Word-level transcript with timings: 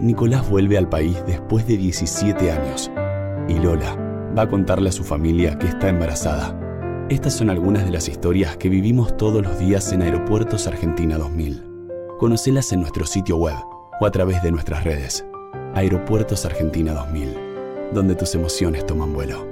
Nicolás 0.00 0.48
vuelve 0.48 0.78
al 0.78 0.88
país 0.88 1.16
después 1.26 1.66
de 1.66 1.76
17 1.76 2.52
años 2.52 2.88
y 3.48 3.58
Lola 3.58 3.96
va 4.36 4.42
a 4.42 4.48
contarle 4.48 4.90
a 4.90 4.92
su 4.92 5.02
familia 5.02 5.58
que 5.58 5.66
está 5.66 5.88
embarazada. 5.88 6.56
Estas 7.08 7.34
son 7.34 7.50
algunas 7.50 7.84
de 7.84 7.90
las 7.90 8.08
historias 8.08 8.56
que 8.56 8.68
vivimos 8.68 9.16
todos 9.16 9.42
los 9.42 9.58
días 9.58 9.90
en 9.92 10.02
Aeropuertos 10.02 10.68
Argentina 10.68 11.18
2000. 11.18 11.64
Conocelas 12.16 12.70
en 12.72 12.80
nuestro 12.80 13.06
sitio 13.06 13.38
web 13.38 13.56
o 14.00 14.06
a 14.06 14.10
través 14.12 14.40
de 14.44 14.52
nuestras 14.52 14.84
redes. 14.84 15.24
Aeropuertos 15.74 16.44
Argentina 16.44 16.92
2000, 16.92 17.34
donde 17.92 18.14
tus 18.14 18.36
emociones 18.36 18.86
toman 18.86 19.12
vuelo. 19.12 19.48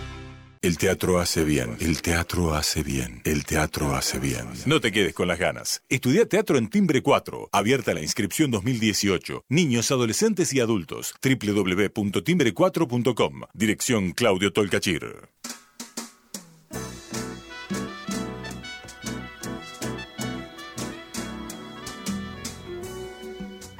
El 0.60 0.76
teatro 0.76 1.20
hace 1.20 1.44
bien, 1.44 1.76
el 1.78 2.02
teatro 2.02 2.52
hace 2.54 2.82
bien, 2.82 3.22
el 3.24 3.44
teatro 3.44 3.94
hace 3.94 4.18
bien. 4.18 4.48
No 4.66 4.80
te 4.80 4.90
quedes 4.90 5.14
con 5.14 5.28
las 5.28 5.38
ganas. 5.38 5.84
Estudia 5.88 6.28
teatro 6.28 6.58
en 6.58 6.68
Timbre 6.68 7.00
4. 7.00 7.50
Abierta 7.52 7.94
la 7.94 8.00
inscripción 8.00 8.50
2018. 8.50 9.44
Niños, 9.48 9.92
adolescentes 9.92 10.52
y 10.52 10.58
adultos. 10.60 11.14
www.timbre4.com. 11.22 13.42
Dirección 13.54 14.10
Claudio 14.12 14.52
Tolcachir. 14.52 15.28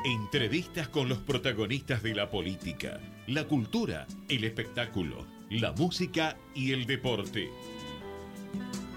Entrevistas 0.04 0.88
con 0.88 1.08
los 1.08 1.18
protagonistas 1.18 2.04
de 2.04 2.14
la 2.14 2.30
política, 2.30 3.00
la 3.26 3.42
cultura, 3.44 4.06
el 4.28 4.44
espectáculo, 4.44 5.26
la 5.50 5.72
música 5.72 6.36
y 6.54 6.72
el 6.72 6.86
deporte. 6.86 7.50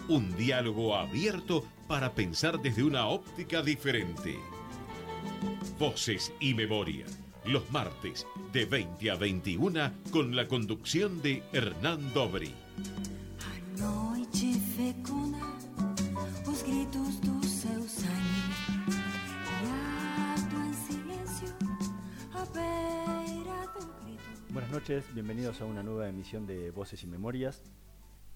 Un 0.08 0.36
diálogo 0.36 0.96
abierto 0.96 1.66
para 1.88 2.14
pensar 2.14 2.62
desde 2.62 2.84
una 2.84 3.08
óptica 3.08 3.62
diferente. 3.62 4.38
Voces 5.80 6.34
y 6.40 6.54
memoria, 6.54 7.06
los 7.46 7.70
martes 7.72 8.28
de 8.52 8.66
20 8.66 9.12
a 9.12 9.16
21 9.16 9.92
con 10.12 10.36
la 10.36 10.48
conducción 10.48 11.22
de 11.22 11.44
Hernán 11.53 12.14
Dobri. 12.14 12.54
Buenas 24.72 24.88
noches, 24.88 25.14
bienvenidos 25.14 25.59
a 25.59 25.66
una 25.66 25.84
nueva 25.84 26.08
emisión 26.08 26.48
de 26.48 26.72
Voces 26.72 27.04
y 27.04 27.08
Memorias. 27.08 27.62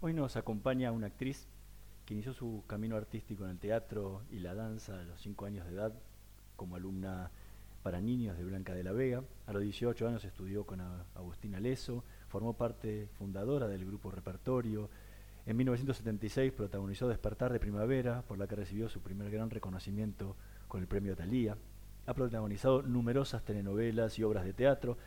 Hoy 0.02 0.14
nos 0.14 0.36
acompaña 0.36 0.92
una 0.92 1.08
actriz 1.08 1.48
que 2.06 2.14
inició 2.14 2.34
su 2.34 2.66
camino 2.68 2.98
artístico 2.98 3.46
en 3.46 3.52
el 3.52 3.58
teatro 3.58 4.22
y 4.30 4.40
la 4.40 4.54
danza 4.54 5.00
a 5.00 5.04
los 5.04 5.22
5 5.22 5.46
años 5.46 5.66
de 5.66 5.76
edad 5.76 5.94
como 6.58 6.76
alumna 6.76 7.32
para 7.84 8.02
niños 8.02 8.38
de 8.38 8.44
Blanca 8.44 8.74
de 8.74 8.84
la 8.84 8.92
Vega. 8.92 9.24
A 9.46 9.54
los 9.54 9.62
18 9.62 10.10
años 10.10 10.26
estudió 10.26 10.66
con 10.66 10.82
Agustina 10.82 11.62
Leso, 11.62 12.04
formó 12.28 12.52
parte 12.52 13.08
fundadora 13.18 13.70
del 13.70 13.86
grupo 13.86 14.12
Repertorio. 14.12 14.90
En 15.46 15.56
1976 15.56 16.52
protagonizó 16.52 17.08
Despertar 17.08 17.54
de 17.54 17.62
Primavera, 17.62 18.24
por 18.24 18.38
la 18.38 18.46
que 18.46 18.58
recibió 18.58 18.90
su 18.90 19.00
primer 19.00 19.32
gran 19.32 19.50
reconocimiento 19.52 20.36
con 20.68 20.82
el 20.82 20.88
premio 20.88 21.16
Talía. 21.16 21.56
Ha 22.08 22.14
protagonizado 22.14 22.82
numerosas 22.82 23.46
telenovelas 23.46 24.20
y 24.20 24.24
obras 24.24 24.44
de 24.44 24.52
teatro 24.52 24.98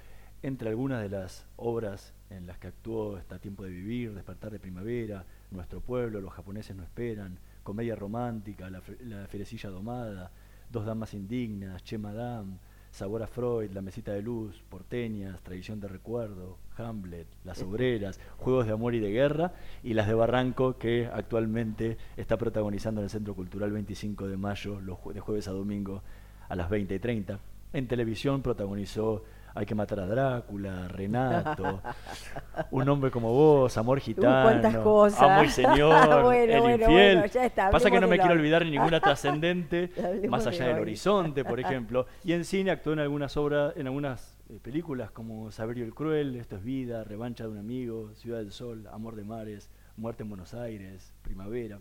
entre 0.42 0.68
algunas 0.68 1.02
de 1.02 1.08
las 1.08 1.46
obras 1.56 2.14
en 2.30 2.46
las 2.46 2.58
que 2.58 2.68
actuó 2.68 3.18
está 3.18 3.38
Tiempo 3.38 3.64
de 3.64 3.70
Vivir, 3.70 4.14
Despertar 4.14 4.52
de 4.52 4.58
Primavera, 4.58 5.24
Nuestro 5.50 5.80
Pueblo, 5.80 6.20
Los 6.20 6.32
Japoneses 6.34 6.76
No 6.76 6.82
Esperan, 6.82 7.38
Comedia 7.62 7.96
Romántica, 7.96 8.70
La, 8.70 8.82
la 9.04 9.26
Ferecilla 9.26 9.70
Domada, 9.70 10.30
Dos 10.70 10.84
Damas 10.84 11.14
Indignas, 11.14 11.82
Che 11.82 11.98
Madame, 11.98 12.58
Sabor 12.90 13.22
a 13.22 13.26
Freud, 13.26 13.70
La 13.72 13.82
Mesita 13.82 14.12
de 14.12 14.22
Luz, 14.22 14.62
Porteñas, 14.68 15.40
Tradición 15.42 15.80
de 15.80 15.88
Recuerdo, 15.88 16.58
Hamlet, 16.76 17.26
Las 17.44 17.62
Obreras, 17.62 18.18
Juegos 18.38 18.66
de 18.66 18.72
Amor 18.72 18.94
y 18.94 19.00
de 19.00 19.10
Guerra, 19.10 19.52
y 19.82 19.94
las 19.94 20.06
de 20.06 20.14
Barranco, 20.14 20.78
que 20.78 21.06
actualmente 21.06 21.96
está 22.16 22.36
protagonizando 22.36 23.00
en 23.00 23.04
el 23.04 23.10
Centro 23.10 23.34
Cultural 23.34 23.72
25 23.72 24.26
de 24.26 24.36
Mayo, 24.36 24.80
los 24.80 24.98
de 25.12 25.20
jueves 25.20 25.48
a 25.48 25.52
domingo 25.52 26.02
a 26.48 26.56
las 26.56 26.70
20 26.70 26.94
y 26.94 26.98
30. 26.98 27.38
En 27.72 27.86
televisión 27.86 28.42
protagonizó 28.42 29.24
hay 29.58 29.66
que 29.66 29.74
matar 29.74 29.98
a 29.98 30.06
Drácula, 30.06 30.86
Renato, 30.86 31.82
un 32.70 32.88
hombre 32.88 33.10
como 33.10 33.32
vos, 33.32 33.76
amor 33.76 33.98
gitano, 33.98 34.44
cuántas 34.44 34.76
cosas. 34.76 35.20
amo 35.20 35.42
y 35.42 35.48
señor, 35.48 36.22
bueno, 36.22 36.54
el 36.54 36.60
bueno, 36.60 36.84
infiel. 36.84 37.16
bueno, 37.18 37.26
ya 37.26 37.44
está, 37.44 37.68
Pasa 37.68 37.90
que 37.90 37.98
no 37.98 38.06
me 38.06 38.18
de 38.18 38.20
quiero 38.20 38.34
olvidar 38.34 38.64
ninguna 38.64 39.00
trascendente, 39.02 39.90
más 40.28 40.44
de 40.44 40.50
allá 40.50 40.68
del 40.68 40.78
horizonte, 40.78 41.44
por 41.44 41.58
ejemplo. 41.58 42.06
Y 42.22 42.34
en 42.34 42.44
cine 42.44 42.70
actuó 42.70 42.92
en 42.92 43.00
algunas 43.00 43.36
obras, 43.36 43.76
en 43.76 43.88
algunas 43.88 44.38
eh, 44.48 44.60
películas 44.62 45.10
como 45.10 45.50
Saberio 45.50 45.84
el 45.84 45.92
Cruel, 45.92 46.36
Esto 46.36 46.54
es 46.54 46.62
vida, 46.62 47.02
Revancha 47.02 47.42
de 47.42 47.50
un 47.50 47.58
amigo, 47.58 48.14
Ciudad 48.14 48.38
del 48.38 48.52
Sol, 48.52 48.86
Amor 48.92 49.16
de 49.16 49.24
Mares, 49.24 49.70
Muerte 49.96 50.22
en 50.22 50.28
Buenos 50.28 50.54
Aires, 50.54 51.12
Primavera. 51.22 51.80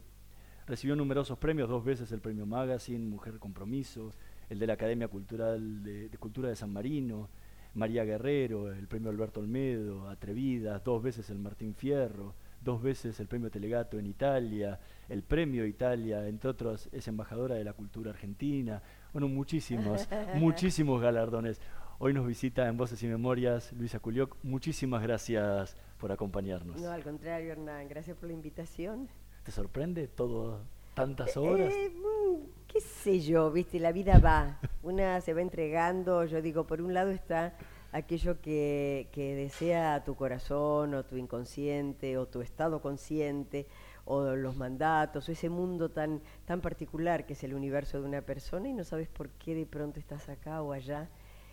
Recibió 0.66 0.96
numerosos 0.96 1.38
premios, 1.38 1.70
dos 1.70 1.86
veces 1.86 2.12
el 2.12 2.22
premio 2.22 2.48
Magazine, 2.48 3.06
Mujer 3.06 3.38
Compromiso, 3.38 4.14
el 4.50 4.58
de 4.58 4.66
la 4.66 4.74
Academia 4.74 5.08
Cultural 5.10 5.84
de, 5.84 6.10
de 6.10 6.18
Cultura 6.18 6.50
de 6.50 6.56
San 6.56 6.74
Marino, 6.74 7.30
María 7.78 8.04
Guerrero, 8.04 8.74
el 8.74 8.88
premio 8.88 9.12
Alberto 9.12 9.40
Olmedo, 9.40 10.10
Atrevidas, 10.10 10.84
dos 10.84 11.02
veces 11.04 11.30
el 11.30 11.38
Martín 11.38 11.76
Fierro, 11.76 12.34
dos 12.60 12.82
veces 12.82 13.20
el 13.20 13.28
premio 13.28 13.52
Telegato 13.52 14.00
en 14.00 14.08
Italia, 14.08 14.80
el 15.08 15.22
premio 15.22 15.64
Italia, 15.64 16.28
entre 16.28 16.50
otros, 16.50 16.90
es 16.92 17.08
embajadora 17.08 17.54
de 17.54 17.64
la 17.64 17.74
cultura 17.74 18.10
argentina, 18.10 18.82
bueno, 19.14 19.28
muchísimos, 19.28 20.10
muchísimos 20.36 21.00
galardones. 21.00 21.62
Hoy 22.00 22.14
nos 22.14 22.26
visita 22.26 22.68
en 22.68 22.78
Voces 22.78 23.02
y 23.04 23.08
Memorias 23.08 23.72
Luisa 23.74 24.00
Culioc, 24.00 24.38
muchísimas 24.42 25.04
gracias 25.04 25.78
por 26.00 26.12
acompañarnos. 26.12 26.82
No, 26.82 26.90
al 26.90 27.04
contrario, 27.04 27.52
Hernán, 27.52 27.88
gracias 27.88 28.18
por 28.18 28.28
la 28.28 28.34
invitación. 28.34 29.08
¿Te 29.44 29.52
sorprende 29.52 30.08
todo, 30.08 30.62
tantas 30.98 31.38
obras? 31.38 31.72
Eh, 31.74 31.92
mm, 31.92 32.66
qué 32.68 32.82
sé 32.82 33.20
yo, 33.20 33.52
viste, 33.52 33.80
la 33.80 33.92
vida 33.92 34.18
va, 34.18 34.60
una 34.82 35.22
se 35.22 35.34
va 35.34 35.42
entregando, 35.42 36.26
yo 36.26 36.42
digo, 36.42 36.66
por 36.66 36.82
un 36.82 36.96
lado 36.96 37.12
está 37.12 37.54
aquello 37.92 38.42
que, 38.42 39.08
que 39.12 39.36
desea 39.36 40.04
tu 40.04 40.16
corazón 40.16 40.96
o 40.96 41.06
tu 41.06 41.16
inconsciente 41.18 42.18
o 42.18 42.26
tu 42.26 42.42
estado 42.42 42.82
consciente 42.82 43.68
o 44.06 44.36
los 44.36 44.56
mandatos 44.56 45.30
o 45.30 45.32
ese 45.32 45.50
mundo 45.50 45.90
tan, 45.90 46.22
tan 46.46 46.62
particular 46.62 47.28
que 47.28 47.34
es 47.34 47.44
el 47.44 47.54
universo 47.54 48.02
de 48.02 48.08
una 48.08 48.22
persona 48.24 48.68
y 48.68 48.74
no 48.74 48.84
sabes 48.84 49.08
por 49.08 49.30
qué 49.30 49.54
de 49.54 49.68
pronto 49.68 50.00
estás 50.00 50.30
acá 50.30 50.64
o 50.64 50.74
allá. 50.74 51.10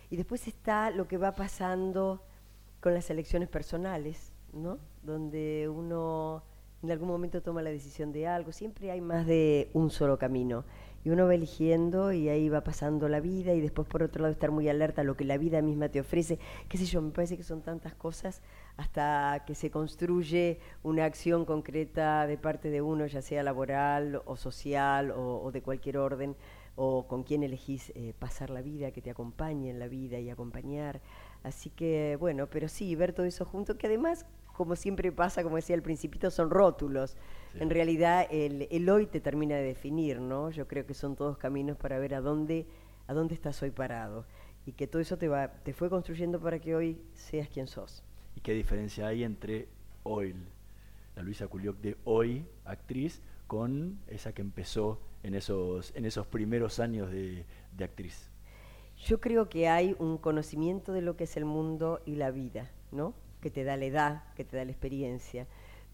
Y 0.09 0.15
después 0.15 0.47
está 0.47 0.89
lo 0.89 1.07
que 1.07 1.17
va 1.17 1.35
pasando 1.35 2.23
con 2.79 2.93
las 2.93 3.09
elecciones 3.11 3.49
personales, 3.49 4.31
¿no? 4.53 4.79
Donde 5.03 5.69
uno 5.69 6.43
en 6.85 6.91
algún 6.91 7.07
momento 7.07 7.41
toma 7.41 7.61
la 7.61 7.71
decisión 7.71 8.11
de 8.11 8.27
algo, 8.27 8.51
siempre 8.51 8.91
hay 8.91 9.01
más 9.01 9.25
de 9.25 9.69
un 9.73 9.89
solo 9.89 10.17
camino. 10.17 10.63
y 11.03 11.09
uno 11.11 11.27
va 11.27 11.35
eligiendo 11.35 12.11
y 12.11 12.29
ahí 12.29 12.49
va 12.49 12.63
pasando 12.63 13.07
la 13.07 13.19
vida 13.19 13.53
y 13.53 13.61
después 13.61 13.87
por 13.87 14.01
otro 14.01 14.23
lado 14.23 14.31
estar 14.31 14.49
muy 14.49 14.67
alerta 14.69 15.01
a 15.01 15.03
lo 15.03 15.15
que 15.15 15.23
la 15.23 15.37
vida 15.37 15.61
misma 15.61 15.89
te 15.89 15.99
ofrece, 15.99 16.39
qué 16.67 16.79
sé 16.79 16.85
yo, 16.85 16.99
me 16.99 17.11
parece 17.11 17.37
que 17.37 17.43
son 17.43 17.61
tantas 17.61 17.93
cosas 17.93 18.41
hasta 18.77 19.43
que 19.45 19.53
se 19.53 19.69
construye 19.69 20.59
una 20.81 21.05
acción 21.05 21.45
concreta 21.45 22.25
de 22.25 22.37
parte 22.37 22.71
de 22.71 22.81
uno, 22.81 23.05
ya 23.05 23.21
sea 23.21 23.43
laboral 23.43 24.21
o 24.25 24.35
social 24.35 25.11
o, 25.11 25.51
de 25.51 25.61
cualquier 25.61 25.97
orden, 25.97 26.35
o 26.75 27.07
con 27.07 27.23
quien 27.23 27.43
elegís 27.43 27.91
eh, 27.95 28.13
pasar 28.17 28.49
la 28.49 28.61
vida, 28.61 28.91
que 28.91 29.01
te 29.01 29.11
acompañe 29.11 29.69
en 29.69 29.79
la 29.79 29.87
vida 29.87 30.19
y 30.19 30.29
acompañar. 30.29 31.01
Así 31.43 31.69
que 31.69 32.17
bueno, 32.19 32.47
pero 32.47 32.67
sí, 32.67 32.95
ver 32.95 33.13
todo 33.13 33.25
eso 33.25 33.45
junto, 33.45 33.77
que 33.77 33.87
además 33.87 34.25
como 34.55 34.75
siempre 34.75 35.11
pasa, 35.11 35.43
como 35.43 35.57
decía 35.57 35.75
al 35.75 35.81
principito, 35.81 36.31
son 36.31 36.49
rótulos. 36.49 37.17
En 37.55 37.69
realidad 37.69 38.25
el, 38.29 38.89
hoy 38.89 39.05
te 39.05 39.19
termina 39.19 39.55
de 39.55 39.63
definir, 39.63 40.19
¿no? 40.19 40.49
Yo 40.49 40.67
creo 40.67 40.85
que 40.85 40.93
son 40.93 41.15
todos 41.15 41.37
caminos 41.37 41.77
para 41.77 41.99
ver 41.99 42.15
a 42.15 42.21
dónde, 42.21 42.65
a 43.07 43.13
dónde 43.13 43.35
estás 43.35 43.61
hoy 43.61 43.71
parado. 43.71 44.25
Y 44.65 44.71
que 44.71 44.87
todo 44.87 45.01
eso 45.01 45.17
te, 45.17 45.27
va, 45.27 45.49
te 45.49 45.73
fue 45.73 45.89
construyendo 45.89 46.39
para 46.39 46.59
que 46.59 46.75
hoy 46.75 47.01
seas 47.13 47.49
quien 47.49 47.67
sos. 47.67 48.03
¿Y 48.35 48.41
qué 48.41 48.53
diferencia 48.53 49.07
hay 49.07 49.23
entre 49.23 49.67
hoy, 50.03 50.35
la 51.15 51.21
Luisa 51.21 51.47
Culioc 51.47 51.77
de 51.79 51.97
hoy, 52.05 52.45
actriz, 52.63 53.21
con 53.47 53.99
esa 54.07 54.33
que 54.33 54.41
empezó 54.41 54.99
en 55.23 55.35
esos, 55.35 55.93
en 55.95 56.05
esos 56.05 56.27
primeros 56.27 56.79
años 56.79 57.11
de, 57.11 57.45
de 57.75 57.83
actriz? 57.83 58.31
Yo 59.05 59.19
creo 59.19 59.49
que 59.49 59.67
hay 59.67 59.95
un 59.99 60.17
conocimiento 60.17 60.93
de 60.93 61.01
lo 61.01 61.17
que 61.17 61.25
es 61.25 61.35
el 61.37 61.45
mundo 61.45 62.01
y 62.05 62.15
la 62.15 62.31
vida, 62.31 62.71
¿no? 62.91 63.13
Que 63.45 63.51
te 63.51 63.63
da 63.63 63.77
la 63.77 63.85
edad, 63.85 64.23
que 64.33 64.43
te 64.43 64.57
da 64.57 64.65
la 64.65 64.71
experiencia, 64.71 65.45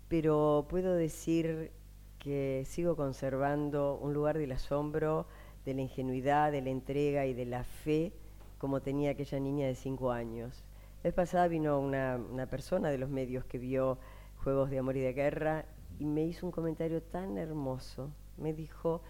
pero 0.07 0.67
puedo 0.69 0.93
decir 0.95 1.73
que 2.17 2.63
sigo 2.65 2.95
conservando 2.95 3.99
un 4.01 4.13
lugar 4.13 4.37
del 4.37 4.53
asombro, 4.53 5.25
de 5.65 5.73
la 5.73 5.81
ingenuidad, 5.81 6.53
de 6.53 6.61
la 6.61 6.69
entrega 6.69 7.25
y 7.25 7.33
de 7.33 7.45
la 7.45 7.65
fe 7.65 8.13
como 8.57 8.79
tenía 8.79 9.11
aquella 9.11 9.37
niña 9.41 9.67
de 9.67 9.75
cinco 9.75 10.13
años. 10.13 10.63
La 11.03 11.09
vez 11.09 11.13
pasada 11.13 11.49
vino 11.49 11.77
una, 11.77 12.15
una 12.15 12.45
persona 12.45 12.89
de 12.89 12.97
los 12.97 13.09
medios 13.09 13.43
que 13.43 13.57
vio 13.57 13.97
Juegos 14.37 14.69
de 14.69 14.79
Amor 14.79 14.95
y 14.95 15.01
de 15.01 15.11
Guerra 15.11 15.65
y 15.99 16.05
me 16.05 16.23
hizo 16.23 16.45
un 16.45 16.53
comentario 16.53 17.03
tan 17.03 17.37
hermoso. 17.37 18.11
Me 18.37 18.53
dijo, 18.53 19.01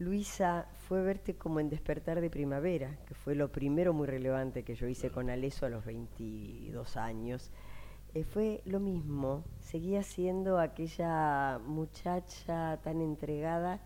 Luisa, 0.00 0.66
fue 0.88 1.02
verte 1.02 1.36
como 1.36 1.60
en 1.60 1.68
Despertar 1.68 2.22
de 2.22 2.30
Primavera, 2.30 2.96
que 3.06 3.12
fue 3.12 3.34
lo 3.34 3.52
primero 3.52 3.92
muy 3.92 4.06
relevante 4.06 4.62
que 4.62 4.74
yo 4.74 4.88
hice 4.88 5.10
con 5.10 5.28
Aleso 5.28 5.66
a 5.66 5.68
los 5.68 5.84
22 5.84 6.96
años. 6.96 7.50
Eh, 8.12 8.24
fue 8.24 8.60
lo 8.64 8.80
mismo, 8.80 9.44
seguía 9.60 10.02
siendo 10.02 10.58
aquella 10.58 11.60
muchacha 11.64 12.80
tan 12.82 13.00
entregada 13.00 13.80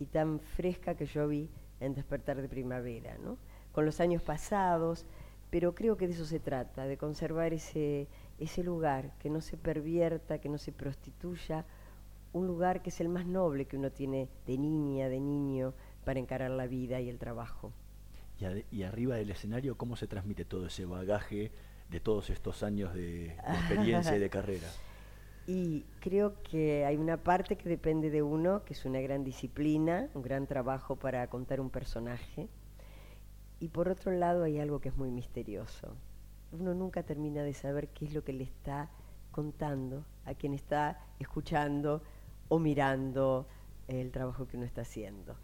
y 0.00 0.06
tan 0.06 0.40
fresca 0.40 0.96
que 0.96 1.06
yo 1.06 1.28
vi 1.28 1.48
en 1.78 1.94
Despertar 1.94 2.42
de 2.42 2.48
Primavera, 2.48 3.16
¿no? 3.18 3.38
Con 3.72 3.84
los 3.84 4.00
años 4.00 4.20
pasados, 4.22 5.06
pero 5.50 5.76
creo 5.76 5.96
que 5.96 6.08
de 6.08 6.14
eso 6.14 6.24
se 6.24 6.40
trata, 6.40 6.86
de 6.86 6.98
conservar 6.98 7.52
ese, 7.52 8.08
ese 8.38 8.64
lugar, 8.64 9.12
que 9.20 9.30
no 9.30 9.40
se 9.40 9.56
pervierta, 9.56 10.40
que 10.40 10.48
no 10.48 10.58
se 10.58 10.72
prostituya, 10.72 11.64
un 12.32 12.46
lugar 12.46 12.82
que 12.82 12.90
es 12.90 13.00
el 13.00 13.08
más 13.08 13.26
noble 13.26 13.66
que 13.66 13.76
uno 13.76 13.90
tiene 13.90 14.28
de 14.46 14.58
niña, 14.58 15.08
de 15.08 15.20
niño, 15.20 15.72
para 16.04 16.18
encarar 16.18 16.50
la 16.50 16.66
vida 16.66 17.00
y 17.00 17.08
el 17.08 17.18
trabajo. 17.18 17.72
Y, 18.70 18.82
arriba 18.82 19.16
del 19.16 19.30
escenario, 19.30 19.76
¿cómo 19.76 19.96
se 19.96 20.06
transmite 20.06 20.44
todo 20.44 20.66
ese 20.66 20.84
bagaje 20.84 21.50
de 21.90 22.00
todos 22.00 22.30
estos 22.30 22.62
años 22.62 22.94
de, 22.94 23.34
experiencia 23.36 24.16
y 24.16 24.18
de 24.18 24.30
carrera? 24.30 24.68
Y 25.46 25.86
creo 26.00 26.42
que 26.42 26.84
hay 26.84 26.96
una 26.96 27.16
parte 27.16 27.56
que 27.56 27.68
depende 27.68 28.10
de 28.10 28.22
uno, 28.22 28.64
que 28.64 28.74
es 28.74 28.84
una 28.84 29.00
gran 29.00 29.24
disciplina, 29.24 30.10
un 30.12 30.20
gran 30.20 30.46
trabajo 30.46 30.96
para 30.96 31.26
contar 31.28 31.60
un 31.60 31.70
personaje. 31.70 32.48
Y 33.58 33.68
por 33.68 33.88
otro 33.88 34.12
lado 34.12 34.44
hay 34.44 34.58
algo 34.58 34.80
que 34.80 34.90
es 34.90 34.96
muy 34.96 35.10
misterioso. 35.10 35.96
Uno 36.52 36.74
nunca 36.74 37.02
termina 37.02 37.42
de 37.42 37.54
saber 37.54 37.88
qué 37.88 38.04
es 38.04 38.12
lo 38.12 38.24
que 38.24 38.34
le 38.34 38.44
está 38.44 38.90
contando 39.30 40.04
a 40.26 40.34
quien 40.34 40.52
está 40.52 41.00
escuchando 41.18 42.02
o 42.48 42.58
mirando 42.58 43.46
el 43.86 44.10
trabajo 44.10 44.46
que 44.46 44.58
uno 44.58 44.66
está 44.66 44.82
haciendo. 44.82 45.34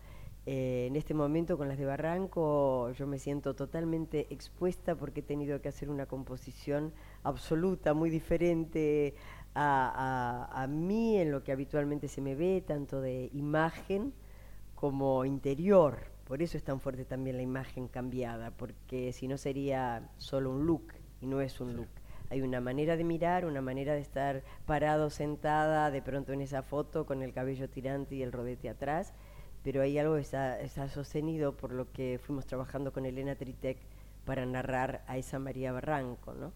Eh, 0.47 0.87
en 0.89 0.97
este 0.97 1.15
momento 1.15 1.57
con 1.57 1.69
las 1.69 1.79
de 1.79 1.87
Barranco 1.87 2.91
yo 2.93 3.07
me 3.07 3.19
siento 3.19 3.55
totalmente 3.55 4.27
expuesta 4.29 4.95
porque 4.95 5.21
he 5.21 5.23
tenido 5.23 5.63
que 5.63 5.69
hacer 5.69 5.89
una 5.89 6.05
composición 6.05 6.93
absoluta, 7.23 7.95
muy 7.95 8.11
diferente 8.11 9.15
a, 9.55 10.51
a, 10.53 10.67
mí 10.67 11.17
en 11.17 11.31
lo 11.31 11.43
que 11.43 11.53
habitualmente 11.53 12.09
se 12.09 12.21
me 12.21 12.35
ve, 12.35 12.63
tanto 12.67 13.01
de 13.01 13.31
imagen 13.33 14.13
como 14.75 15.25
interior. 15.25 16.13
Por 16.27 16.43
eso 16.43 16.59
es 16.59 16.65
tan 16.65 16.81
fuerte 16.81 17.05
también 17.05 17.37
la 17.37 17.43
imagen 17.43 17.89
cambiada, 17.89 18.51
porque 18.51 19.13
si 19.13 19.29
no 19.29 19.39
sería 19.39 20.11
solo 20.19 20.51
un 20.51 20.67
look 20.67 20.93
y 21.21 21.27
no 21.27 21.41
es 21.41 21.61
un 21.61 21.75
look 21.77 21.89
hay 22.31 22.43
una 22.43 22.61
manera 22.61 22.97
de 22.97 23.05
mirar, 23.05 23.45
una 23.45 23.61
manera 23.61 23.95
de 23.95 24.01
estar 24.01 24.43
parado, 24.67 25.11
sentada, 25.11 25.91
de 25.91 26.03
pronto 26.03 26.33
en 26.33 26.41
esa 26.41 26.63
foto 26.63 27.07
con 27.07 27.23
el 27.23 27.33
cabello 27.33 27.69
tirante 27.69 28.17
y 28.17 28.23
el 28.23 28.33
rodete 28.33 28.69
atrás, 28.69 29.15
pero 29.65 29.81
hay 29.81 29.99
algo 29.99 30.15
que 30.17 30.21
está, 30.21 30.89
sostenido 30.91 31.57
por 31.57 31.73
lo 31.73 31.91
que 31.91 32.21
fuimos 32.23 32.47
trabajando 32.47 32.93
con 32.93 33.07
Elena 33.07 33.35
Tritec 33.35 33.79
para 34.27 34.45
narrar 34.45 35.03
a 35.09 35.17
esa 35.17 35.39
María 35.39 35.73
Barranco, 35.73 36.35
¿no? 36.35 36.53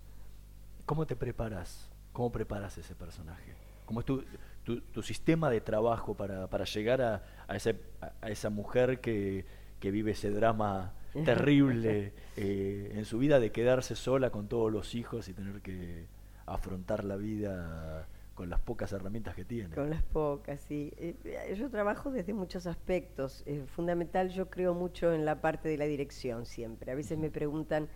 ¿Cómo 0.84 1.06
te 1.06 1.16
preparas? 1.16 1.90
¿Cómo 2.12 2.30
preparas 2.30 2.76
ese 2.76 2.94
personaje? 2.94 3.54
¿Cómo 3.86 4.00
es 4.00 4.06
tu, 4.06 4.22
tu, 4.64 5.02
sistema 5.02 5.48
de 5.48 5.62
trabajo 5.62 6.14
para, 6.14 6.48
para 6.48 6.66
llegar 6.66 7.00
a, 7.00 7.22
a, 7.46 7.56
ese, 7.56 7.80
a 8.20 8.30
esa 8.30 8.50
mujer 8.50 9.00
que, 9.00 9.46
que 9.80 9.90
vive 9.90 10.10
ese 10.10 10.30
drama 10.30 10.92
terrible 11.24 12.12
eh, 12.36 12.92
en 12.94 13.06
su 13.06 13.18
vida 13.18 13.40
de 13.40 13.50
quedarse 13.52 13.96
sola 13.96 14.28
con 14.30 14.48
todos 14.48 14.70
los 14.70 14.94
hijos 14.94 15.28
y 15.28 15.32
tener 15.32 15.62
que 15.62 16.06
afrontar 16.44 17.04
la 17.04 17.16
vida 17.16 18.06
con 18.38 18.50
las 18.50 18.60
pocas 18.60 18.92
herramientas 18.92 19.34
que 19.34 19.44
tiene. 19.44 19.74
Con 19.74 19.90
las 19.90 20.04
pocas, 20.04 20.60
sí. 20.60 20.92
Eh, 20.96 21.56
yo 21.58 21.68
trabajo 21.70 22.12
desde 22.12 22.32
muchos 22.32 22.68
aspectos. 22.68 23.42
Es 23.46 23.68
fundamental, 23.68 24.28
yo 24.28 24.48
creo 24.48 24.74
mucho 24.74 25.12
en 25.12 25.24
la 25.24 25.40
parte 25.40 25.68
de 25.68 25.76
la 25.76 25.86
dirección 25.86 26.46
siempre. 26.46 26.92
A 26.92 26.94
veces 26.94 27.18
me 27.18 27.30
preguntan 27.30 27.88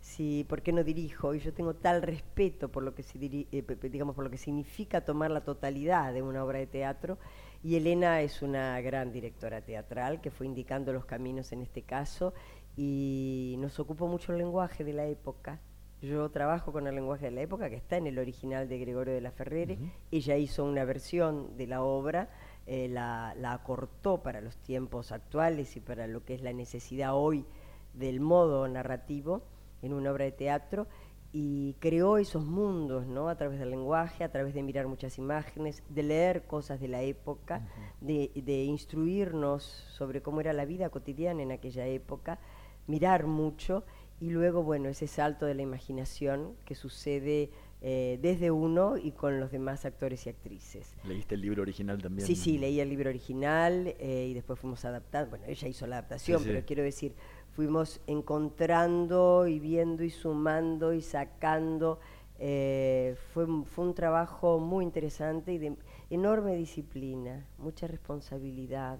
si 0.00 0.44
por 0.48 0.62
qué 0.62 0.72
no 0.72 0.82
dirijo 0.82 1.32
y 1.36 1.38
yo 1.38 1.54
tengo 1.54 1.74
tal 1.74 2.02
respeto 2.02 2.72
por 2.72 2.82
lo 2.82 2.92
que 2.96 3.04
eh, 3.14 3.64
digamos 3.88 4.16
por 4.16 4.24
lo 4.24 4.30
que 4.30 4.36
significa 4.36 5.04
tomar 5.04 5.30
la 5.30 5.44
totalidad 5.44 6.12
de 6.12 6.22
una 6.22 6.44
obra 6.44 6.58
de 6.58 6.66
teatro 6.66 7.16
y 7.62 7.76
Elena 7.76 8.20
es 8.20 8.42
una 8.42 8.80
gran 8.80 9.12
directora 9.12 9.60
teatral 9.60 10.20
que 10.20 10.32
fue 10.32 10.46
indicando 10.46 10.92
los 10.92 11.04
caminos 11.04 11.52
en 11.52 11.62
este 11.62 11.82
caso 11.82 12.34
y 12.76 13.54
nos 13.60 13.78
ocupó 13.78 14.08
mucho 14.08 14.32
el 14.32 14.38
lenguaje 14.38 14.82
de 14.82 14.92
la 14.92 15.06
época. 15.06 15.60
Yo 16.04 16.30
trabajo 16.30 16.70
con 16.70 16.86
el 16.86 16.94
lenguaje 16.94 17.26
de 17.26 17.30
la 17.30 17.40
época 17.40 17.70
que 17.70 17.76
está 17.76 17.96
en 17.96 18.06
el 18.06 18.18
original 18.18 18.68
de 18.68 18.78
Gregorio 18.78 19.14
de 19.14 19.22
la 19.22 19.30
Ferrere. 19.30 19.78
Ella 20.10 20.36
hizo 20.36 20.64
una 20.64 20.84
versión 20.84 21.56
de 21.56 21.66
la 21.66 21.82
obra, 21.82 22.28
eh, 22.66 22.88
la, 22.88 23.34
la 23.38 23.52
acortó 23.52 24.22
para 24.22 24.42
los 24.42 24.56
tiempos 24.58 25.12
actuales 25.12 25.76
y 25.76 25.80
para 25.80 26.06
lo 26.06 26.22
que 26.22 26.34
es 26.34 26.42
la 26.42 26.52
necesidad 26.52 27.14
hoy 27.14 27.46
del 27.94 28.20
modo 28.20 28.68
narrativo 28.68 29.42
en 29.80 29.94
una 29.94 30.12
obra 30.12 30.26
de 30.26 30.32
teatro 30.32 30.86
y 31.32 31.74
creó 31.80 32.18
esos 32.18 32.44
mundos, 32.44 33.06
¿no? 33.06 33.28
A 33.28 33.36
través 33.36 33.58
del 33.58 33.70
lenguaje, 33.70 34.24
a 34.24 34.30
través 34.30 34.54
de 34.54 34.62
mirar 34.62 34.86
muchas 34.86 35.18
imágenes, 35.18 35.82
de 35.88 36.02
leer 36.02 36.46
cosas 36.46 36.80
de 36.80 36.88
la 36.88 37.02
época, 37.02 37.66
de, 38.00 38.30
de, 38.36 38.64
instruirnos 38.64 39.64
sobre 39.64 40.22
cómo 40.22 40.40
era 40.40 40.52
la 40.52 40.64
vida 40.64 40.90
cotidiana 40.90 41.42
en 41.42 41.50
aquella 41.50 41.86
época, 41.86 42.38
mirar 42.86 43.26
mucho 43.26 43.84
y 44.20 44.30
luego, 44.30 44.62
bueno, 44.62 44.88
ese 44.88 45.06
salto 45.06 45.46
de 45.46 45.54
la 45.54 45.62
imaginación 45.62 46.54
que 46.64 46.74
sucede 46.74 47.50
eh, 47.80 48.18
desde 48.22 48.50
uno 48.50 48.96
y 48.96 49.12
con 49.12 49.40
los 49.40 49.50
demás 49.50 49.84
actores 49.84 50.26
y 50.26 50.30
actrices. 50.30 50.96
¿Leíste 51.04 51.34
el 51.34 51.42
libro 51.42 51.62
original 51.62 52.00
también? 52.00 52.26
Sí, 52.26 52.34
sí, 52.34 52.56
leí 52.56 52.80
el 52.80 52.88
libro 52.88 53.10
original 53.10 53.94
eh, 53.98 54.28
y 54.30 54.34
después 54.34 54.58
fuimos 54.58 54.84
adaptando, 54.84 55.30
bueno, 55.30 55.44
ella 55.46 55.68
hizo 55.68 55.86
la 55.86 55.98
adaptación, 55.98 56.42
pero 56.44 56.64
quiero 56.64 56.82
decir, 56.82 57.14
fuimos 57.50 58.00
encontrando 58.06 59.46
y 59.46 59.58
viendo 59.58 60.02
y 60.02 60.10
sumando 60.10 60.94
y 60.94 61.02
sacando. 61.02 62.00
Eh, 62.38 63.16
fue, 63.32 63.46
fue 63.64 63.84
un 63.84 63.94
trabajo 63.94 64.58
muy 64.58 64.84
interesante 64.84 65.52
y 65.52 65.58
de 65.58 65.76
enorme 66.08 66.56
disciplina, 66.56 67.46
mucha 67.58 67.86
responsabilidad, 67.86 68.98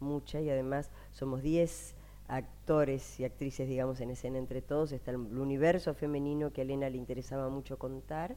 mucha, 0.00 0.40
y 0.40 0.50
además 0.50 0.90
somos 1.12 1.42
10 1.42 1.94
actores 2.28 3.18
y 3.18 3.24
actrices, 3.24 3.68
digamos, 3.68 4.00
en 4.00 4.10
escena 4.10 4.38
entre 4.38 4.62
todos. 4.62 4.92
Está 4.92 5.10
el, 5.10 5.16
universo 5.16 5.94
femenino 5.94 6.52
que 6.52 6.60
a 6.60 6.64
Elena 6.64 6.88
le 6.88 6.98
interesaba 6.98 7.48
mucho 7.48 7.78
contar, 7.78 8.36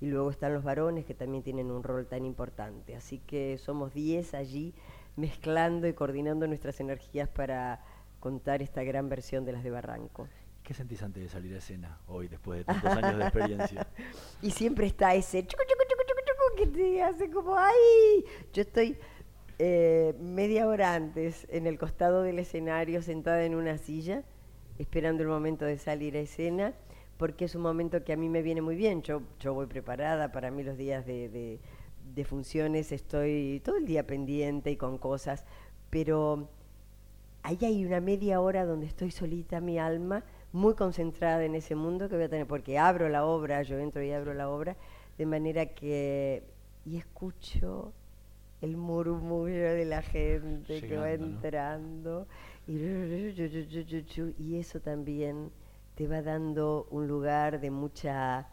y 0.00 0.06
luego 0.06 0.30
están 0.30 0.54
los 0.54 0.62
varones 0.62 1.04
que 1.04 1.14
también 1.14 1.42
tienen 1.42 1.70
un 1.70 1.82
rol 1.82 2.06
tan 2.06 2.24
importante. 2.24 2.94
Así 2.94 3.18
que 3.18 3.58
somos 3.58 3.94
10 3.94 4.34
allí 4.34 4.74
mezclando 5.16 5.88
y 5.88 5.94
coordinando 5.94 6.46
nuestras 6.46 6.78
energías 6.80 7.28
para 7.28 7.80
contar 8.20 8.62
esta 8.62 8.82
gran 8.84 9.08
versión 9.08 9.44
de 9.44 9.52
las 9.52 9.64
de 9.64 9.70
Barranco. 9.70 10.28
¿Qué 10.62 10.74
sentís 10.74 11.02
antes 11.02 11.22
de 11.22 11.28
salir 11.28 11.54
a 11.54 11.58
escena 11.58 11.98
hoy, 12.06 12.28
después 12.28 12.58
de 12.58 12.64
tantos 12.64 12.92
años 12.92 13.16
de 13.16 13.22
experiencia? 13.24 13.86
y 14.42 14.50
siempre 14.50 14.86
está 14.86 15.14
ese 15.14 15.44
chucu, 15.46 15.62
chucu, 15.62 15.82
chucu, 15.88 16.02
chucu, 16.04 16.56
que 16.56 16.66
te 16.66 17.02
hace 17.02 17.30
como, 17.30 17.56
¡ay! 17.56 18.24
Yo 18.52 18.62
estoy 18.62 18.98
eh, 19.58 20.14
media 20.20 20.66
hora 20.66 20.94
antes, 20.94 21.46
en 21.50 21.66
el 21.66 21.78
costado 21.78 22.22
del 22.22 22.38
escenario, 22.38 23.02
sentada 23.02 23.44
en 23.44 23.54
una 23.54 23.78
silla, 23.78 24.24
esperando 24.78 25.22
el 25.22 25.28
momento 25.28 25.64
de 25.64 25.78
salir 25.78 26.16
a 26.16 26.20
escena, 26.20 26.74
porque 27.16 27.46
es 27.46 27.54
un 27.54 27.62
momento 27.62 28.04
que 28.04 28.12
a 28.12 28.16
mí 28.16 28.28
me 28.28 28.42
viene 28.42 28.62
muy 28.62 28.76
bien. 28.76 29.02
Yo, 29.02 29.22
yo 29.40 29.54
voy 29.54 29.66
preparada, 29.66 30.30
para 30.30 30.50
mí 30.50 30.62
los 30.62 30.76
días 30.76 31.04
de, 31.06 31.58
de 32.14 32.24
funciones 32.24 32.92
estoy 32.92 33.60
todo 33.64 33.76
el 33.76 33.86
día 33.86 34.06
pendiente 34.06 34.70
y 34.70 34.76
con 34.76 34.98
cosas, 34.98 35.44
pero 35.90 36.48
ahí 37.42 37.58
hay 37.62 37.84
una 37.84 38.00
media 38.00 38.40
hora 38.40 38.64
donde 38.64 38.86
estoy 38.86 39.10
solita, 39.10 39.60
mi 39.60 39.78
alma, 39.78 40.24
muy 40.52 40.74
concentrada 40.74 41.44
en 41.44 41.54
ese 41.54 41.74
mundo 41.74 42.08
que 42.08 42.16
voy 42.16 42.24
a 42.24 42.28
tener, 42.28 42.46
porque 42.46 42.78
abro 42.78 43.08
la 43.08 43.24
obra, 43.24 43.62
yo 43.62 43.78
entro 43.78 44.02
y 44.02 44.12
abro 44.12 44.34
la 44.34 44.48
obra, 44.48 44.76
de 45.16 45.26
manera 45.26 45.66
que, 45.66 46.44
y 46.84 46.96
escucho 46.96 47.92
el 48.60 48.76
murmullo 48.76 49.74
de 49.74 49.84
la 49.84 50.02
gente 50.02 50.80
que 50.80 50.96
va 50.96 51.12
entrando, 51.12 52.26
y, 52.66 52.74
y 54.38 54.56
eso 54.56 54.80
también 54.80 55.50
te 55.94 56.06
va 56.06 56.22
dando 56.22 56.86
un 56.90 57.08
lugar 57.08 57.60
de 57.60 57.70
mucha 57.70 58.48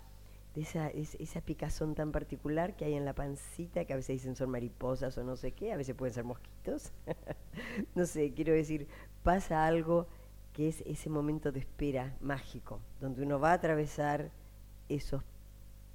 de 0.55 0.61
esa, 0.61 0.87
esa 0.87 1.41
picazón 1.41 1.95
tan 1.95 2.13
particular 2.13 2.77
que 2.77 2.85
hay 2.85 2.93
en 2.93 3.03
la 3.03 3.13
pancita, 3.13 3.83
que 3.83 3.91
a 3.91 3.97
veces 3.97 4.15
dicen 4.15 4.37
son 4.37 4.49
mariposas 4.49 5.17
o 5.17 5.23
no 5.23 5.35
sé 5.35 5.51
qué, 5.51 5.73
a 5.73 5.77
veces 5.77 5.95
pueden 5.95 6.13
ser 6.13 6.23
mosquitos. 6.23 6.93
no 7.95 8.05
sé, 8.05 8.33
quiero 8.33 8.53
decir, 8.53 8.87
pasa 9.21 9.65
algo 9.65 10.07
que 10.53 10.69
es 10.69 10.81
ese 10.85 11.09
momento 11.09 11.51
de 11.51 11.59
espera 11.59 12.15
mágico, 12.21 12.79
donde 13.01 13.21
uno 13.21 13.37
va 13.37 13.51
a 13.51 13.55
atravesar 13.55 14.31
esos 14.87 15.21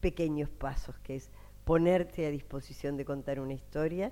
pequeños 0.03 0.51
pasos, 0.51 0.99
que 0.99 1.17
es 1.17 1.31
ponerte 1.71 2.27
a 2.27 2.31
disposición 2.31 2.97
de 2.97 3.05
contar 3.05 3.39
una 3.39 3.53
historia 3.53 4.11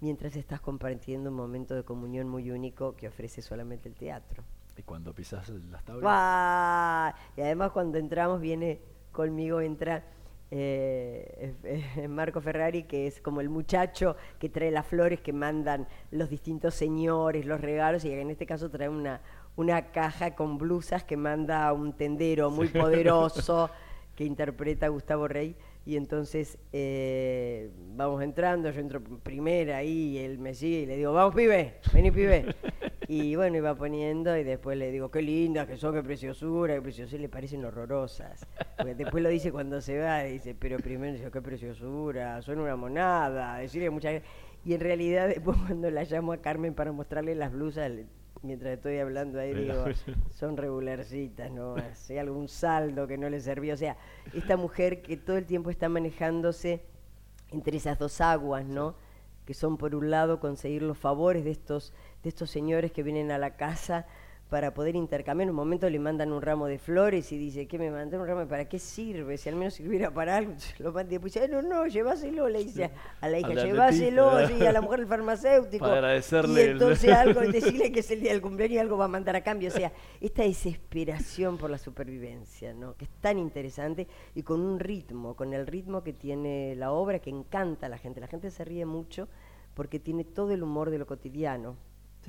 mientras 0.00 0.34
estás 0.34 0.62
compartiendo 0.62 1.28
un 1.28 1.36
momento 1.36 1.74
de 1.74 1.82
comunión 1.82 2.26
muy 2.26 2.50
único 2.50 2.96
que 2.96 3.06
ofrece 3.06 3.42
solamente 3.42 3.86
el 3.86 3.94
teatro. 3.94 4.42
Y 4.78 4.82
cuando 4.82 5.12
pisas 5.12 5.50
las 5.50 5.84
tablas. 5.84 7.14
Y 7.36 7.42
además 7.42 7.72
cuando 7.72 7.98
entramos 7.98 8.40
viene 8.40 8.80
conmigo 9.12 9.60
entra 9.60 10.04
eh, 10.50 12.06
Marco 12.08 12.40
Ferrari, 12.40 12.84
que 12.84 13.06
es 13.06 13.20
como 13.20 13.42
el 13.42 13.50
muchacho 13.50 14.16
que 14.38 14.48
trae 14.48 14.70
las 14.70 14.86
flores 14.86 15.20
que 15.20 15.34
mandan 15.34 15.86
los 16.12 16.30
distintos 16.30 16.72
señores, 16.72 17.44
los 17.44 17.60
regalos, 17.60 18.06
y 18.06 18.10
en 18.10 18.30
este 18.30 18.46
caso 18.46 18.70
trae 18.70 18.88
una, 18.88 19.20
una 19.56 19.92
caja 19.92 20.34
con 20.34 20.56
blusas 20.56 21.04
que 21.04 21.18
manda 21.18 21.70
un 21.74 21.92
tendero 21.92 22.50
muy 22.50 22.68
poderoso 22.68 23.68
que 24.16 24.24
interpreta 24.24 24.88
Gustavo 24.88 25.28
Rey. 25.28 25.58
Y 25.86 25.96
entonces 25.96 26.58
eh, 26.72 27.70
vamos 27.94 28.20
entrando, 28.20 28.68
yo 28.72 28.80
entro 28.80 29.00
primera 29.00 29.76
ahí, 29.76 30.16
y 30.16 30.18
él 30.18 30.36
me 30.36 30.52
sigue 30.52 30.80
y 30.80 30.86
le 30.86 30.96
digo, 30.96 31.12
vamos 31.12 31.32
pibe, 31.32 31.74
vení 31.92 32.10
pibe. 32.10 32.44
y 33.08 33.36
bueno, 33.36 33.56
iba 33.58 33.72
poniendo 33.76 34.36
y 34.36 34.42
después 34.42 34.76
le 34.76 34.90
digo, 34.90 35.12
qué 35.12 35.22
linda 35.22 35.64
que 35.64 35.76
son, 35.76 35.94
qué 35.94 36.02
preciosura, 36.02 36.74
qué 36.74 36.82
preciosura, 36.82 37.22
le 37.22 37.28
parecen 37.28 37.64
horrorosas. 37.64 38.44
Porque 38.76 38.96
después 38.96 39.22
lo 39.22 39.28
dice 39.28 39.52
cuando 39.52 39.80
se 39.80 40.00
va, 40.00 40.24
dice, 40.24 40.56
pero 40.58 40.76
primero 40.78 41.12
dice, 41.12 41.30
qué 41.30 41.40
preciosura, 41.40 42.42
son 42.42 42.58
una 42.58 42.74
monada, 42.74 43.58
decirle 43.58 43.88
muchas 43.88 44.22
Y 44.64 44.74
en 44.74 44.80
realidad 44.80 45.28
después 45.28 45.56
cuando 45.66 45.88
la 45.88 46.02
llamo 46.02 46.32
a 46.32 46.38
Carmen 46.38 46.74
para 46.74 46.90
mostrarle 46.90 47.36
las 47.36 47.52
blusas, 47.52 47.92
mientras 48.46 48.74
estoy 48.74 48.98
hablando 48.98 49.38
ahí, 49.38 49.52
digo, 49.52 49.84
son 50.30 50.56
regularcitas, 50.56 51.50
¿no? 51.50 51.76
Hay 52.08 52.18
algún 52.18 52.48
saldo 52.48 53.06
que 53.06 53.18
no 53.18 53.28
le 53.28 53.40
sirvió. 53.40 53.74
O 53.74 53.76
sea, 53.76 53.96
esta 54.32 54.56
mujer 54.56 55.02
que 55.02 55.16
todo 55.16 55.36
el 55.36 55.44
tiempo 55.44 55.70
está 55.70 55.88
manejándose 55.88 56.82
entre 57.50 57.76
esas 57.76 57.98
dos 57.98 58.20
aguas, 58.20 58.64
¿no? 58.64 58.94
Que 59.44 59.54
son, 59.54 59.76
por 59.76 59.94
un 59.94 60.10
lado, 60.10 60.40
conseguir 60.40 60.82
los 60.82 60.98
favores 60.98 61.44
de 61.44 61.50
estos, 61.50 61.92
de 62.22 62.28
estos 62.28 62.50
señores 62.50 62.92
que 62.92 63.02
vienen 63.02 63.30
a 63.30 63.38
la 63.38 63.56
casa 63.56 64.06
para 64.48 64.72
poder 64.72 64.94
intercambiar. 64.94 65.46
En 65.46 65.50
un 65.50 65.56
momento 65.56 65.90
le 65.90 65.98
mandan 65.98 66.32
un 66.32 66.40
ramo 66.40 66.66
de 66.66 66.78
flores 66.78 67.32
y 67.32 67.38
dice, 67.38 67.66
¿qué 67.66 67.78
me 67.78 67.90
mandan 67.90 68.20
un 68.20 68.26
ramo? 68.26 68.46
¿Para 68.46 68.68
qué 68.68 68.78
sirve? 68.78 69.36
Si 69.38 69.48
al 69.48 69.56
menos 69.56 69.74
sirviera 69.74 70.10
para 70.10 70.36
algo. 70.36 70.54
Lo 70.78 70.98
y 71.00 71.18
dice, 71.18 71.48
no, 71.48 71.62
no, 71.62 71.86
llévaselo, 71.86 72.48
le 72.48 72.64
dice 72.64 72.90
a 73.20 73.28
la 73.28 73.38
hija, 73.38 73.54
llévaselo, 73.54 74.48
y 74.58 74.64
a 74.64 74.72
la 74.72 74.80
mujer 74.80 75.00
del 75.00 75.08
farmacéutico. 75.08 75.84
Para 75.84 75.96
agradecerle. 75.96 76.62
Y 76.62 76.68
entonces 76.70 77.12
algo, 77.12 77.40
decirle 77.40 77.90
que 77.90 78.00
es 78.00 78.10
el 78.10 78.20
día 78.20 78.32
del 78.32 78.40
cumpleaños 78.40 78.76
y 78.76 78.78
algo 78.78 78.96
va 78.96 79.06
a 79.06 79.08
mandar 79.08 79.34
a 79.36 79.42
cambio. 79.42 79.68
O 79.68 79.72
sea, 79.72 79.92
esta 80.20 80.42
desesperación 80.42 81.58
por 81.58 81.70
la 81.70 81.78
supervivencia, 81.78 82.72
¿no? 82.72 82.96
Que 82.96 83.06
es 83.06 83.10
tan 83.20 83.38
interesante 83.38 84.06
y 84.34 84.42
con 84.42 84.60
un 84.60 84.78
ritmo, 84.78 85.34
con 85.34 85.54
el 85.54 85.66
ritmo 85.66 86.04
que 86.04 86.12
tiene 86.12 86.74
la 86.76 86.92
obra 86.92 87.18
que 87.18 87.30
encanta 87.30 87.86
a 87.86 87.88
la 87.88 87.98
gente. 87.98 88.20
La 88.20 88.28
gente 88.28 88.50
se 88.50 88.64
ríe 88.64 88.86
mucho 88.86 89.28
porque 89.74 89.98
tiene 89.98 90.24
todo 90.24 90.52
el 90.52 90.62
humor 90.62 90.90
de 90.90 90.98
lo 90.98 91.06
cotidiano 91.06 91.76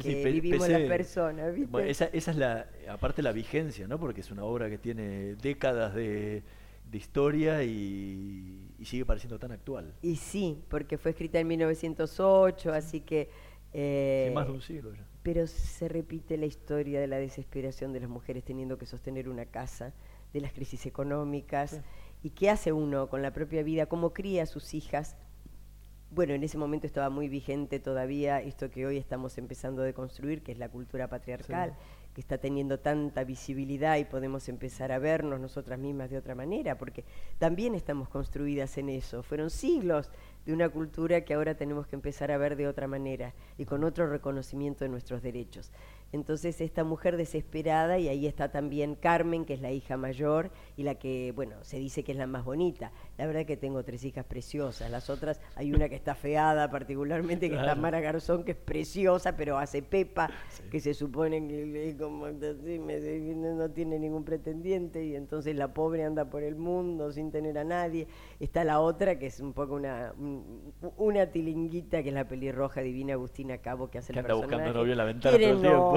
que 0.01 0.23
vivimos 0.31 0.67
las 0.67 0.81
personas. 0.81 1.55
esa, 1.85 2.05
esa, 2.05 2.31
es 2.31 2.37
la, 2.37 2.67
aparte 2.89 3.21
la 3.21 3.31
vigencia, 3.31 3.87
¿no? 3.87 3.99
Porque 3.99 4.21
es 4.21 4.31
una 4.31 4.43
obra 4.43 4.69
que 4.69 4.77
tiene 4.77 5.35
décadas 5.35 5.95
de, 5.95 6.43
historia 6.93 7.63
y, 7.63 8.71
sigue 8.83 9.05
pareciendo 9.05 9.39
tan 9.39 9.51
actual. 9.51 9.93
Y 10.01 10.15
sí, 10.15 10.63
porque 10.69 10.97
fue 10.97 11.11
escrita 11.11 11.39
en 11.39 11.47
1908, 11.47 12.73
así 12.73 13.01
que... 13.01 13.29
Eh, 13.73 14.31
más 14.33 14.47
de 14.47 14.53
un 14.53 14.61
siglo 14.61 14.93
ya. 14.93 15.05
Pero 15.23 15.45
se 15.45 15.89
repite 15.89 16.37
la 16.37 16.45
historia 16.45 17.01
de 17.01 17.07
la 17.07 17.17
desesperación 17.17 17.91
de 17.91 17.99
las 17.99 18.09
mujeres 18.09 18.45
teniendo 18.45 18.77
que 18.77 18.85
sostener 18.85 19.27
una 19.27 19.45
casa, 19.45 19.93
de 20.33 20.41
las 20.41 20.53
crisis 20.53 20.85
económicas, 20.85 21.81
y 22.23 22.29
qué 22.31 22.49
hace 22.49 22.71
uno 22.71 23.09
con 23.09 23.21
la 23.21 23.31
propia 23.31 23.63
vida, 23.63 23.87
cómo 23.87 24.13
cría 24.13 24.43
a 24.43 24.45
sus 24.45 24.73
hijas 24.73 25.17
bueno, 26.09 26.33
en 26.33 26.43
ese 26.43 26.57
momento 26.57 26.87
estaba 26.87 27.09
muy 27.09 27.27
vigente 27.27 27.79
todavía 27.79 28.41
esto 28.41 28.69
que 28.69 28.85
hoy 28.85 28.97
estamos 28.97 29.37
empezando 29.37 29.81
a 29.81 29.85
deconstruir, 29.85 30.41
que 30.41 30.53
es 30.53 30.57
la 30.57 30.69
cultura 30.69 31.09
patriarcal, 31.09 31.75
que 32.13 32.21
está 32.21 32.37
teniendo 32.37 32.79
tanta 32.79 33.23
visibilidad 33.23 33.97
y 33.97 34.05
podemos 34.05 34.49
empezar 34.49 34.91
a 34.91 34.99
vernos 34.99 35.39
nosotras 35.39 35.77
mismas 35.77 36.09
de 36.09 36.17
otra 36.17 36.33
manera, 36.33 36.77
porque 36.77 37.03
también 37.37 37.75
estamos 37.75 38.09
construidas 38.09 38.77
en 38.77 38.89
eso. 38.89 39.21
Fueron 39.21 39.49
siglos 39.49 40.09
de 40.45 40.53
una 40.53 40.69
cultura 40.69 41.21
que 41.21 41.33
ahora 41.33 41.55
tenemos 41.55 41.87
que 41.87 41.95
empezar 41.95 42.31
a 42.31 42.37
ver 42.37 42.55
de 42.55 42.67
otra 42.67 42.87
manera 42.87 43.33
y 43.57 43.65
con 43.65 43.83
otro 43.83 44.09
reconocimiento 44.09 44.85
de 44.85 44.89
nuestros 44.89 45.21
derechos. 45.21 45.71
Entonces 46.11 46.61
esta 46.61 46.83
mujer 46.83 47.17
desesperada, 47.17 47.99
y 47.99 48.07
ahí 48.07 48.27
está 48.27 48.49
también 48.49 48.95
Carmen, 48.95 49.45
que 49.45 49.53
es 49.53 49.61
la 49.61 49.71
hija 49.71 49.97
mayor 49.97 50.51
y 50.77 50.83
la 50.83 50.95
que, 50.95 51.33
bueno, 51.35 51.55
se 51.63 51.77
dice 51.77 52.03
que 52.03 52.13
es 52.13 52.17
la 52.17 52.27
más 52.27 52.45
bonita. 52.45 52.91
La 53.17 53.25
verdad 53.25 53.45
que 53.45 53.57
tengo 53.57 53.83
tres 53.83 54.03
hijas 54.05 54.25
preciosas, 54.25 54.89
las 54.89 55.09
otras, 55.09 55.41
hay 55.55 55.73
una 55.73 55.89
que 55.89 55.95
está 55.95 56.15
feada 56.15 56.69
particularmente, 56.69 57.49
que 57.49 57.55
es 57.55 57.61
la 57.61 57.75
Mara 57.75 57.99
Garzón, 57.99 58.43
que 58.43 58.51
es 58.51 58.57
preciosa, 58.57 59.35
pero 59.35 59.57
hace 59.57 59.81
pepa, 59.81 60.29
que 60.71 60.79
se 60.79 60.93
supone 60.93 61.45
que 61.47 61.95
como, 61.99 62.27
no 62.27 63.69
tiene 63.71 63.99
ningún 63.99 64.23
pretendiente 64.23 65.05
y 65.05 65.15
entonces 65.15 65.55
la 65.55 65.73
pobre 65.73 66.03
anda 66.03 66.29
por 66.29 66.43
el 66.43 66.55
mundo 66.55 67.11
sin 67.11 67.31
tener 67.31 67.57
a 67.57 67.63
nadie. 67.63 68.07
Está 68.39 68.63
la 68.63 68.79
otra, 68.79 69.19
que 69.19 69.27
es 69.27 69.39
un 69.39 69.53
poco 69.53 69.75
una, 69.75 70.13
una 70.97 71.25
tilinguita, 71.27 72.01
que 72.01 72.09
es 72.09 72.15
la 72.15 72.27
pelirroja 72.27 72.81
divina 72.81 73.13
Agustina 73.13 73.57
Cabo, 73.57 73.89
que 73.89 73.97
hace 73.97 74.13
que 74.13 74.19
anda 74.19 74.35
buscando 74.35 74.73
novio 74.73 74.93
en 74.93 74.97
la 74.97 75.05
ventana 75.05 75.37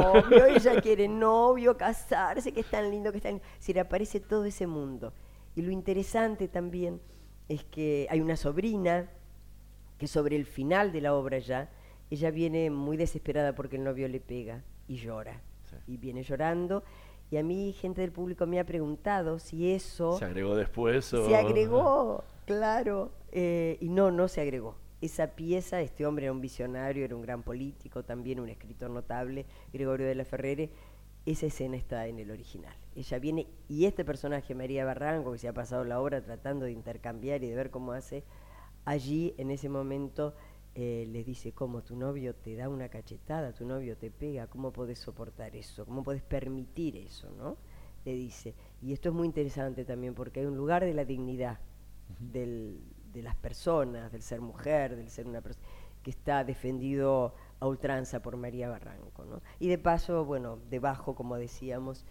novio, 0.02 0.44
ella 0.56 0.80
quiere 0.80 1.08
novio, 1.08 1.76
casarse, 1.76 2.52
que 2.52 2.60
es 2.60 2.70
tan 2.70 2.90
lindo, 2.90 3.10
que 3.10 3.18
es 3.18 3.22
tan... 3.22 3.40
Se 3.58 3.72
le 3.72 3.80
aparece 3.80 4.20
todo 4.20 4.44
ese 4.44 4.66
mundo. 4.66 5.12
Y 5.54 5.62
lo 5.62 5.70
interesante 5.70 6.48
también 6.48 7.00
es 7.48 7.64
que 7.64 8.06
hay 8.10 8.20
una 8.20 8.36
sobrina 8.36 9.08
que 9.98 10.06
sobre 10.06 10.36
el 10.36 10.46
final 10.46 10.92
de 10.92 11.00
la 11.00 11.14
obra 11.14 11.38
ya, 11.38 11.70
ella 12.10 12.30
viene 12.30 12.70
muy 12.70 12.96
desesperada 12.96 13.54
porque 13.54 13.76
el 13.76 13.84
novio 13.84 14.08
le 14.08 14.20
pega 14.20 14.62
y 14.88 14.96
llora. 14.96 15.40
Y 15.86 15.96
viene 15.96 16.22
llorando. 16.22 16.82
Y 17.30 17.36
a 17.36 17.42
mí 17.44 17.72
gente 17.72 18.00
del 18.00 18.10
público 18.10 18.46
me 18.46 18.58
ha 18.58 18.64
preguntado 18.64 19.38
si 19.38 19.72
eso... 19.72 20.18
¿Se 20.18 20.24
agregó 20.24 20.56
después 20.56 21.12
o...? 21.14 21.26
Se 21.26 21.36
agregó, 21.36 22.24
claro. 22.44 23.12
Eh, 23.30 23.78
y 23.80 23.88
no, 23.88 24.10
no 24.10 24.26
se 24.26 24.40
agregó 24.40 24.74
esa 25.00 25.28
pieza, 25.28 25.80
este 25.80 26.06
hombre 26.06 26.26
era 26.26 26.32
un 26.32 26.40
visionario, 26.40 27.04
era 27.04 27.16
un 27.16 27.22
gran 27.22 27.42
político, 27.42 28.04
también 28.04 28.40
un 28.40 28.48
escritor 28.48 28.90
notable, 28.90 29.46
Gregorio 29.72 30.06
de 30.06 30.14
la 30.14 30.24
Ferrere, 30.24 30.70
esa 31.26 31.46
escena 31.46 31.76
está 31.76 32.06
en 32.06 32.18
el 32.18 32.30
original. 32.30 32.74
Ella 32.94 33.18
viene, 33.18 33.46
y 33.68 33.84
este 33.84 34.04
personaje, 34.04 34.54
María 34.54 34.84
Barranco, 34.84 35.32
que 35.32 35.38
se 35.38 35.48
ha 35.48 35.52
pasado 35.52 35.84
la 35.84 36.00
obra 36.00 36.22
tratando 36.22 36.64
de 36.64 36.72
intercambiar 36.72 37.42
y 37.42 37.48
de 37.48 37.56
ver 37.56 37.70
cómo 37.70 37.92
hace, 37.92 38.24
allí 38.84 39.34
en 39.38 39.50
ese 39.50 39.68
momento 39.68 40.34
eh, 40.74 41.06
les 41.10 41.26
dice, 41.26 41.52
¿cómo 41.52 41.82
tu 41.82 41.96
novio 41.96 42.34
te 42.34 42.54
da 42.54 42.68
una 42.68 42.88
cachetada, 42.88 43.52
tu 43.52 43.64
novio 43.64 43.96
te 43.96 44.10
pega? 44.10 44.46
¿Cómo 44.46 44.72
podés 44.72 44.98
soportar 44.98 45.56
eso? 45.56 45.84
¿Cómo 45.84 46.02
podés 46.02 46.22
permitir 46.22 46.96
eso? 46.96 47.30
¿no? 47.36 47.56
Le 48.04 48.14
dice. 48.14 48.54
Y 48.80 48.92
esto 48.92 49.08
es 49.08 49.14
muy 49.14 49.26
interesante 49.26 49.84
también 49.84 50.14
porque 50.14 50.40
hay 50.40 50.46
un 50.46 50.56
lugar 50.56 50.84
de 50.84 50.94
la 50.94 51.04
dignidad 51.04 51.58
del, 52.18 52.80
de 53.12 53.22
las 53.22 53.36
personas, 53.36 54.12
del 54.12 54.22
ser 54.22 54.40
mujer, 54.40 54.96
del 54.96 55.10
ser 55.10 55.26
una 55.26 55.40
persona, 55.40 55.66
que 56.02 56.10
está 56.10 56.44
defendido 56.44 57.34
a 57.58 57.66
ultranza 57.66 58.22
por 58.22 58.36
María 58.36 58.68
Barranco. 58.68 59.24
¿no? 59.24 59.42
Y 59.58 59.68
de 59.68 59.78
paso, 59.78 60.24
bueno, 60.24 60.58
debajo, 60.70 61.14
como 61.14 61.36
decíamos, 61.36 62.04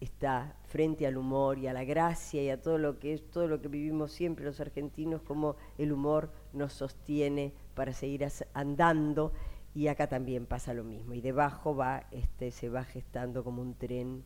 está 0.00 0.56
frente 0.66 1.06
al 1.06 1.16
humor 1.16 1.58
y 1.58 1.68
a 1.68 1.72
la 1.72 1.84
gracia 1.84 2.42
y 2.42 2.50
a 2.50 2.60
todo 2.60 2.76
lo 2.76 2.98
que 2.98 3.14
es 3.14 3.30
todo 3.30 3.46
lo 3.46 3.60
que 3.60 3.68
vivimos 3.68 4.10
siempre 4.10 4.44
los 4.44 4.58
argentinos 4.58 5.22
como 5.22 5.54
el 5.78 5.92
humor 5.92 6.32
nos 6.52 6.72
sostiene 6.72 7.54
para 7.74 7.92
seguir 7.92 8.26
andando 8.52 9.32
y 9.74 9.86
acá 9.86 10.08
también 10.08 10.46
pasa 10.46 10.74
lo 10.74 10.84
mismo. 10.84 11.14
Y 11.14 11.20
debajo 11.20 11.74
va, 11.74 12.06
este, 12.10 12.50
se 12.50 12.68
va 12.68 12.84
gestando 12.84 13.44
como 13.44 13.62
un 13.62 13.74
tren 13.74 14.24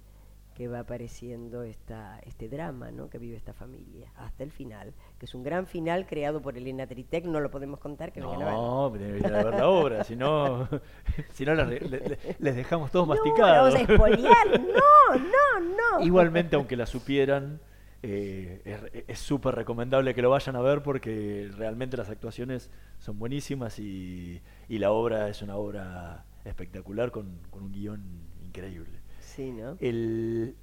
que 0.57 0.69
va 0.69 0.81
apareciendo 0.81 1.65
esta, 1.65 2.19
este 2.21 2.49
drama 2.49 2.91
¿no? 2.91 3.11
que 3.11 3.19
vive 3.19 3.37
esta 3.37 3.53
familia 3.53 4.11
hasta 4.17 4.43
el 4.43 4.51
final, 4.51 4.95
que 5.19 5.27
es 5.27 5.35
un 5.35 5.43
gran 5.43 5.67
final 5.67 6.07
creado 6.07 6.41
por 6.41 6.57
Elena 6.57 6.87
Tritec, 6.87 7.27
no 7.27 7.41
lo 7.41 7.51
podemos 7.51 7.79
contar. 7.79 8.11
Que 8.11 8.21
no, 8.21 8.91
debe 8.99 9.19
ir 9.19 9.27
a 9.27 9.45
ver 9.45 9.55
la 9.55 9.69
obra, 9.69 10.03
si 10.03 10.17
no, 10.17 10.67
si 11.35 11.45
no 11.45 11.55
les, 11.55 12.39
dejamos 12.39 12.91
todos 12.91 13.07
no, 13.07 13.15
masticados. 13.15 13.75
Vamos 13.75 13.89
a 13.89 13.93
espoliar, 13.93 14.61
no, 14.61 15.19
no, 15.19 15.77
no. 15.77 16.05
Igualmente, 16.05 16.57
aunque 16.57 16.75
la 16.75 16.87
supieran, 16.87 17.61
eh, 18.03 19.05
es 19.07 19.19
súper 19.19 19.55
recomendable 19.55 20.15
que 20.15 20.23
lo 20.23 20.31
vayan 20.31 20.57
a 20.57 20.63
ver 20.63 20.83
porque 20.83 21.51
realmente 21.55 21.99
las 21.99 22.09
actuaciones 22.09 22.71
son 22.99 23.19
buenísimas 23.19 23.79
y, 23.79 24.41
y 24.71 24.79
la 24.79 24.91
obra 24.91 25.29
es 25.29 25.43
una 25.43 25.57
obra 25.57 26.25
espectacular 26.47 27.11
con, 27.11 27.41
con 27.51 27.63
un 27.63 27.73
guion 27.73 28.01
increíble. 28.43 28.96
Sí, 29.37 29.53
¿no? 29.53 29.77
El, 29.81 30.57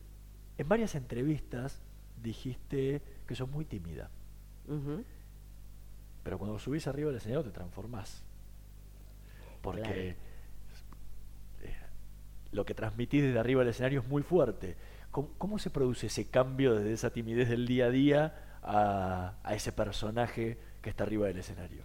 en 0.58 0.68
varias 0.68 0.96
entrevistas 0.96 1.80
dijiste 2.24 3.04
que 3.28 3.36
sos 3.36 3.48
muy 3.48 3.66
tímida. 3.66 4.10
Pero 6.24 6.40
cuando 6.40 6.58
subís 6.58 6.88
arriba 6.88 7.10
del 7.10 7.18
escenario 7.18 7.44
te 7.44 7.52
transformás. 7.52 8.24
Porque 9.62 10.16
eh, 11.62 11.76
lo 12.52 12.66
que 12.66 12.74
transmitís 12.74 13.22
desde 13.22 13.38
arriba 13.38 13.62
del 13.62 13.70
escenario 13.70 14.02
es 14.02 14.08
muy 14.08 14.24
fuerte. 14.24 14.76
¿Cómo, 15.12 15.60
se 15.60 15.70
produce 15.70 16.08
ese 16.08 16.26
cambio 16.32 16.74
desde 16.74 16.94
esa 16.94 17.12
timidez 17.12 17.50
del 17.50 17.68
día 17.68 17.86
a 17.86 17.90
día 17.92 18.60
a, 18.64 19.36
a 19.44 19.54
ese 19.54 19.72
personaje 19.72 20.58
que 20.82 20.90
está 20.90 21.04
arriba 21.04 21.28
del 21.28 21.38
escenario? 21.38 21.84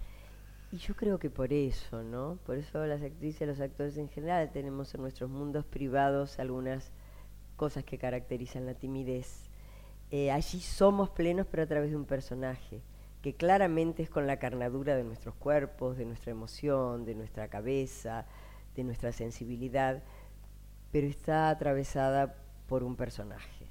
Y 0.71 0.77
yo 0.77 0.95
creo 0.95 1.19
que 1.19 1.31
por 1.31 1.53
eso, 1.53 2.03
¿no? 2.03 2.39
Por 2.45 2.59
eso 2.59 2.85
las 2.85 3.03
actrices 3.03 3.49
los 3.49 3.61
actores 3.61 3.97
en 3.97 4.11
general 4.11 4.51
tenemos 4.53 4.95
en 4.95 5.01
nuestros 5.01 5.31
mundos 5.31 5.65
privados 5.65 6.39
algunas 6.39 6.93
cosas 7.57 7.85
que 7.85 7.97
caracterizan 7.97 8.67
la 8.67 8.75
timidez. 8.75 9.49
Eh, 10.11 10.31
allí 10.31 10.61
somos 10.61 11.09
plenos, 11.11 11.47
pero 11.51 11.63
a 11.63 11.67
través 11.67 11.91
de 11.91 11.97
un 11.97 12.05
personaje, 12.05 12.83
que 13.23 13.35
claramente 13.35 14.03
es 14.03 14.11
con 14.11 14.27
la 14.27 14.39
carnadura 14.39 14.95
de 14.95 15.05
nuestros 15.05 15.35
cuerpos, 15.35 15.97
de 15.97 16.05
nuestra 16.05 16.33
emoción, 16.33 17.07
de 17.07 17.15
nuestra 17.15 17.49
cabeza, 17.49 18.27
de 18.77 18.85
nuestra 18.85 19.13
sensibilidad, 19.13 20.03
pero 20.93 21.07
está 21.07 21.49
atravesada 21.49 22.37
por 22.67 22.85
un 22.85 22.95
personaje. 22.95 23.67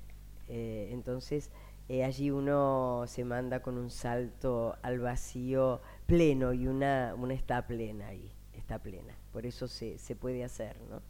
Eh, 0.48 0.90
entonces, 0.92 1.52
eh, 1.90 2.04
allí 2.04 2.32
uno 2.32 3.06
se 3.08 3.24
manda 3.24 3.62
con 3.62 3.78
un 3.78 3.90
salto 3.90 4.76
al 4.82 5.00
vacío 5.00 5.82
pleno 6.06 6.54
y 6.54 6.68
una, 6.68 7.16
una 7.18 7.34
está 7.34 7.66
plena 7.66 8.08
ahí, 8.08 8.32
está 8.54 8.80
plena. 8.80 9.18
Por 9.32 9.46
eso 9.46 9.68
se, 9.68 9.98
se 9.98 10.16
puede 10.16 10.44
hacer, 10.44 10.82
¿no? 10.90 11.02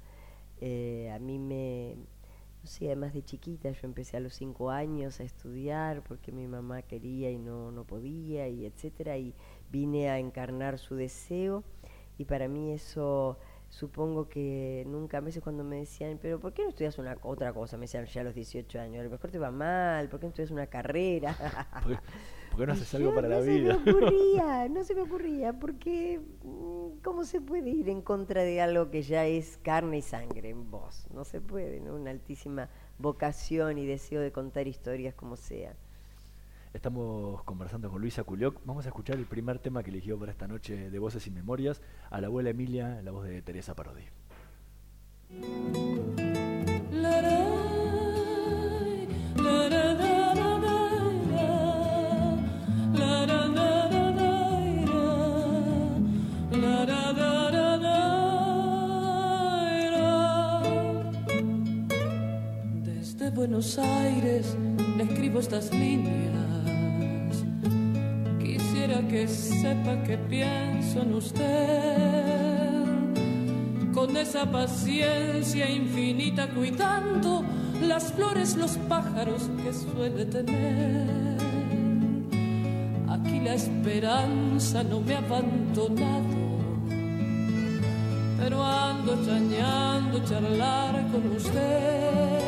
Eh, 0.60 1.12
a 1.12 1.20
mí 1.20 1.40
me, 1.40 1.96
no 2.64 2.70
sé, 2.70 2.88
además 2.88 3.14
de 3.14 3.24
chiquita, 3.24 3.72
yo 3.72 3.80
empecé 3.84 4.18
a 4.18 4.20
los 4.20 4.34
cinco 4.34 4.70
años 4.70 5.20
a 5.20 5.24
estudiar 5.24 6.04
porque 6.04 6.32
mi 6.32 6.48
mamá 6.48 6.82
quería 6.82 7.32
y 7.32 7.38
no, 7.38 7.72
no 7.72 7.84
podía, 7.84 8.48
y 8.48 8.66
etcétera, 8.66 9.18
y 9.18 9.34
vine 9.72 10.10
a 10.10 10.20
encarnar 10.20 10.78
su 10.80 10.96
deseo, 10.96 11.64
y 12.18 12.26
para 12.26 12.48
mí 12.48 12.72
eso 12.72 13.38
supongo 13.70 14.28
que 14.30 14.84
nunca, 14.88 15.18
a 15.18 15.22
veces 15.22 15.44
cuando 15.44 15.64
me 15.64 15.78
decían, 15.78 16.20
pero 16.22 16.40
¿por 16.40 16.54
qué 16.54 16.64
no 16.64 16.70
estudias 16.70 16.98
una 16.98 17.18
otra 17.22 17.54
cosa? 17.54 17.78
Me 17.78 17.82
decían 17.82 18.06
ya 18.06 18.22
a 18.22 18.24
los 18.24 18.36
18 18.36 18.80
años, 18.80 19.02
a 19.02 19.04
lo 19.04 19.10
mejor 19.10 19.32
te 19.32 19.40
va 19.40 19.52
mal, 19.52 20.10
¿por 20.10 20.20
qué 20.20 20.26
no 20.26 20.30
estudias 20.30 20.52
una 20.52 20.68
carrera? 20.68 21.36
¿Por 22.52 22.60
qué, 22.60 22.68
no 22.68 22.74
haces 22.74 22.94
algo 22.96 23.14
para 23.14 23.28
la 23.28 23.40
vida? 23.40 23.74
No 23.74 23.80
se 23.80 23.86
me 23.86 23.92
ocurría, 23.92 24.68
no 24.70 24.84
se 24.84 24.96
me 24.96 25.02
ocurría, 25.02 25.54
porque 25.54 26.20
mm, 26.44 27.02
¿cómo 27.04 27.24
se 27.24 27.42
puede 27.42 27.70
ir 27.70 27.90
en 27.90 28.02
contra 28.02 28.44
de 28.44 28.62
algo 28.62 28.90
que 28.90 29.04
ya 29.04 29.26
es 29.26 29.58
carne 29.58 30.00
y 30.00 30.02
sangre 30.02 30.50
en 30.50 30.72
vos? 30.72 31.08
No 31.14 31.24
se 31.24 31.42
puede, 31.42 31.80
¿no? 31.80 31.96
Una 31.96 32.12
altísima 32.12 32.70
vocación 32.98 33.78
y 33.78 33.86
deseo 33.86 34.22
de 34.22 34.32
contar 34.32 34.68
historias 34.68 35.14
como 35.14 35.36
sea. 35.36 35.76
Estamos 36.78 37.42
conversando 37.42 37.90
con 37.90 38.00
Luisa 38.00 38.24
Culioc. 38.24 38.62
Vamos 38.64 38.86
a 38.86 38.90
escuchar 38.90 39.16
el 39.16 39.26
primer 39.26 39.58
tema 39.58 39.82
que 39.82 39.90
eligió 39.90 40.16
para 40.20 40.32
esta 40.32 40.48
noche 40.48 40.92
de 40.92 41.00
Voces 41.00 41.26
y 41.26 41.32
Memorias, 41.32 41.82
a 42.12 42.22
la 42.22 42.28
abuela 42.28 42.52
Emilia, 42.52 43.02
la 43.02 43.10
voz 43.10 43.26
de 43.26 43.42
Teresa 43.42 43.74
Parodi. 43.74 44.04
Desde 62.84 63.32
Buenos 63.32 63.80
Aires 63.80 64.56
le 64.96 65.04
escribo 65.04 65.40
estas 65.40 65.74
líneas 65.74 66.47
que 69.02 69.28
sepa 69.28 70.02
que 70.04 70.18
pienso 70.18 71.02
en 71.02 71.14
usted. 71.14 72.78
Con 73.94 74.16
esa 74.16 74.46
paciencia 74.52 75.70
infinita 75.70 76.48
cuidando 76.50 77.44
las 77.82 78.14
flores, 78.14 78.56
los 78.56 78.78
pájaros 78.90 79.50
que 79.64 79.74
suele 79.74 80.26
tener. 80.26 81.38
Aquí 83.10 83.40
la 83.40 83.54
esperanza 83.56 84.84
no 84.84 85.00
me 85.02 85.16
ha 85.16 85.20
abandonado, 85.20 86.60
pero 88.40 88.64
ando 88.64 89.14
extrañando 89.14 90.24
charlar 90.26 91.08
con 91.12 91.36
usted. 91.36 92.48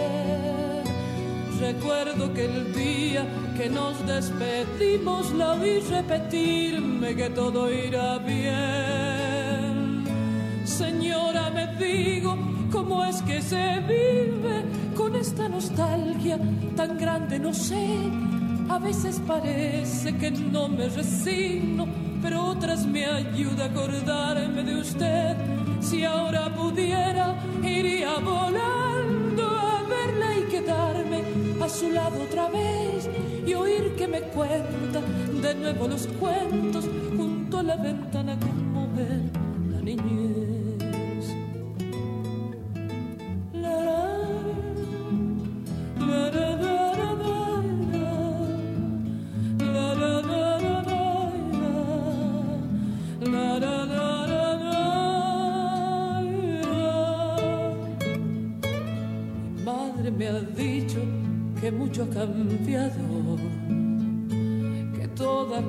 Recuerdo 1.60 2.34
que 2.34 2.46
el 2.46 2.74
día 2.74 3.26
que 3.60 3.69
nos 3.69 3.95
despedimos 4.08 5.34
la 5.34 5.54
vi 5.56 5.80
repetirme 5.82 7.13
que 7.13 7.30
todo 7.30 7.69
irá 7.69 8.17
bien. 8.19 10.06
Señora, 10.63 11.50
me 11.50 11.67
digo, 11.76 12.38
¿cómo 12.72 13.04
es 13.04 13.22
que 13.24 13.41
se 13.41 13.82
vive 13.82 14.63
con 14.95 15.13
esta 15.13 15.50
nostalgia 15.50 16.39
tan 16.78 16.98
grande? 16.98 17.38
No 17.38 17.54
sé, 17.54 17.86
a 18.69 18.80
veces 18.80 19.22
parece 19.28 20.15
que 20.15 20.32
no 20.32 20.69
me 20.69 20.88
resigno, 20.88 21.86
pero 22.22 22.45
otras 22.45 22.86
me 22.86 23.06
ayuda 23.06 23.65
a 23.65 23.67
acordarme 23.67 24.63
de 24.63 24.76
usted. 24.80 25.36
Si 25.82 26.06
ahora 26.06 26.48
pudiera, 26.56 27.36
iría 27.62 28.19
volando 28.19 29.43
a 29.43 29.84
verla 29.84 30.38
y 30.38 30.43
quedarme 30.50 31.24
a 31.62 31.67
su 31.67 31.89
lado 31.91 32.24
otra 32.24 32.48
vez 32.48 32.99
y 33.50 33.54
oír 33.56 33.96
que 33.96 34.08
me 34.08 34.22
cuenta 34.22 35.02
de 35.42 35.56
nuevo 35.56 35.88
los 35.88 36.06
cuentos 36.20 36.86
junto 37.18 37.58
a 37.58 37.64
la 37.64 37.76
ventana 37.78 38.38
como 38.40 38.88
ver 38.94 39.22
la 39.72 39.82
niñez. 39.82 40.29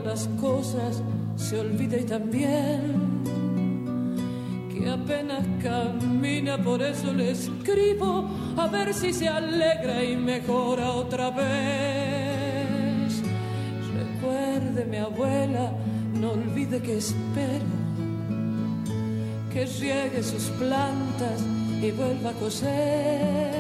Las 0.05 0.29
cosas 0.41 1.03
se 1.37 1.59
olvida 1.59 1.99
y 1.99 2.05
también 2.05 3.23
que 4.73 4.89
apenas 4.89 5.47
camina, 5.63 6.59
por 6.63 6.83
eso 6.83 7.13
le 7.13 7.33
escribo 7.33 8.29
a 8.57 8.67
ver 8.69 8.95
si 8.95 9.13
se 9.13 9.29
alegra 9.29 10.03
y 10.05 10.17
mejora 10.17 10.93
otra 10.93 11.31
vez. 11.31 13.23
Recuerde 13.99 14.85
mi 14.87 14.97
abuela, 14.97 15.73
no 16.15 16.33
olvide 16.33 16.81
que 16.81 16.99
espero 16.99 17.81
que 19.53 19.67
riegue 19.67 20.23
sus 20.23 20.45
plantas 20.59 21.43
y 21.83 21.91
vuelva 21.91 22.31
a 22.31 22.35
coser 22.35 23.60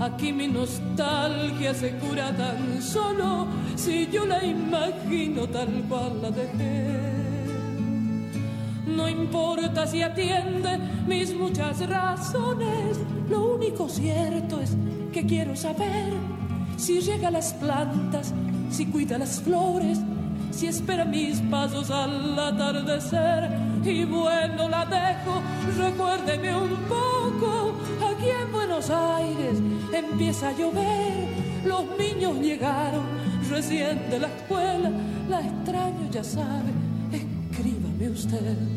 Aquí 0.00 0.32
mi 0.32 0.48
nostalgia 0.48 1.72
se 1.72 1.96
cura 1.98 2.32
tan 2.36 2.82
solo 2.82 3.46
si 3.76 4.08
yo 4.08 4.26
la 4.26 4.44
imagino 4.44 5.46
tal 5.46 5.84
cual 5.88 6.20
la 6.20 6.30
dejé. 6.30 7.14
No 8.86 9.08
importa 9.08 9.86
si 9.86 10.02
atiende 10.02 10.78
mis 11.06 11.34
muchas 11.34 11.88
razones, 11.88 12.98
lo 13.28 13.54
único 13.54 13.88
cierto 13.88 14.60
es 14.60 14.76
que 15.12 15.24
quiero 15.26 15.54
saber 15.56 16.12
si 16.76 17.00
llega 17.00 17.28
a 17.28 17.30
las 17.30 17.52
plantas, 17.54 18.34
si 18.70 18.86
cuida 18.86 19.16
las 19.16 19.40
flores, 19.40 20.00
si 20.54 20.68
espera 20.68 21.04
mis 21.04 21.40
pasos 21.50 21.90
al 21.90 22.38
atardecer. 22.38 23.50
Y 23.84 24.04
bueno, 24.04 24.68
la 24.68 24.86
dejo, 24.86 25.42
recuérdeme 25.76 26.56
un 26.56 26.76
poco, 26.88 27.74
aquí 28.08 28.30
en 28.30 28.52
Buenos 28.52 28.88
Aires 28.88 29.58
empieza 29.92 30.48
a 30.48 30.52
llover, 30.52 31.28
los 31.66 31.84
niños 31.98 32.38
llegaron 32.38 33.04
recién 33.50 34.08
de 34.08 34.20
la 34.20 34.28
escuela, 34.28 34.90
la 35.28 35.40
extraño 35.40 36.10
ya 36.10 36.24
sabe, 36.24 36.72
escríbame 37.12 38.08
usted. 38.08 38.73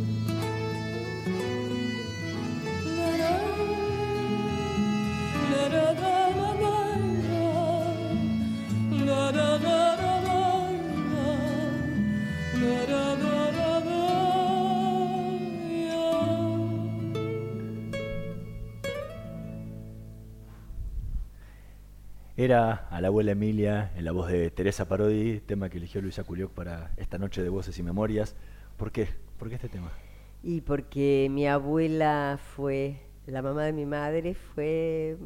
A 22.50 23.02
la 23.02 23.10
abuela 23.10 23.34
Emilia 23.34 23.92
en 23.98 24.06
la 24.06 24.14
voz 24.14 24.32
de 24.32 24.50
Teresa 24.52 24.88
Parodi, 24.88 25.42
tema 25.42 25.70
que 25.70 25.80
eligió 25.80 26.02
Luisa 26.02 26.24
Culioc 26.24 26.54
para 26.54 26.92
esta 26.96 27.18
noche 27.18 27.44
de 27.44 27.50
Voces 27.50 27.78
y 27.78 27.84
Memorias. 27.84 28.38
¿Por 28.78 28.94
qué? 28.94 29.10
¿Por 29.38 29.50
qué 29.50 29.56
este 29.56 29.68
tema? 29.68 29.92
Y 30.44 30.62
porque 30.62 31.28
mi 31.30 31.46
abuela 31.46 32.40
fue, 32.56 33.02
la 33.26 33.42
mamá 33.42 33.66
de 33.66 33.74
mi 33.74 33.86
madre, 33.86 34.34
fue 34.34 35.18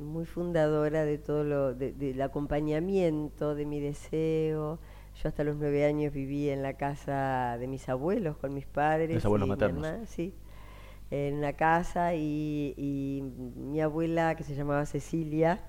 muy 0.00 0.24
fundadora 0.24 1.04
de 1.04 1.16
todo 1.16 1.44
lo, 1.44 1.74
del 1.74 2.20
acompañamiento, 2.20 3.54
de 3.54 3.66
mi 3.66 3.78
deseo. 3.78 4.80
Yo 5.22 5.28
hasta 5.28 5.44
los 5.44 5.54
nueve 5.54 5.84
años 5.84 6.12
viví 6.12 6.48
en 6.48 6.64
la 6.64 6.72
casa 6.72 7.56
de 7.56 7.68
mis 7.68 7.88
abuelos 7.88 8.36
con 8.38 8.52
mis 8.52 8.66
padres. 8.66 9.14
Mis 9.14 9.24
abuelos 9.24 9.46
maternos. 9.46 10.08
sí, 10.08 10.34
en 11.12 11.40
la 11.40 11.52
casa 11.52 12.16
y, 12.16 12.74
y 12.76 13.22
mi 13.22 13.80
abuela 13.80 14.34
que 14.34 14.42
se 14.42 14.56
llamaba 14.56 14.84
Cecilia 14.86 15.60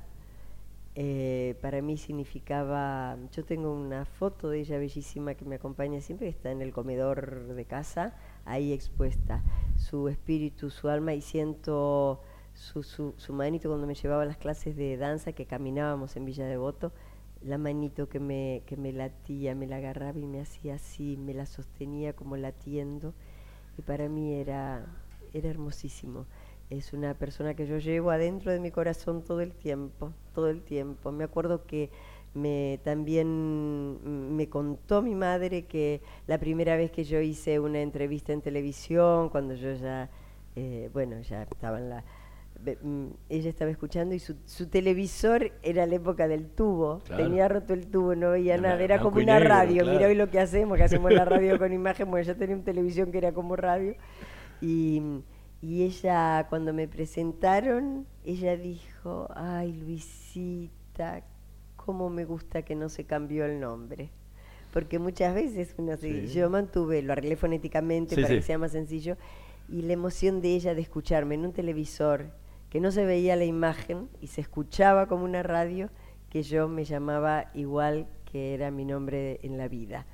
eh, 0.98 1.56
para 1.62 1.82
mí 1.82 1.98
significaba, 1.98 3.18
yo 3.34 3.44
tengo 3.44 3.74
una 3.74 4.06
foto 4.06 4.50
de 4.50 4.62
ella 4.62 4.78
bellísima 4.78 5.36
que 5.36 5.44
me 5.44 5.56
acompaña 5.56 6.00
siempre, 6.00 6.30
está 6.30 6.52
en 6.52 6.62
el 6.62 6.72
comedor 6.72 7.54
de 7.54 7.66
casa, 7.66 8.16
ahí 8.46 8.72
expuesta, 8.72 9.44
su 9.76 10.08
espíritu, 10.08 10.70
su 10.70 10.88
alma, 10.88 11.14
y 11.14 11.22
siento 11.22 12.22
su 12.54 13.34
manito 13.34 13.68
cuando 13.68 13.86
me 13.86 13.96
llevaba 13.96 14.24
a 14.24 14.26
las 14.26 14.38
clases 14.38 14.78
de 14.78 14.96
danza, 14.96 15.34
que 15.34 15.46
caminábamos 15.46 16.16
en 16.16 16.24
Villa 16.24 16.46
Devoto, 16.46 16.94
la 17.42 17.58
manito 17.58 18.08
que 18.08 18.22
me, 18.22 18.64
que 18.66 18.78
me 18.78 18.94
latía, 18.94 19.54
me 19.54 19.68
la 19.68 19.78
agarraba 19.78 20.18
y 20.18 20.26
me 20.26 20.40
hacía 20.40 20.76
así, 20.76 21.18
me 21.18 21.34
la 21.34 21.46
sostenía 21.46 22.14
como 22.14 22.38
latiendo, 22.38 23.14
y 23.78 23.82
para 23.82 24.08
mí 24.08 24.34
era, 24.34 24.86
era 25.34 25.50
hermosísimo 25.50 26.26
es 26.70 26.94
una 26.94 27.14
persona 27.14 27.54
que 27.54 27.68
yo 27.68 27.78
llevo 27.78 28.12
adentro 28.12 28.52
de 28.52 28.60
mi 28.60 28.72
corazón 28.72 29.24
todo 29.24 29.42
el 29.42 29.54
tiempo, 29.54 30.14
todo 30.34 30.50
el 30.50 30.62
tiempo. 30.62 31.12
Me 31.12 31.24
acuerdo 31.24 31.66
que 31.66 31.90
me 32.34 32.80
también 32.84 34.36
me 34.36 34.50
contó 34.50 35.02
mi 35.02 35.16
madre 35.16 35.66
que 35.66 36.02
la 36.28 36.38
primera 36.38 36.76
vez 36.76 36.92
que 36.92 37.04
yo 37.04 37.22
hice 37.22 37.60
una 37.60 37.82
entrevista 37.82 38.34
en 38.34 38.42
televisión, 38.42 39.30
cuando 39.30 39.54
yo 39.56 39.74
ya, 39.74 40.10
eh, 40.56 40.90
bueno, 40.94 41.22
ya 41.22 41.44
estaba 41.44 41.80
en 41.80 41.90
la... 41.90 42.04
Mm, 42.82 43.08
ella 43.30 43.50
estaba 43.50 43.70
escuchando 43.70 44.16
y 44.16 44.20
su, 44.20 44.36
televisor 44.70 45.52
era 45.62 45.86
la 45.86 45.96
época 45.96 46.28
del 46.28 46.48
tubo, 46.48 47.02
tenía 47.16 47.48
roto 47.48 47.74
el 47.74 47.88
tubo, 47.88 48.16
no 48.16 48.32
veía 48.32 48.58
nada, 48.58 48.82
era 48.82 49.00
como 49.00 49.18
una 49.18 49.40
radio, 49.40 49.86
mira 49.86 50.08
hoy 50.08 50.16
lo 50.16 50.30
que 50.30 50.40
hacemos, 50.40 50.78
que 50.78 50.84
hacemos 50.84 51.14
la 51.14 51.26
radio 51.26 51.60
con 51.60 51.72
imagen, 51.72 52.10
bueno, 52.10 52.26
ya 52.26 52.36
tenía 52.36 52.56
una 52.56 52.66
televisión 52.66 53.12
que 53.12 53.20
era 53.20 53.34
como 53.34 53.56
radio. 53.56 53.96
Y 54.62 55.02
y 55.62 55.84
ella, 55.84 56.48
cuando 56.50 56.74
me 56.74 56.88
presentaron, 56.88 58.06
ella 58.24 58.58
dijo, 58.58 59.28
ay 59.36 59.74
Luisita, 59.74 61.24
cómo 61.76 62.10
me 62.10 62.26
gusta 62.26 62.64
que 62.64 62.76
no 62.76 62.90
se 62.90 63.06
cambió 63.06 63.46
el 63.46 63.60
nombre. 63.60 64.12
Porque 64.72 65.00
muchas 65.00 65.34
veces 65.34 65.74
uno 65.78 65.96
yo 65.96 66.50
mantuve, 66.50 67.02
lo 67.02 67.14
arreglé 67.14 67.36
fonéticamente 67.38 68.16
para 68.16 68.28
que 68.28 68.42
sea 68.42 68.58
más 68.58 68.74
sencillo, 68.74 69.16
y 69.70 69.82
la 69.84 69.94
emoción 69.94 70.42
de 70.42 70.56
ella 70.56 70.76
de 70.76 70.82
escucharme 70.82 71.36
en 71.36 71.46
un 71.46 71.54
televisor, 71.54 72.32
que 72.70 72.82
no 72.82 72.92
se 72.92 73.06
veía 73.06 73.36
la 73.36 73.46
imagen 73.46 74.10
y 74.20 74.28
se 74.28 74.42
escuchaba 74.42 75.08
como 75.08 75.24
una 75.24 75.44
radio, 75.44 75.90
que 76.30 76.44
yo 76.44 76.68
me 76.68 76.84
llamaba 76.84 77.50
igual 77.54 78.08
que 78.26 78.54
era 78.54 78.70
mi 78.70 78.84
nombre 78.84 79.40
en 79.44 79.58
la 79.58 79.70
vida. 79.70 80.06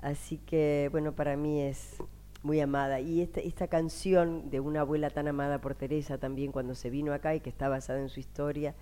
Así 0.00 0.38
que, 0.38 0.88
bueno, 0.90 1.12
para 1.14 1.36
mí 1.36 1.60
es 1.60 1.98
muy 2.46 2.60
amada. 2.60 3.00
Y 3.00 3.20
esta, 3.20 3.40
esta 3.40 3.66
canción 3.66 4.48
de 4.48 4.60
una 4.60 4.80
abuela 4.82 5.10
tan 5.10 5.28
amada 5.28 5.60
por 5.60 5.74
Teresa 5.74 6.16
también 6.16 6.52
cuando 6.52 6.74
se 6.74 6.88
vino 6.88 7.12
acá 7.12 7.34
y 7.34 7.40
que 7.40 7.50
está 7.50 7.68
basada 7.68 8.00
en 8.00 8.08
su 8.08 8.20
historia, 8.20 8.74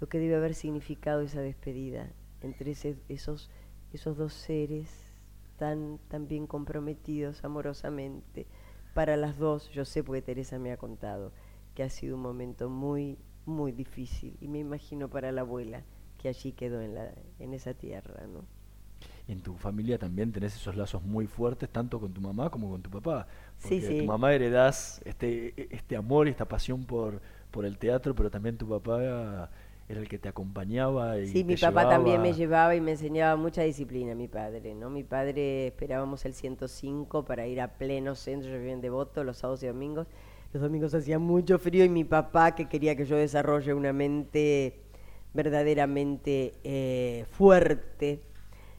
lo 0.00 0.08
que 0.08 0.20
debe 0.20 0.36
haber 0.36 0.54
significado 0.54 1.20
esa 1.20 1.40
despedida 1.40 2.12
entre 2.40 2.70
esos, 3.08 3.50
esos 3.92 4.16
dos 4.16 4.32
seres 4.32 4.88
tan, 5.56 5.98
tan 6.08 6.28
bien 6.28 6.46
comprometidos 6.46 7.44
amorosamente. 7.44 8.46
Para 8.94 9.16
las 9.16 9.36
dos, 9.36 9.68
yo 9.70 9.84
sé 9.84 10.04
porque 10.04 10.22
Teresa 10.22 10.58
me 10.58 10.72
ha 10.72 10.76
contado 10.76 11.32
que 11.74 11.82
ha 11.82 11.90
sido 11.90 12.16
un 12.16 12.22
momento 12.22 12.70
muy, 12.70 13.18
muy 13.44 13.72
difícil 13.72 14.36
y 14.40 14.48
me 14.48 14.60
imagino 14.60 15.10
para 15.10 15.32
la 15.32 15.40
abuela 15.40 15.82
que 16.18 16.28
allí 16.28 16.52
quedó 16.52 16.80
en, 16.80 16.94
la, 16.94 17.12
en 17.38 17.52
esa 17.52 17.74
tierra, 17.74 18.26
¿no? 18.26 18.57
En 19.28 19.40
tu 19.42 19.54
familia 19.54 19.98
también 19.98 20.32
tenés 20.32 20.56
esos 20.56 20.74
lazos 20.74 21.02
muy 21.02 21.26
fuertes, 21.26 21.68
tanto 21.68 22.00
con 22.00 22.12
tu 22.12 22.20
mamá 22.20 22.50
como 22.50 22.70
con 22.70 22.82
tu 22.82 22.90
papá. 22.90 23.26
Porque 23.60 23.80
sí, 23.80 23.98
tu 24.00 24.04
mamá 24.04 24.32
heredás 24.32 25.02
este, 25.04 25.54
este 25.74 25.96
amor 25.96 26.26
y 26.26 26.30
esta 26.30 26.46
pasión 26.46 26.84
por, 26.84 27.20
por 27.50 27.66
el 27.66 27.76
teatro, 27.76 28.14
pero 28.14 28.30
también 28.30 28.56
tu 28.56 28.66
papá 28.66 29.02
era 29.02 30.00
el 30.00 30.08
que 30.08 30.18
te 30.18 30.30
acompañaba. 30.30 31.18
Y 31.18 31.28
sí, 31.28 31.44
mi 31.44 31.56
papá 31.56 31.88
también 31.88 32.22
me 32.22 32.32
llevaba 32.32 32.74
y 32.74 32.80
me 32.80 32.92
enseñaba 32.92 33.36
mucha 33.36 33.62
disciplina, 33.62 34.14
mi 34.14 34.28
padre, 34.28 34.74
¿no? 34.74 34.88
Mi 34.88 35.04
padre 35.04 35.68
esperábamos 35.68 36.24
el 36.24 36.32
105 36.32 37.24
para 37.26 37.46
ir 37.46 37.60
a 37.60 37.68
pleno 37.76 38.14
centro, 38.14 38.50
yo 38.50 38.58
vivía 38.58 38.72
en 38.72 38.80
Devoto 38.80 39.24
los 39.24 39.36
sábados 39.36 39.62
y 39.62 39.66
domingos. 39.66 40.06
Los 40.54 40.62
domingos 40.62 40.94
hacía 40.94 41.18
mucho 41.18 41.58
frío 41.58 41.84
y 41.84 41.90
mi 41.90 42.04
papá, 42.04 42.54
que 42.54 42.66
quería 42.66 42.96
que 42.96 43.04
yo 43.04 43.16
desarrolle 43.16 43.74
una 43.74 43.92
mente 43.92 44.80
verdaderamente 45.34 46.54
eh, 46.64 47.26
fuerte, 47.30 48.22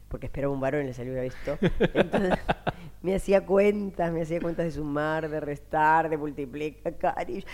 porque 0.09 0.25
esperaba 0.25 0.53
un 0.53 0.59
varón 0.59 0.83
y 0.83 0.87
le 0.87 0.93
salió 0.93 1.21
visto. 1.21 1.57
Entonces 1.93 2.33
me 3.01 3.15
hacía 3.15 3.45
cuentas, 3.45 4.11
me 4.11 4.23
hacía 4.23 4.41
cuentas 4.41 4.65
de 4.65 4.71
sumar, 4.71 5.29
de 5.29 5.39
restar, 5.39 6.09
de 6.09 6.17
multiplicar. 6.17 7.29
Y 7.29 7.45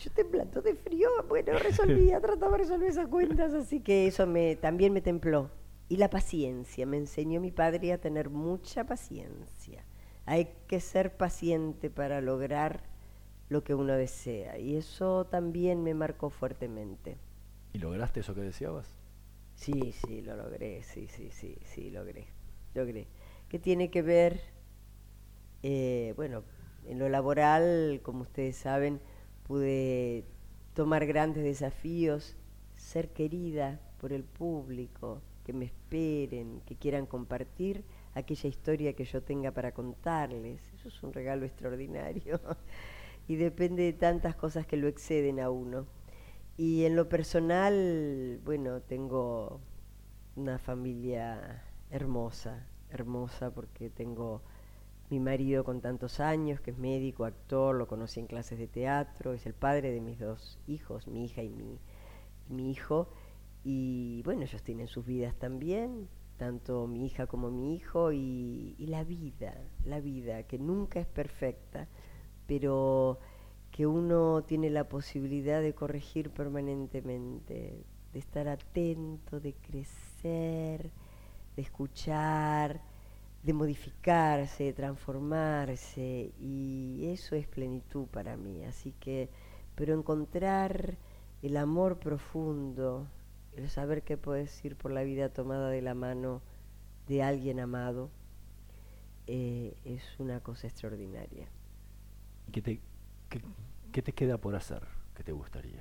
yo 0.00 0.10
temblando 0.12 0.60
de 0.60 0.74
frío, 0.74 1.08
bueno, 1.28 1.58
resolvía, 1.58 2.20
trataba 2.20 2.52
de 2.52 2.58
resolver 2.58 2.90
esas 2.90 3.08
cuentas, 3.08 3.54
así 3.54 3.80
que 3.80 4.06
eso 4.06 4.26
me, 4.26 4.56
también 4.56 4.92
me 4.92 5.00
templó. 5.00 5.50
Y 5.88 5.98
la 5.98 6.08
paciencia, 6.08 6.86
me 6.86 6.96
enseñó 6.96 7.40
mi 7.40 7.50
padre 7.50 7.92
a 7.92 8.00
tener 8.00 8.30
mucha 8.30 8.84
paciencia. 8.84 9.84
Hay 10.24 10.48
que 10.66 10.80
ser 10.80 11.16
paciente 11.16 11.90
para 11.90 12.20
lograr 12.20 12.84
lo 13.48 13.62
que 13.62 13.74
uno 13.74 13.92
desea. 13.92 14.58
Y 14.58 14.76
eso 14.76 15.26
también 15.26 15.82
me 15.82 15.92
marcó 15.92 16.30
fuertemente. 16.30 17.18
¿Y 17.74 17.78
lograste 17.78 18.20
eso 18.20 18.34
que 18.34 18.40
deseabas? 18.40 19.01
Sí, 19.62 19.92
sí, 19.92 20.22
lo 20.22 20.34
logré, 20.36 20.82
sí, 20.82 21.06
sí, 21.06 21.30
sí, 21.30 21.56
sí, 21.64 21.90
logré, 21.90 22.26
logré. 22.74 23.06
¿Qué 23.48 23.58
tiene 23.60 23.90
que 23.92 24.02
ver, 24.02 24.40
eh, 25.62 26.12
bueno, 26.16 26.42
en 26.86 26.98
lo 26.98 27.08
laboral, 27.08 28.00
como 28.02 28.22
ustedes 28.22 28.56
saben, 28.56 29.00
pude 29.44 30.24
tomar 30.74 31.06
grandes 31.06 31.44
desafíos, 31.44 32.36
ser 32.76 33.10
querida 33.12 33.80
por 34.00 34.12
el 34.12 34.24
público, 34.24 35.22
que 35.44 35.52
me 35.52 35.66
esperen, 35.66 36.60
que 36.66 36.76
quieran 36.76 37.06
compartir 37.06 37.84
aquella 38.14 38.48
historia 38.48 38.94
que 38.94 39.04
yo 39.04 39.22
tenga 39.22 39.52
para 39.52 39.72
contarles. 39.72 40.60
Eso 40.74 40.88
es 40.88 41.02
un 41.02 41.12
regalo 41.12 41.44
extraordinario 41.46 42.40
y 43.28 43.36
depende 43.36 43.84
de 43.84 43.92
tantas 43.92 44.34
cosas 44.36 44.66
que 44.66 44.76
lo 44.76 44.88
exceden 44.88 45.40
a 45.40 45.50
uno. 45.50 45.86
Y 46.56 46.84
en 46.84 46.96
lo 46.96 47.08
personal, 47.08 48.40
bueno, 48.44 48.82
tengo 48.82 49.60
una 50.36 50.58
familia 50.58 51.62
hermosa, 51.90 52.66
hermosa 52.90 53.50
porque 53.50 53.88
tengo 53.90 54.42
mi 55.08 55.18
marido 55.18 55.64
con 55.64 55.80
tantos 55.80 56.20
años, 56.20 56.60
que 56.60 56.72
es 56.72 56.78
médico, 56.78 57.24
actor, 57.24 57.74
lo 57.74 57.86
conocí 57.86 58.20
en 58.20 58.26
clases 58.26 58.58
de 58.58 58.66
teatro, 58.66 59.32
es 59.32 59.46
el 59.46 59.54
padre 59.54 59.92
de 59.92 60.00
mis 60.00 60.18
dos 60.18 60.58
hijos, 60.66 61.06
mi 61.06 61.24
hija 61.24 61.42
y 61.42 61.50
mi, 61.50 61.78
mi 62.48 62.70
hijo. 62.70 63.08
Y 63.64 64.22
bueno, 64.24 64.42
ellos 64.42 64.62
tienen 64.62 64.88
sus 64.88 65.06
vidas 65.06 65.34
también, 65.36 66.08
tanto 66.36 66.86
mi 66.86 67.06
hija 67.06 67.26
como 67.26 67.50
mi 67.50 67.74
hijo, 67.74 68.12
y, 68.12 68.74
y 68.78 68.86
la 68.86 69.04
vida, 69.04 69.54
la 69.84 70.00
vida, 70.00 70.42
que 70.44 70.58
nunca 70.58 71.00
es 71.00 71.06
perfecta, 71.06 71.88
pero 72.46 73.18
que 73.72 73.86
uno 73.86 74.44
tiene 74.46 74.68
la 74.68 74.88
posibilidad 74.88 75.62
de 75.62 75.74
corregir 75.74 76.30
permanentemente, 76.30 77.84
de 78.12 78.18
estar 78.18 78.46
atento, 78.46 79.40
de 79.40 79.54
crecer, 79.54 80.90
de 81.56 81.62
escuchar, 81.62 82.82
de 83.42 83.52
modificarse, 83.54 84.64
de 84.64 84.72
transformarse, 84.74 86.32
y 86.38 87.06
eso 87.06 87.34
es 87.34 87.48
plenitud 87.48 88.06
para 88.08 88.36
mí. 88.36 88.62
Así 88.64 88.92
que, 89.00 89.30
pero 89.74 89.94
encontrar 89.94 90.98
el 91.40 91.56
amor 91.56 91.98
profundo, 91.98 93.08
el 93.56 93.70
saber 93.70 94.02
que 94.02 94.18
puedes 94.18 94.62
ir 94.66 94.76
por 94.76 94.92
la 94.92 95.02
vida 95.02 95.30
tomada 95.30 95.70
de 95.70 95.80
la 95.80 95.94
mano 95.94 96.42
de 97.08 97.22
alguien 97.22 97.58
amado, 97.58 98.10
eh, 99.26 99.74
es 99.86 100.02
una 100.20 100.40
cosa 100.40 100.66
extraordinaria. 100.66 101.48
¿Qué 102.52 102.60
te, 102.60 102.80
qué, 103.92 104.02
te 104.02 104.12
queda 104.12 104.38
por 104.38 104.54
hacer? 104.54 104.82
¿Qué 105.14 105.22
te 105.22 105.32
gustaría? 105.32 105.80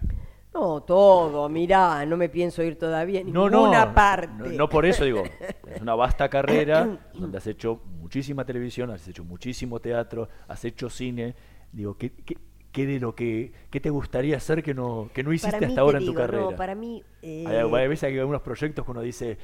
No, 0.54 0.82
todo, 0.82 1.48
mirá, 1.48 2.06
no 2.06 2.18
me 2.18 2.28
pienso 2.28 2.62
ir 2.62 2.78
todavía 2.78 3.22
en 3.22 3.28
ninguna 3.28 3.94
parte. 3.94 4.50
No, 4.50 4.68
por 4.68 4.86
eso 4.86 5.06
digo, 5.06 5.24
es 5.68 5.82
una 5.82 5.96
vasta 5.96 6.30
carrera 6.30 7.00
donde 7.14 7.38
has 7.38 7.48
hecho 7.48 7.82
muchísima 8.00 8.46
televisión, 8.46 8.92
has 8.92 9.08
hecho 9.08 9.24
muchísimo 9.24 9.80
teatro, 9.80 10.28
has 10.48 10.66
hecho 10.66 10.90
cine. 10.90 11.36
Digo, 11.72 11.96
¿qué, 11.98 12.12
qué, 12.12 12.38
qué 12.72 12.86
de 12.86 13.00
lo 13.00 13.16
que 13.16 13.54
qué 13.70 13.80
te 13.80 13.90
gustaría 13.90 14.38
hacer 14.38 14.62
que 14.62 14.74
no 14.74 15.10
que 15.14 15.24
no 15.24 15.32
hiciste 15.32 15.66
hasta 15.66 15.82
ahora 15.82 16.00
en 16.00 16.06
tu 16.06 16.14
carrera? 16.14 16.44
No, 16.44 16.56
para 16.56 16.76
mí 16.76 17.02
eh... 17.22 17.46
hay, 17.48 17.88
veces 17.88 18.04
hay 18.04 18.20
algunos 18.20 18.42
proyectos 18.42 18.84
que 18.84 18.92
uno 18.92 19.02
dice 19.02 19.38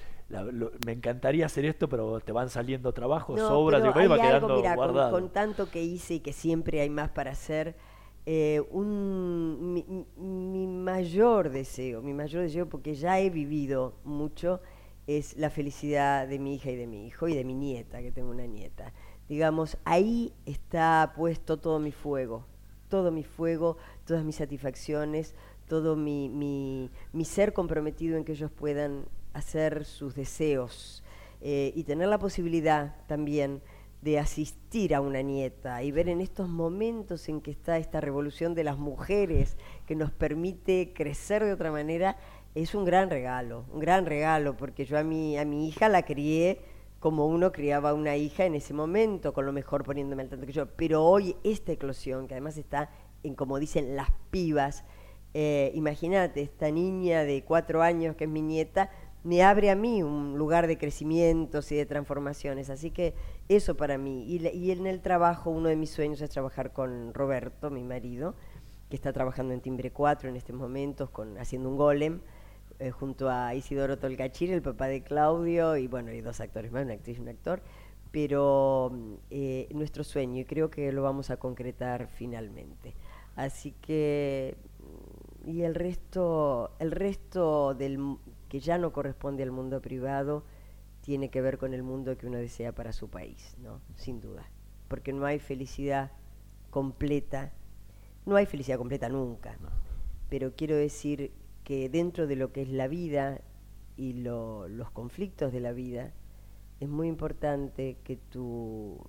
me 0.85 0.91
encantaría 0.91 1.45
hacer 1.45 1.65
esto, 1.65 1.87
pero 1.87 2.19
te 2.19 2.31
van 2.31 2.49
saliendo 2.49 2.91
trabajos, 2.91 3.39
sobras, 3.39 3.81
y 3.81 4.07
va 4.07 4.19
quedando 4.19 4.61
guardado. 4.61 5.11
Con, 5.11 5.29
tanto 5.29 5.69
que 5.71 5.81
hice 5.81 6.15
y 6.15 6.19
que 6.19 6.33
siempre 6.33 6.81
hay 6.81 6.89
más 6.89 7.09
para 7.09 7.31
hacer. 7.31 7.75
Eh, 8.29 8.61
un, 8.71 9.71
mi, 10.17 10.67
mayor 10.67 11.49
deseo, 11.49 12.01
mi 12.01 12.13
mayor 12.13 12.41
deseo, 12.41 12.67
porque 12.67 12.93
ya 12.93 13.21
he 13.21 13.29
vivido 13.29 13.93
mucho, 14.03 14.59
es 15.07 15.37
la 15.37 15.49
felicidad 15.49 16.27
de 16.27 16.37
mi 16.37 16.55
hija 16.55 16.71
y 16.71 16.75
de 16.75 16.87
mi 16.87 17.07
hijo 17.07 17.29
y 17.29 17.35
de 17.35 17.45
mi 17.45 17.53
nieta, 17.53 18.01
que 18.01 18.11
tengo 18.11 18.29
una 18.29 18.45
nieta. 18.45 18.91
Digamos, 19.29 19.77
ahí 19.85 20.33
está 20.45 21.13
puesto 21.15 21.55
todo 21.55 21.79
mi 21.79 21.93
fuego, 21.93 22.45
todo 22.89 23.13
mi 23.13 23.23
fuego, 23.23 23.77
todas 24.03 24.25
mis 24.25 24.35
satisfacciones, 24.35 25.33
todo 25.69 25.95
mi, 25.95 26.27
mi, 26.27 27.23
ser 27.23 27.53
comprometido 27.53 28.17
en 28.17 28.25
que 28.25 28.33
ellos 28.33 28.51
puedan 28.51 29.05
hacer 29.31 29.85
sus 29.85 30.15
deseos 30.15 31.01
eh, 31.39 31.71
y 31.77 31.85
tener 31.85 32.09
la 32.09 32.19
posibilidad 32.19 32.93
también 33.07 33.61
de 34.01 34.19
asistir 34.19 34.93
a 34.93 35.01
una 35.01 35.21
nieta 35.21 35.81
y 35.83 35.91
ver 35.91 36.09
en 36.09 36.21
estos 36.21 36.47
momentos 36.47 37.27
en 37.29 37.41
que 37.41 37.51
está 37.51 37.77
esta 37.77 37.99
revolución 37.99 38.53
de 38.53 38.63
las 38.63 38.77
mujeres 38.77 39.57
que 39.85 39.95
nos 39.95 40.11
permite 40.11 40.93
crecer 40.93 41.43
de 41.43 41.53
otra 41.53 41.71
manera, 41.71 42.17
es 42.55 42.75
un 42.75 42.85
gran 42.85 43.09
regalo, 43.09 43.65
un 43.71 43.79
gran 43.79 44.05
regalo, 44.05 44.55
porque 44.55 44.85
yo 44.85 44.97
a 44.97 45.03
mi, 45.03 45.37
a 45.37 45.45
mi 45.45 45.67
hija 45.67 45.89
la 45.89 46.03
crié 46.03 46.61
como 46.99 47.27
uno 47.27 47.51
criaba 47.51 47.91
a 47.91 47.93
una 47.93 48.15
hija 48.15 48.45
en 48.45 48.55
ese 48.55 48.73
momento, 48.73 49.33
con 49.33 49.45
lo 49.45 49.53
mejor 49.53 49.83
poniéndome 49.83 50.23
al 50.23 50.29
tanto 50.29 50.45
que 50.45 50.53
yo. 50.53 50.65
Pero 50.75 51.03
hoy 51.03 51.35
esta 51.43 51.71
eclosión, 51.71 52.27
que 52.27 52.33
además 52.33 52.57
está 52.57 52.89
en, 53.23 53.35
como 53.35 53.59
dicen, 53.59 53.95
las 53.95 54.09
pibas, 54.31 54.83
eh, 55.33 55.71
imagínate, 55.75 56.41
esta 56.41 56.71
niña 56.71 57.23
de 57.23 57.43
cuatro 57.43 57.81
años 57.83 58.15
que 58.15 58.23
es 58.23 58.29
mi 58.29 58.41
nieta, 58.41 58.89
me 59.23 59.43
abre 59.43 59.69
a 59.69 59.75
mí 59.75 60.01
un 60.01 60.37
lugar 60.37 60.67
de 60.67 60.77
crecimientos 60.77 61.71
y 61.71 61.75
de 61.75 61.85
transformaciones. 61.85 62.69
Así 62.69 62.91
que 62.91 63.13
eso 63.49 63.77
para 63.77 63.97
mí. 63.97 64.23
Y, 64.25 64.71
en 64.71 64.87
el 64.87 65.01
trabajo, 65.01 65.49
uno 65.49 65.69
de 65.69 65.75
mis 65.75 65.91
sueños 65.91 66.21
es 66.21 66.29
trabajar 66.29 66.73
con 66.73 67.13
Roberto, 67.13 67.69
mi 67.69 67.83
marido, 67.83 68.35
que 68.89 68.95
está 68.95 69.13
trabajando 69.13 69.53
en 69.53 69.61
Timbre 69.61 69.91
4 69.91 70.29
en 70.29 70.35
estos 70.35 70.55
momentos, 70.55 71.09
con, 71.09 71.37
haciendo 71.37 71.69
un 71.69 71.77
golem, 71.77 72.21
eh, 72.79 72.91
junto 72.91 73.29
a 73.29 73.55
Isidoro 73.55 73.97
Tolcachir, 73.97 74.51
el 74.51 74.61
papá 74.61 74.87
de 74.87 75.01
Claudio, 75.01 75.77
y 75.77 75.87
bueno, 75.87 76.11
y 76.11 76.21
dos 76.21 76.39
actores 76.41 76.71
más, 76.71 76.83
una 76.83 76.93
actriz 76.93 77.17
y 77.17 77.21
un 77.21 77.29
actor. 77.29 77.61
Pero 78.11 78.91
eh, 79.29 79.67
nuestro 79.71 80.03
sueño, 80.03 80.41
y 80.41 80.45
creo 80.45 80.69
que 80.69 80.91
lo 80.91 81.03
vamos 81.03 81.29
a 81.29 81.37
concretar 81.37 82.07
finalmente. 82.07 82.95
Así 83.35 83.73
que, 83.81 84.55
y 85.45 85.61
el 85.61 85.75
resto, 85.75 86.71
el 86.79 86.91
resto 86.91 87.75
del 87.75 88.17
que 88.49 88.59
ya 88.59 88.77
no 88.77 88.91
corresponde 88.91 89.43
al 89.43 89.51
mundo 89.51 89.81
privado, 89.81 90.43
tiene 91.07 91.29
que 91.29 91.41
ver 91.41 91.57
con 91.57 91.73
el 91.73 91.83
mundo 91.83 92.17
que 92.17 92.27
uno 92.27 92.37
desea 92.37 92.73
para 92.73 92.91
su 92.91 93.09
país, 93.09 93.55
¿no? 93.59 93.79
Sin 93.95 94.19
duda. 94.19 94.51
Porque 94.89 95.13
no 95.13 95.25
hay 95.25 95.39
felicidad 95.39 96.11
completa, 96.69 97.53
no 98.25 98.35
hay 98.35 98.45
felicidad 98.45 98.77
completa 98.77 99.07
nunca. 99.07 99.57
Pero 100.27 100.53
quiero 100.57 100.75
decir 100.75 101.31
que 101.63 101.87
dentro 101.87 102.27
de 102.27 102.35
lo 102.35 102.51
que 102.51 102.63
es 102.63 102.67
la 102.67 102.89
vida 102.89 103.39
y 103.95 104.15
los 104.15 104.91
conflictos 104.91 105.53
de 105.53 105.61
la 105.61 105.71
vida, 105.71 106.11
es 106.81 106.89
muy 106.89 107.07
importante 107.07 107.95
que 108.03 108.17
tu, 108.17 108.99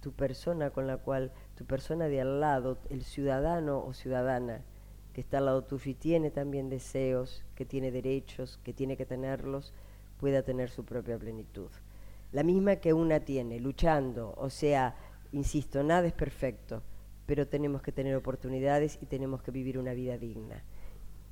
tu 0.00 0.10
persona 0.10 0.70
con 0.70 0.88
la 0.88 0.96
cual, 0.96 1.30
tu 1.54 1.64
persona 1.64 2.08
de 2.08 2.22
al 2.22 2.40
lado, 2.40 2.78
el 2.88 3.04
ciudadano 3.04 3.84
o 3.84 3.94
ciudadana, 3.94 4.64
que 5.12 5.20
está 5.20 5.38
al 5.38 5.44
lado 5.44 5.62
tuyo 5.62 5.92
y 5.92 5.94
tiene 5.94 6.32
también 6.32 6.68
deseos, 6.70 7.44
que 7.54 7.64
tiene 7.64 7.92
derechos, 7.92 8.58
que 8.64 8.72
tiene 8.72 8.96
que 8.96 9.06
tenerlos, 9.06 9.72
pueda 10.20 10.42
tener 10.42 10.68
su 10.68 10.84
propia 10.84 11.18
plenitud. 11.18 11.70
La 12.30 12.42
misma 12.42 12.76
que 12.76 12.92
una 12.92 13.20
tiene, 13.20 13.58
luchando, 13.58 14.34
o 14.36 14.50
sea, 14.50 14.94
insisto, 15.32 15.82
nada 15.82 16.06
es 16.06 16.12
perfecto, 16.12 16.82
pero 17.24 17.48
tenemos 17.48 17.80
que 17.80 17.90
tener 17.90 18.14
oportunidades 18.14 18.98
y 19.00 19.06
tenemos 19.06 19.42
que 19.42 19.50
vivir 19.50 19.78
una 19.78 19.94
vida 19.94 20.18
digna. 20.18 20.62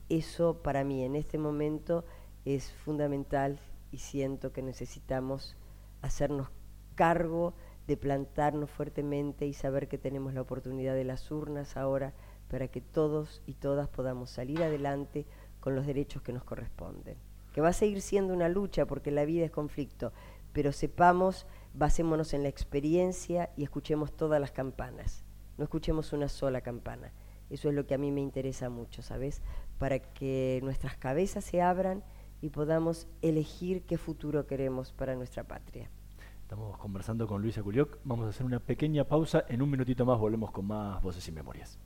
Eso 0.09 0.63
para 0.63 0.85
mí 0.85 1.05
en 1.05 1.17
este 1.17 1.37
momento 1.37 2.07
es 2.47 2.73
fundamental 2.73 3.61
y 3.93 3.99
siento 3.99 4.53
que 4.53 4.63
necesitamos 4.63 5.55
hacernos 6.01 6.49
cargo 6.95 7.53
de 7.87 7.99
plantarnos 7.99 8.71
fuertemente 8.71 9.47
y 9.47 9.53
saber 9.53 9.87
que 9.87 9.99
tenemos 9.99 10.33
la 10.33 10.41
oportunidad 10.41 10.95
de 10.95 11.05
las 11.05 11.31
urnas 11.31 11.77
ahora 11.77 12.15
para 12.51 12.69
que 12.69 12.81
todos 12.81 13.43
y 13.45 13.55
todas 13.55 13.89
podamos 13.89 14.31
salir 14.31 14.63
adelante 14.63 15.27
con 15.61 15.75
los 15.75 15.87
derechos 15.87 16.23
que 16.23 16.33
nos 16.33 16.45
corresponden. 16.45 17.28
Que 17.59 17.63
va 17.63 17.71
a 17.71 17.73
seguir 17.73 18.03
siendo 18.03 18.33
una 18.33 18.49
lucha 18.49 18.87
porque 18.87 19.11
la 19.11 19.25
vida 19.25 19.45
es 19.45 19.51
conflicto, 19.51 20.13
pero 20.53 20.71
sepamos, 20.71 21.45
basémonos 21.75 22.33
en 22.33 22.45
la 22.45 22.49
experiencia 22.49 23.51
y 23.57 23.65
escuchemos 23.65 24.13
todas 24.13 24.41
las 24.41 24.53
campanas. 24.53 25.25
No 25.57 25.65
escuchemos 25.65 26.13
una 26.13 26.29
sola 26.29 26.61
campana. 26.61 27.13
Eso 27.51 27.69
es 27.69 27.75
lo 27.75 27.85
que 27.85 27.95
a 27.95 27.99
mí 27.99 28.13
me 28.13 28.21
interesa 28.21 28.71
mucho, 28.71 29.03
¿sabes? 29.03 29.43
Para 29.77 29.99
que 29.99 30.61
nuestras 30.63 30.97
cabezas 30.97 31.43
se 31.43 31.61
abran 31.61 32.05
y 32.41 32.51
podamos 32.51 33.09
elegir 33.23 33.83
qué 33.83 33.99
futuro 33.99 34.47
queremos 34.47 34.93
para 34.93 35.17
nuestra 35.17 35.43
patria. 35.43 35.91
Estamos 36.43 36.79
conversando 36.79 37.27
con 37.27 37.43
Luisa 37.43 37.61
Culioc. 37.61 37.99
Vamos 38.05 38.27
a 38.27 38.29
hacer 38.29 38.47
una 38.47 38.61
pequeña 38.61 39.03
pausa. 39.03 39.45
En 39.49 39.63
un 39.63 39.71
minutito 39.71 40.07
más 40.07 40.21
volvemos 40.21 40.53
con 40.53 40.65
más 40.65 41.03
voces 41.03 41.27
y 41.27 41.33
memorias. 41.33 41.77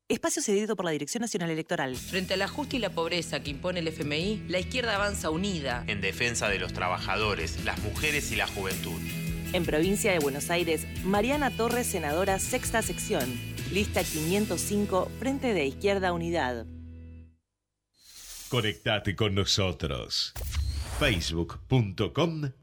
Espacio 0.08 0.40
cedido 0.40 0.76
por 0.76 0.86
la 0.86 0.90
Dirección 0.92 1.20
Nacional 1.20 1.50
Electoral. 1.50 1.94
Frente 1.94 2.32
al 2.32 2.40
ajuste 2.40 2.76
y 2.76 2.78
la 2.78 2.88
pobreza 2.88 3.40
que 3.40 3.50
impone 3.50 3.80
el 3.80 3.88
FMI, 3.88 4.44
la 4.48 4.60
izquierda 4.60 4.94
avanza 4.94 5.28
unida. 5.28 5.84
En 5.88 6.00
defensa 6.00 6.48
de 6.48 6.58
los 6.58 6.72
trabajadores, 6.72 7.62
las 7.66 7.78
mujeres 7.82 8.32
y 8.32 8.36
la 8.36 8.46
juventud. 8.46 8.98
En 9.52 9.66
provincia 9.66 10.10
de 10.12 10.18
Buenos 10.18 10.48
Aires, 10.48 10.86
Mariana 11.04 11.50
Torres, 11.54 11.86
senadora 11.86 12.38
sexta 12.38 12.80
sección. 12.80 13.38
Lista 13.70 14.02
505, 14.02 15.10
Frente 15.18 15.52
de 15.52 15.66
Izquierda 15.66 16.14
Unidad. 16.14 16.64
Conectate 18.48 19.14
con 19.14 19.34
nosotros. 19.34 20.32
Facebook.com 20.98 22.52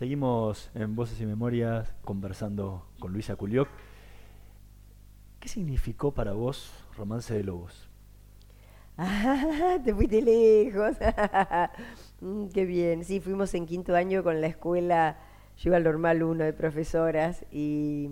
Seguimos 0.00 0.70
en 0.74 0.96
Voces 0.96 1.20
y 1.20 1.26
Memorias 1.26 1.92
conversando 2.06 2.86
con 3.00 3.12
Luisa 3.12 3.36
Culioc. 3.36 3.68
¿Qué 5.38 5.46
significó 5.46 6.12
para 6.12 6.32
vos 6.32 6.72
Romance 6.96 7.34
de 7.34 7.44
Lobos? 7.44 7.86
Ah, 8.96 9.76
te 9.84 9.94
fuiste 9.94 10.22
lejos. 10.22 10.96
Mm, 12.22 12.48
qué 12.48 12.64
bien. 12.64 13.04
Sí, 13.04 13.20
fuimos 13.20 13.52
en 13.54 13.66
quinto 13.66 13.94
año 13.94 14.22
con 14.22 14.40
la 14.42 14.46
escuela, 14.46 15.18
yo 15.56 15.68
iba 15.68 15.78
al 15.78 15.84
normal 15.84 16.22
uno 16.22 16.44
de 16.44 16.52
profesoras 16.52 17.46
y, 17.50 18.10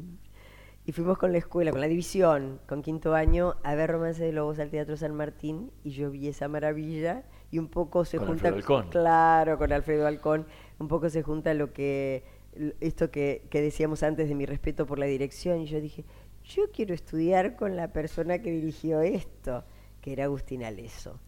y 0.86 0.92
fuimos 0.92 1.18
con 1.18 1.32
la 1.32 1.38
escuela, 1.38 1.70
con 1.72 1.82
la 1.82 1.88
división, 1.88 2.58
con 2.66 2.80
quinto 2.80 3.14
año, 3.14 3.56
a 3.64 3.74
ver 3.74 3.90
Romance 3.90 4.24
de 4.24 4.32
Lobos 4.32 4.58
al 4.60 4.70
Teatro 4.70 4.96
San 4.96 5.14
Martín 5.14 5.70
y 5.84 5.90
yo 5.90 6.10
vi 6.10 6.28
esa 6.28 6.48
maravilla 6.48 7.24
y 7.50 7.58
un 7.58 7.68
poco 7.68 8.04
se 8.04 8.18
Con 8.18 8.28
junta... 8.28 8.48
Alfredo. 8.48 8.90
Claro, 8.90 9.58
con 9.58 9.72
Alfredo 9.72 10.06
Alcón, 10.06 10.46
un 10.78 10.88
poco 10.88 11.10
se 11.10 11.22
junta 11.22 11.54
lo 11.54 11.72
que, 11.72 12.24
esto 12.80 13.10
que, 13.10 13.42
que 13.50 13.60
decíamos 13.60 14.02
antes 14.02 14.28
de 14.28 14.34
mi 14.34 14.46
respeto 14.46 14.86
por 14.86 14.98
la 14.98 15.06
dirección 15.06 15.60
y 15.60 15.66
yo 15.66 15.80
dije, 15.80 16.04
yo 16.44 16.70
quiero 16.72 16.94
estudiar 16.94 17.56
con 17.56 17.76
la 17.76 17.92
persona 17.92 18.40
que 18.40 18.50
dirigió 18.50 19.00
esto, 19.02 19.64
que 20.00 20.12
era 20.12 20.24
Agustín 20.24 20.64
Aleso. 20.64 21.20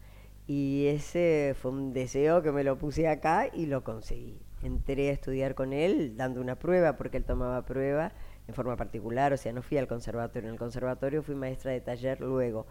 Y 0.47 0.87
ese 0.87 1.55
fue 1.61 1.71
un 1.71 1.93
deseo 1.93 2.43
que 2.43 2.53
me 2.53 2.65
lo 2.65 2.77
puse 2.79 3.07
acá 3.07 3.49
y 3.53 3.67
lo 3.67 3.85
conseguí. 3.85 4.41
Entré 4.63 5.11
a 5.11 5.13
estudiar 5.13 5.55
con 5.55 5.73
él, 5.73 6.17
dando 6.17 6.41
una 6.41 6.59
prueba, 6.59 6.97
porque 6.97 7.19
él 7.19 7.25
tomaba 7.25 7.65
prueba 7.65 8.13
en 8.49 8.55
forma 8.55 8.77
particular, 8.77 9.33
o 9.33 9.37
sea, 9.37 9.53
no 9.53 9.63
fui 9.63 9.79
al 9.79 9.87
conservatorio. 9.87 10.49
En 10.49 10.55
el 10.55 10.59
conservatorio 10.59 11.23
fui 11.23 11.35
maestra 11.35 11.71
de 11.71 11.81
taller 11.81 12.21
luego, 12.21 12.67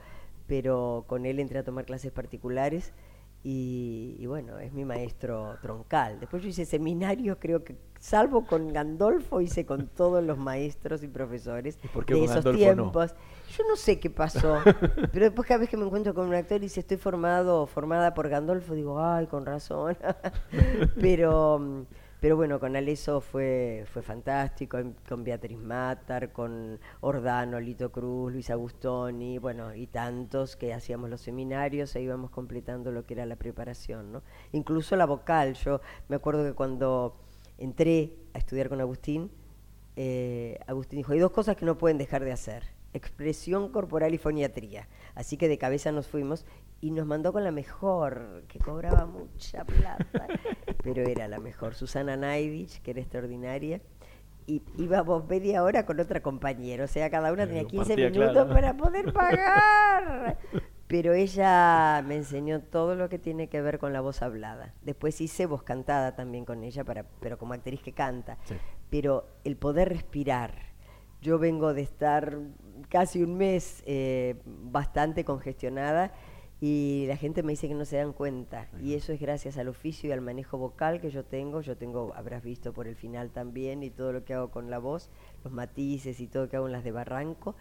pero 0.46 1.06
con 1.08 1.26
él 1.26 1.40
entré 1.40 1.60
a 1.60 1.64
tomar 1.64 1.86
clases 1.86 2.12
particulares 2.12 2.94
y, 3.44 4.16
y 4.20 4.26
bueno, 4.26 4.60
es 4.60 4.74
mi 4.74 4.84
maestro 4.84 5.58
troncal. 5.62 6.20
Después 6.20 6.44
yo 6.44 6.50
hice 6.50 6.66
seminarios, 6.66 7.38
creo 7.40 7.64
que, 7.64 7.78
salvo 8.00 8.46
con 8.46 8.74
Gandolfo, 8.74 9.40
hice 9.40 9.66
con 9.66 9.88
todos 9.88 10.24
los 10.24 10.38
maestros 10.38 11.04
y 11.04 11.08
profesores 11.08 11.78
por 11.94 12.06
qué 12.06 12.16
de 12.16 12.26
esos 12.26 12.44
Gandolfo 12.44 12.60
no? 12.60 12.74
tiempos. 12.76 13.16
Yo 13.58 13.64
no 13.68 13.76
sé 13.76 14.00
qué 14.00 14.10
pasó, 14.10 14.58
pero 15.14 15.26
después 15.26 15.48
cada 15.48 15.62
vez 15.62 15.70
que 15.70 15.78
me 15.78 15.86
encuentro 15.86 16.14
con 16.14 16.28
un 16.28 16.36
actor 16.36 16.58
y 16.58 16.62
dice 16.62 16.82
estoy 16.82 16.98
formado, 16.98 17.66
formada 17.66 18.14
por 18.14 18.30
Gandolfo, 18.30 18.74
digo, 18.74 19.02
ay, 19.02 19.28
con 19.28 19.46
razón. 19.46 19.98
pero, 21.00 21.60
mm, 21.60 21.82
pero 22.20 22.36
bueno, 22.36 22.60
con 22.60 22.76
Aleso 22.76 23.22
fue, 23.22 23.86
fue 23.92 24.02
fantástico, 24.02 24.78
con 25.08 25.24
Beatriz 25.24 25.58
Matar, 25.58 26.34
con 26.34 26.80
Ordano, 27.00 27.60
Lito 27.60 27.92
Cruz, 27.92 28.34
Luis 28.34 28.50
Agustoni, 28.50 29.38
bueno, 29.38 29.74
y 29.74 29.88
tantos 29.88 30.56
que 30.58 30.74
hacíamos 30.74 31.10
los 31.10 31.22
seminarios 31.22 31.96
e 31.96 32.02
íbamos 32.02 32.30
completando 32.30 32.92
lo 32.92 33.06
que 33.06 33.14
era 33.14 33.26
la 33.26 33.38
preparación, 33.38 34.12
¿no? 34.12 34.24
Incluso 34.52 34.96
la 34.98 35.06
vocal, 35.06 35.54
yo 35.54 35.80
me 36.10 36.18
acuerdo 36.18 36.44
que 36.44 36.54
cuando 36.54 37.16
entré 37.58 38.18
a 38.34 38.40
estudiar 38.40 38.68
con 38.68 38.82
Agustín, 38.82 39.32
eh, 39.96 40.60
Agustín 40.68 40.98
dijo, 40.98 41.14
hay 41.14 41.20
dos 41.20 41.32
cosas 41.32 41.56
que 41.56 41.66
no 41.66 41.78
pueden 41.78 41.98
dejar 41.98 42.24
de 42.26 42.32
hacer, 42.32 42.64
expresión 42.94 43.72
corporal 43.72 44.14
y 44.14 44.18
foniatría. 44.18 44.88
Así 45.16 45.38
que 45.38 45.48
de 45.48 45.58
cabeza 45.58 45.92
nos 45.92 46.08
fuimos 46.08 46.46
y 46.82 46.92
nos 46.92 47.06
mandó 47.06 47.34
con 47.34 47.44
la 47.44 47.52
mejor, 47.52 48.44
que 48.48 48.60
cobraba 48.60 49.06
mucha 49.06 49.66
plata, 49.66 50.28
pero 51.00 51.12
era 51.12 51.28
la 51.30 51.40
mejor, 51.40 51.76
Susana 51.76 52.18
Naidich, 52.18 52.82
que 52.82 52.92
era 52.92 53.00
extraordinaria. 53.00 53.82
Y 54.48 54.64
íbamos 54.78 55.28
media 55.30 55.64
hora 55.64 55.86
con 55.86 56.00
otra 56.00 56.22
compañera, 56.22 56.84
o 56.84 56.88
sea, 56.88 57.10
cada 57.10 57.32
una 57.32 57.46
tenía 57.46 57.64
15 57.64 57.88
partía 57.88 58.10
minutos 58.10 58.48
para 58.52 58.76
poder 58.76 59.14
pagar. 59.14 60.38
Pero 60.88 61.14
ella 61.14 62.04
me 62.06 62.16
enseñó 62.16 62.62
todo 62.62 62.96
lo 62.96 63.08
que 63.08 63.20
tiene 63.20 63.48
que 63.48 63.62
ver 63.62 63.78
con 63.78 63.94
la 63.94 64.02
voz 64.02 64.22
hablada. 64.24 64.74
Después 64.82 65.22
hice 65.22 65.46
voz 65.46 65.64
cantada 65.64 66.16
también 66.16 66.46
con 66.46 66.64
ella, 66.64 66.84
para, 66.84 67.06
pero 67.22 67.38
como 67.38 67.54
actriz 67.54 67.82
que 67.82 67.94
canta. 67.94 68.38
Pero 68.90 69.28
el 69.44 69.56
poder 69.56 69.90
respirar. 69.90 70.70
Yo 71.22 71.38
vengo 71.38 71.74
de 71.74 71.82
estar 71.82 72.40
casi 72.90 73.24
un 73.24 73.38
mes 73.38 73.84
eh, 73.86 74.36
bastante 74.46 75.24
congestionada 75.24 76.12
y 76.62 77.06
la 77.08 77.16
gente 77.16 77.42
me 77.44 77.54
dice 77.54 77.68
que 77.68 77.74
no 77.74 77.86
se 77.86 77.98
dan 77.98 78.12
cuenta. 78.14 78.68
Y 78.82 78.94
eso 78.96 79.14
es 79.14 79.20
gracias 79.20 79.58
al 79.58 79.68
oficio 79.70 80.10
y 80.10 80.12
al 80.12 80.22
manejo 80.22 80.58
vocal 80.58 81.00
que 81.00 81.10
yo 81.10 81.24
tengo. 81.24 81.62
Yo 81.62 81.78
tengo, 81.78 82.14
habrás 82.16 82.44
visto 82.44 82.74
por 82.74 82.88
el 82.88 82.96
final 82.96 83.30
también, 83.32 83.82
y 83.84 83.90
todo 83.90 84.12
lo 84.12 84.26
que 84.26 84.34
hago 84.34 84.50
con 84.52 84.70
la 84.70 84.78
voz, 84.80 85.10
los 85.44 85.54
matices 85.54 86.20
y 86.20 86.28
todo 86.28 86.44
lo 86.44 86.50
que 86.50 86.58
hago 86.58 86.66
en 86.68 86.74
las 86.74 86.84
de 86.84 86.92
Barranco. 86.92 87.56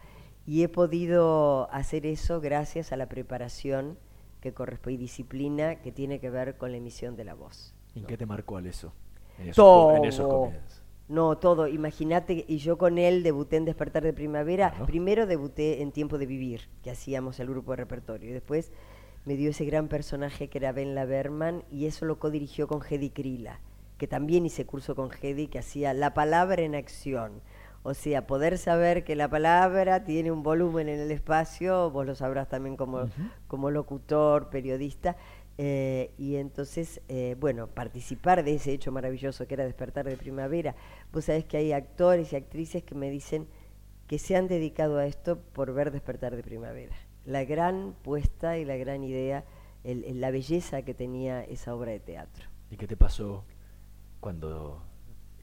Y 0.46 0.62
he 0.62 0.68
podido 0.68 1.70
hacer 1.72 2.06
eso 2.06 2.40
gracias 2.40 2.90
a 2.92 2.96
la 2.96 3.06
preparación 3.08 3.98
que 4.40 4.52
corresponde 4.54 4.94
y 4.94 4.96
disciplina 4.96 5.76
que 5.82 5.92
tiene 5.92 6.20
que 6.20 6.30
ver 6.30 6.56
con 6.56 6.70
la 6.72 6.78
emisión 6.78 7.16
de 7.16 7.24
la 7.24 7.34
voz. 7.34 7.74
¿En 7.94 8.04
qué 8.04 8.16
te 8.16 8.24
marcó 8.26 8.56
Aleso? 8.56 8.92
En 9.38 9.44
esos, 9.48 9.56
Todo. 9.56 9.90
co- 9.90 9.96
en 9.96 10.04
esos 10.04 10.26
comienzos. 10.28 10.77
No, 11.08 11.38
todo. 11.38 11.68
Imagínate, 11.68 12.44
y 12.46 12.58
yo 12.58 12.76
con 12.76 12.98
él 12.98 13.22
debuté 13.22 13.56
en 13.56 13.64
Despertar 13.64 14.02
de 14.02 14.12
Primavera. 14.12 14.74
Primero 14.86 15.26
debuté 15.26 15.80
en 15.80 15.90
Tiempo 15.90 16.18
de 16.18 16.26
Vivir, 16.26 16.68
que 16.82 16.90
hacíamos 16.90 17.40
el 17.40 17.48
grupo 17.48 17.72
de 17.72 17.76
repertorio. 17.76 18.28
Y 18.28 18.32
después 18.34 18.72
me 19.24 19.36
dio 19.36 19.50
ese 19.50 19.64
gran 19.64 19.88
personaje 19.88 20.48
que 20.48 20.58
era 20.58 20.72
Ben 20.72 20.94
Berman 20.94 21.64
y 21.70 21.86
eso 21.86 22.04
lo 22.04 22.18
codirigió 22.18 22.68
con 22.68 22.82
Hedy 22.82 23.10
Krila, 23.10 23.60
que 23.96 24.06
también 24.06 24.44
hice 24.44 24.66
curso 24.66 24.94
con 24.94 25.10
Hedy, 25.10 25.48
que 25.48 25.58
hacía 25.58 25.94
la 25.94 26.14
palabra 26.14 26.62
en 26.62 26.74
acción. 26.74 27.40
O 27.82 27.94
sea, 27.94 28.26
poder 28.26 28.58
saber 28.58 29.04
que 29.04 29.16
la 29.16 29.28
palabra 29.28 30.04
tiene 30.04 30.32
un 30.32 30.42
volumen 30.42 30.88
en 30.88 31.00
el 31.00 31.10
espacio, 31.10 31.90
vos 31.90 32.04
lo 32.04 32.14
sabrás 32.14 32.48
también 32.48 32.76
como, 32.76 33.08
como 33.46 33.70
locutor, 33.70 34.50
periodista. 34.50 35.16
Eh, 35.58 36.12
y 36.16 36.36
entonces, 36.36 37.00
eh, 37.08 37.36
bueno, 37.38 37.66
participar 37.66 38.44
de 38.44 38.54
ese 38.54 38.72
hecho 38.72 38.92
maravilloso 38.92 39.46
que 39.46 39.54
era 39.54 39.64
Despertar 39.64 40.06
de 40.08 40.16
Primavera. 40.16 40.74
Vos 41.12 41.24
sabés 41.26 41.44
que 41.44 41.56
hay 41.56 41.72
actores 41.72 42.32
y 42.32 42.36
actrices 42.36 42.82
que 42.84 42.94
me 42.94 43.10
dicen 43.10 43.48
que 44.06 44.18
se 44.18 44.36
han 44.36 44.46
dedicado 44.48 44.98
a 44.98 45.06
esto 45.06 45.38
por 45.52 45.72
ver 45.74 45.90
Despertar 45.90 46.34
de 46.36 46.42
Primavera. 46.42 46.94
La 47.26 47.44
gran 47.44 47.94
puesta 48.02 48.56
y 48.56 48.64
la 48.64 48.76
gran 48.76 49.02
idea, 49.04 49.44
el- 49.84 50.04
el- 50.04 50.20
la 50.20 50.30
belleza 50.30 50.82
que 50.82 50.94
tenía 50.94 51.42
esa 51.44 51.74
obra 51.74 51.90
de 51.92 52.00
teatro. 52.00 52.46
¿Y 52.70 52.76
qué 52.76 52.86
te 52.86 52.96
pasó 52.96 53.44
cuando 54.20 54.82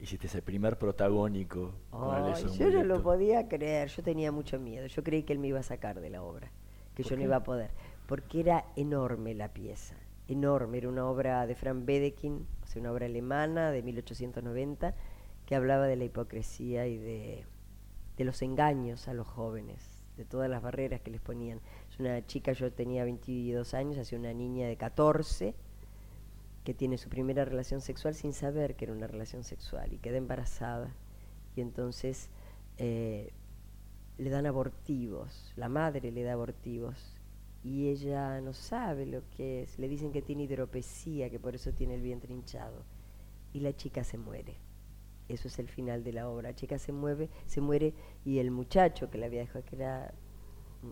hiciste 0.00 0.26
ese 0.26 0.42
primer 0.42 0.78
protagónico 0.78 1.74
Aleso 1.92 2.48
yo 2.54 2.70
no 2.70 2.84
lo 2.84 3.02
podía 3.02 3.48
creer, 3.48 3.88
yo 3.88 4.02
tenía 4.02 4.30
mucho 4.32 4.58
miedo, 4.58 4.86
yo 4.86 5.02
creí 5.02 5.22
que 5.22 5.32
él 5.32 5.38
me 5.38 5.48
iba 5.48 5.60
a 5.60 5.62
sacar 5.62 6.00
de 6.00 6.10
la 6.10 6.22
obra, 6.22 6.50
que 6.94 7.02
¿Por 7.02 7.10
yo 7.10 7.16
no 7.16 7.22
iba 7.22 7.36
a 7.36 7.42
poder, 7.44 7.70
porque 8.06 8.40
era 8.40 8.66
enorme 8.76 9.34
la 9.34 9.48
pieza, 9.52 9.94
enorme, 10.28 10.78
era 10.78 10.88
una 10.88 11.06
obra 11.06 11.46
de 11.46 11.54
Frank 11.54 11.86
Wedekind, 11.86 12.42
o 12.42 12.78
una 12.78 12.92
obra 12.92 13.06
alemana 13.06 13.70
de 13.70 13.82
1890, 13.82 14.94
que 15.46 15.54
hablaba 15.54 15.86
de 15.86 15.96
la 15.96 16.04
hipocresía 16.04 16.86
y 16.86 16.98
de, 16.98 17.44
los 18.18 18.42
engaños 18.42 19.08
a 19.08 19.14
los 19.14 19.26
jóvenes, 19.26 20.02
de 20.16 20.24
todas 20.24 20.50
las 20.50 20.62
barreras 20.62 21.00
que 21.00 21.10
les 21.10 21.20
ponían. 21.20 21.60
Es 21.90 22.00
una 22.00 22.24
chica, 22.26 22.52
yo 22.52 22.72
tenía 22.72 23.04
22 23.04 23.74
años, 23.74 23.98
hacia 23.98 24.18
una 24.18 24.32
niña 24.32 24.66
de 24.66 24.76
14, 24.76 25.54
que 26.64 26.74
tiene 26.74 26.98
su 26.98 27.08
primera 27.08 27.44
relación 27.44 27.80
sexual 27.80 28.14
sin 28.14 28.32
saber 28.32 28.74
que 28.74 28.86
era 28.86 28.94
una 28.94 29.06
relación 29.06 29.44
sexual 29.44 29.92
y 29.92 29.98
queda 29.98 30.16
embarazada. 30.16 30.90
Y 31.54 31.60
entonces 31.60 32.28
eh, 32.76 33.32
le 34.18 34.30
dan 34.30 34.46
abortivos, 34.46 35.52
la 35.54 35.68
madre 35.68 36.10
le 36.10 36.24
da 36.24 36.32
abortivos 36.32 37.15
y 37.66 37.88
ella 37.88 38.40
no 38.40 38.52
sabe 38.52 39.06
lo 39.06 39.28
que 39.30 39.64
es. 39.64 39.76
Le 39.80 39.88
dicen 39.88 40.12
que 40.12 40.22
tiene 40.22 40.44
hidropesía, 40.44 41.28
que 41.30 41.40
por 41.40 41.56
eso 41.56 41.72
tiene 41.72 41.96
el 41.96 42.00
vientre 42.00 42.32
hinchado. 42.32 42.84
Y 43.52 43.58
la 43.58 43.74
chica 43.74 44.04
se 44.04 44.18
muere. 44.18 44.54
Eso 45.28 45.48
es 45.48 45.58
el 45.58 45.68
final 45.68 46.04
de 46.04 46.12
la 46.12 46.28
obra. 46.28 46.50
La 46.50 46.54
chica 46.54 46.78
se 46.78 46.92
mueve, 46.92 47.28
se 47.46 47.60
muere 47.60 47.92
y 48.24 48.38
el 48.38 48.52
muchacho 48.52 49.10
que 49.10 49.18
la 49.18 49.26
había 49.26 49.40
dejado, 49.40 49.64
que 49.64 49.74
era 49.74 50.14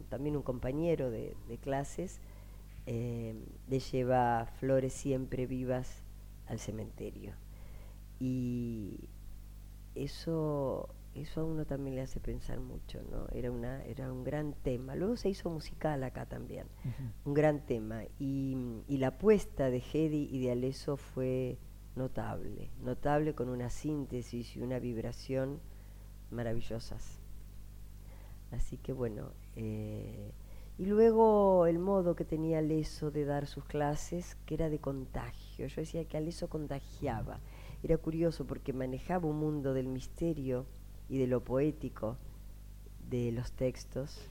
también 0.09 0.37
un 0.37 0.43
compañero 0.43 1.13
de, 1.13 1.37
de 1.47 1.59
clases, 1.59 2.21
eh, 2.87 3.37
le 3.69 3.79
lleva 3.79 4.47
flores 4.59 4.93
siempre 4.93 5.47
vivas 5.47 6.03
al 6.49 6.59
cementerio. 6.59 7.35
Y 8.19 9.11
eso, 9.95 10.89
eso 11.15 11.41
a 11.41 11.45
uno 11.45 11.65
también 11.65 11.97
le 11.97 12.03
hace 12.03 12.21
pensar 12.21 12.61
mucho, 12.61 13.01
¿no? 13.11 13.27
Era, 13.33 13.51
una, 13.51 13.85
era 13.85 14.13
un 14.13 14.25
gran 14.25 14.53
tema. 14.53 14.95
Luego 14.97 15.17
se 15.17 15.29
hizo 15.29 15.51
musical 15.51 16.03
acá 16.03 16.27
también, 16.27 16.67
un 17.25 17.35
gran 17.35 17.65
tema. 17.67 18.03
Y, 18.19 18.57
y 18.89 18.99
la 18.99 19.09
apuesta 19.09 19.71
de 19.71 19.79
Hedy 19.79 20.29
y 20.31 20.41
de 20.41 20.53
Aleso 20.53 20.97
fue 20.97 21.59
notable, 21.97 22.71
notable 22.83 23.35
con 23.35 23.49
una 23.49 23.71
síntesis 23.71 24.57
y 24.57 24.61
una 24.61 24.79
vibración 24.79 25.61
maravillosas. 26.31 27.21
Así 28.51 28.77
que 28.79 28.93
bueno, 28.93 29.33
eh, 29.57 30.33
y 30.77 30.87
luego 30.87 31.67
el 31.67 31.79
modo 31.79 32.17
que 32.17 32.25
tenía 32.25 32.59
Aleso 32.59 33.11
de 33.11 33.25
dar 33.25 33.47
sus 33.47 33.65
clases, 33.65 34.37
que 34.47 34.55
era 34.55 34.69
de 34.69 34.81
contagio. 34.81 35.67
Yo 35.67 35.81
decía 35.81 36.05
que 36.05 36.17
Aleso 36.17 36.49
contagiaba. 36.49 37.41
Era 37.83 37.97
curioso 37.99 38.47
porque 38.47 38.73
manejaba 38.73 39.29
un 39.29 39.39
mundo 39.39 39.75
del 39.75 39.87
misterio 39.87 40.67
y 41.09 41.19
de 41.19 41.27
lo 41.27 41.43
poético 41.43 42.17
de 43.09 43.33
los 43.33 43.53
textos 43.53 44.31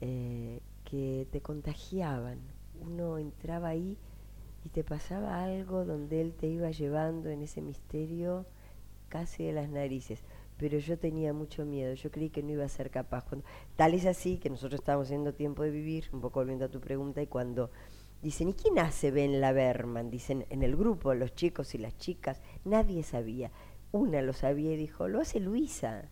eh, 0.00 0.60
que 0.84 1.26
te 1.30 1.40
contagiaban. 1.40 2.38
Uno 2.80 3.18
entraba 3.18 3.68
ahí 3.68 3.98
y 4.64 4.68
te 4.70 4.84
pasaba 4.84 5.42
algo 5.42 5.84
donde 5.84 6.20
él 6.20 6.34
te 6.34 6.46
iba 6.46 6.70
llevando 6.70 7.28
en 7.30 7.42
ese 7.42 7.60
misterio 7.62 8.46
casi 9.08 9.44
de 9.44 9.52
las 9.52 9.68
narices. 9.68 10.22
Pero 10.56 10.78
yo 10.78 10.98
tenía 10.98 11.32
mucho 11.32 11.64
miedo, 11.64 11.94
yo 11.94 12.10
creí 12.10 12.28
que 12.28 12.42
no 12.42 12.52
iba 12.52 12.64
a 12.64 12.68
ser 12.68 12.90
capaz. 12.90 13.24
Cuando, 13.24 13.46
tal 13.76 13.94
es 13.94 14.04
así 14.04 14.38
que 14.38 14.50
nosotros 14.50 14.80
estábamos 14.80 15.08
haciendo 15.08 15.34
tiempo 15.34 15.62
de 15.62 15.70
vivir, 15.70 16.04
un 16.12 16.20
poco 16.20 16.40
volviendo 16.40 16.66
a 16.66 16.70
tu 16.70 16.80
pregunta, 16.80 17.22
y 17.22 17.26
cuando 17.26 17.70
dicen, 18.22 18.48
¿y 18.48 18.54
quién 18.54 18.78
hace 18.78 19.10
Ben 19.10 19.40
Laverman? 19.40 20.10
Dicen, 20.10 20.46
en 20.50 20.62
el 20.62 20.76
grupo, 20.76 21.14
los 21.14 21.34
chicos 21.34 21.74
y 21.74 21.78
las 21.78 21.96
chicas, 21.96 22.42
nadie 22.64 23.02
sabía. 23.02 23.50
Una 23.92 24.22
lo 24.22 24.32
sabía 24.32 24.72
y 24.72 24.76
dijo, 24.76 25.08
lo 25.08 25.20
hace 25.20 25.40
Luisa. 25.40 26.08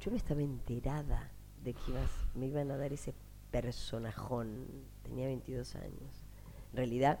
Yo 0.00 0.10
no 0.10 0.16
estaba 0.16 0.42
enterada 0.42 1.30
de 1.62 1.74
que 1.74 1.92
me 2.34 2.46
iban 2.46 2.70
a 2.70 2.76
dar 2.76 2.92
ese 2.92 3.14
personajón. 3.52 4.66
Tenía 5.04 5.26
22 5.26 5.76
años. 5.76 6.26
En 6.72 6.76
realidad, 6.76 7.20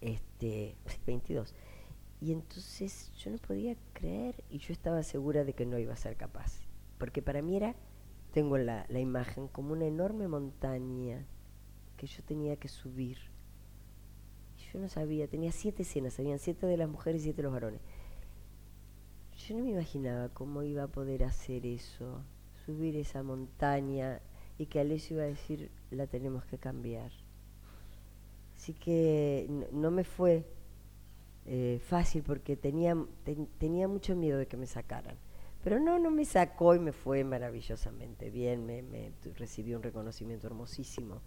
este, 0.00 0.76
22. 1.06 1.54
Y 2.20 2.30
entonces 2.30 3.12
yo 3.16 3.32
no 3.32 3.38
podía 3.38 3.74
creer 3.94 4.44
y 4.48 4.58
yo 4.58 4.72
estaba 4.72 5.02
segura 5.02 5.44
de 5.44 5.54
que 5.54 5.66
no 5.66 5.78
iba 5.78 5.92
a 5.92 5.96
ser 5.96 6.16
capaz. 6.16 6.60
Porque 6.98 7.20
para 7.20 7.42
mí 7.42 7.56
era, 7.56 7.74
tengo 8.32 8.58
la, 8.58 8.86
la 8.88 9.00
imagen, 9.00 9.48
como 9.48 9.72
una 9.72 9.86
enorme 9.86 10.28
montaña 10.28 11.26
que 11.96 12.06
yo 12.06 12.22
tenía 12.22 12.56
que 12.56 12.68
subir. 12.68 13.18
Y 14.56 14.72
yo 14.72 14.78
no 14.78 14.88
sabía, 14.88 15.26
tenía 15.26 15.50
siete 15.50 15.82
escenas, 15.82 16.18
habían 16.20 16.38
siete 16.38 16.66
de 16.66 16.76
las 16.76 16.88
mujeres 16.88 17.22
y 17.22 17.24
siete 17.24 17.38
de 17.38 17.42
los 17.42 17.52
varones. 17.52 17.80
Yo 19.38 19.56
no 19.56 19.64
me 19.64 19.70
imaginaba 19.70 20.28
cómo 20.28 20.62
iba 20.62 20.84
a 20.84 20.88
poder 20.88 21.24
hacer 21.24 21.66
eso, 21.66 22.22
subir 22.64 22.96
esa 22.96 23.22
montaña 23.22 24.20
y 24.58 24.66
que 24.66 24.80
Alessio 24.80 25.16
iba 25.16 25.24
a 25.24 25.28
decir, 25.28 25.70
la 25.90 26.06
tenemos 26.06 26.44
que 26.44 26.58
cambiar. 26.58 27.10
Así 28.56 28.74
que 28.74 29.48
no, 29.72 29.90
me 29.90 30.04
fue 30.04 30.44
eh, 31.46 31.80
fácil 31.84 32.22
porque 32.22 32.56
tenía, 32.56 32.96
tenía 33.58 33.88
mucho 33.88 34.14
miedo 34.14 34.38
de 34.38 34.46
que 34.46 34.56
me 34.56 34.66
sacaran. 34.66 35.16
Pero 35.64 35.80
no, 35.80 35.98
no 35.98 36.10
me 36.10 36.24
sacó 36.24 36.74
y 36.74 36.78
me 36.78 36.92
fue 36.92 37.24
maravillosamente 37.24 38.30
bien. 38.30 38.66
Me, 38.66 38.82
me 38.82 39.12
recibí 39.36 39.74
un 39.74 39.82
reconocimiento 39.82 40.46
hermosísimo, 40.46 41.20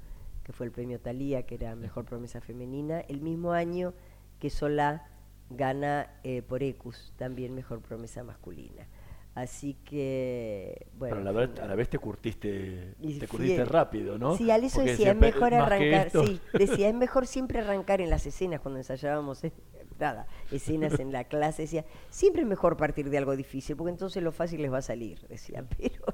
que 0.44 0.54
fue 0.54 0.66
el 0.66 0.72
premio 0.72 1.00
Talía, 1.00 1.46
que 1.46 1.56
era 1.56 1.76
Mejor 1.76 2.06
Promesa 2.06 2.40
Femenina, 2.42 3.02
el 3.02 3.22
mismo 3.22 3.52
año 3.52 3.94
que 4.40 4.50
Solá 4.50 5.08
gana 5.50 6.10
eh, 6.24 6.42
por 6.42 6.64
Ecus, 6.64 7.14
también 7.18 7.54
Mejor 7.54 7.82
Promesa 7.82 8.24
Masculina. 8.24 8.88
Así 9.36 9.74
que, 9.84 10.88
bueno. 10.98 11.18
Pero 11.18 11.30
a 11.30 11.68
la, 11.68 11.76
vez, 11.76 11.90
te 11.90 12.00
curtiste, 12.00 12.96
te 13.20 13.28
curtiste 13.28 13.66
rápido, 13.66 14.18
¿no? 14.18 14.38
Sí, 14.38 14.50
Aliso 14.50 14.82
decía, 14.82 15.12
es 15.12 15.18
mejor 15.18 15.54
arrancar, 15.54 16.10
sí, 16.10 16.40
decía, 16.54 16.88
es 16.88 16.96
mejor 16.96 17.28
siempre 17.28 17.60
arrancar 17.60 18.00
en 18.00 18.10
las 18.10 18.26
escenas 18.26 18.62
cuando 18.62 18.80
ensayábamos 18.80 19.44
eh, 19.44 19.52
nada, 20.00 20.26
escenas 20.52 21.02
en 21.02 21.12
la 21.12 21.26
clase, 21.26 21.64
decía, 21.64 21.84
siempre 22.10 22.44
es 22.44 22.48
mejor 22.48 22.78
partir 22.78 23.10
de 23.10 23.18
algo 23.18 23.36
difícil, 23.36 23.76
porque 23.76 23.92
entonces 23.92 24.24
lo 24.24 24.32
fácil 24.32 24.62
les 24.62 24.72
va 24.72 24.78
a 24.78 24.82
salir, 24.82 25.20
decía, 25.28 25.66
pero 25.78 26.06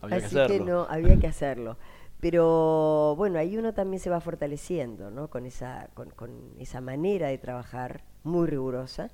había 0.00 0.16
así 0.16 0.34
que, 0.34 0.46
que 0.48 0.60
no, 0.60 0.84
había 0.90 1.16
que 1.20 1.28
hacerlo. 1.28 1.78
Pero 2.20 3.14
bueno, 3.16 3.38
ahí 3.38 3.56
uno 3.56 3.74
también 3.74 4.00
se 4.00 4.10
va 4.10 4.20
fortaleciendo, 4.20 5.10
¿no? 5.10 5.28
Con 5.28 5.46
esa, 5.46 5.90
con, 5.94 6.10
con 6.10 6.54
esa 6.58 6.80
manera 6.80 7.28
de 7.28 7.38
trabajar 7.38 8.04
muy 8.24 8.46
rigurosa 8.46 9.10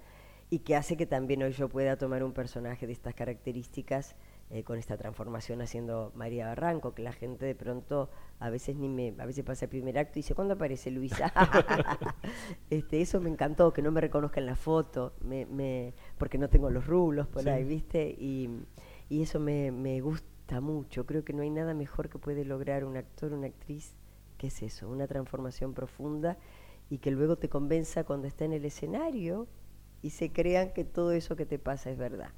y 0.51 0.61
que 0.61 0.77
hace 0.77 0.97
que 0.99 1.07
también 1.07 1.43
hoy 1.43 1.53
yo 1.53 1.69
pueda 1.69 1.97
tomar 1.97 2.23
un 2.23 2.33
personaje 2.33 2.87
de 2.87 2.93
estas 2.93 3.15
características 3.15 4.17
eh, 4.51 4.65
con 4.65 4.79
esta 4.79 4.99
transformación 4.99 5.63
haciendo 5.63 6.13
María 6.15 6.47
Barranco, 6.47 6.95
que 6.95 7.03
la 7.03 7.15
gente 7.15 7.47
de 7.47 7.55
pronto 7.55 8.11
a 8.39 8.51
veces 8.51 8.77
ni 8.77 8.87
me, 8.87 9.15
a 9.19 9.25
veces 9.25 9.47
pasa 9.47 9.65
el 9.65 9.71
primer 9.71 9.97
acto 9.97 10.19
y 10.19 10.21
dice, 10.21 10.35
¿cuándo 10.35 10.53
aparece 10.53 10.91
Luisa? 10.91 11.33
este, 12.69 13.01
eso 13.01 13.19
me 13.19 13.31
encantó, 13.31 13.73
que 13.73 13.81
no 13.81 13.91
me 13.91 14.03
reconozca 14.03 14.41
en 14.41 14.47
la 14.47 14.55
foto, 14.55 15.15
me, 15.23 15.47
me, 15.47 15.95
porque 16.19 16.37
no 16.37 16.51
tengo 16.51 16.69
los 16.69 16.87
rulos 16.87 17.29
por 17.29 17.49
ahí, 17.49 17.65
¿viste? 17.65 18.15
Y, 18.19 18.51
y 19.09 19.23
eso 19.23 19.41
me, 19.41 19.73
me 19.73 20.03
gusta 20.53 20.61
mucho, 20.61 21.07
creo 21.07 21.25
que 21.25 21.33
no 21.33 21.43
hay 21.43 21.51
nada 21.51 21.73
mejor 21.73 22.11
que 22.11 22.19
puede 22.19 22.45
lograr 22.45 22.85
un 22.85 22.97
actor, 22.97 23.33
una 23.33 23.47
actriz, 23.47 23.95
que 24.37 24.49
es 24.49 24.63
eso, 24.63 24.89
una 24.89 25.07
transformación 25.07 25.73
profunda 25.73 26.37
y 26.91 26.99
que 26.99 27.11
luego 27.11 27.37
te 27.37 27.49
convenza 27.49 28.05
cuando 28.05 28.27
está 28.27 28.45
en 28.45 28.53
el 28.53 28.65
escenario 28.67 29.49
y 30.03 30.11
se 30.11 30.31
crean 30.31 30.73
que 30.75 30.85
todo 30.85 31.13
eso 31.13 31.37
que 31.37 31.47
te 31.47 31.59
pasa 31.59 31.91
es 31.91 31.97
verdad. 31.97 32.31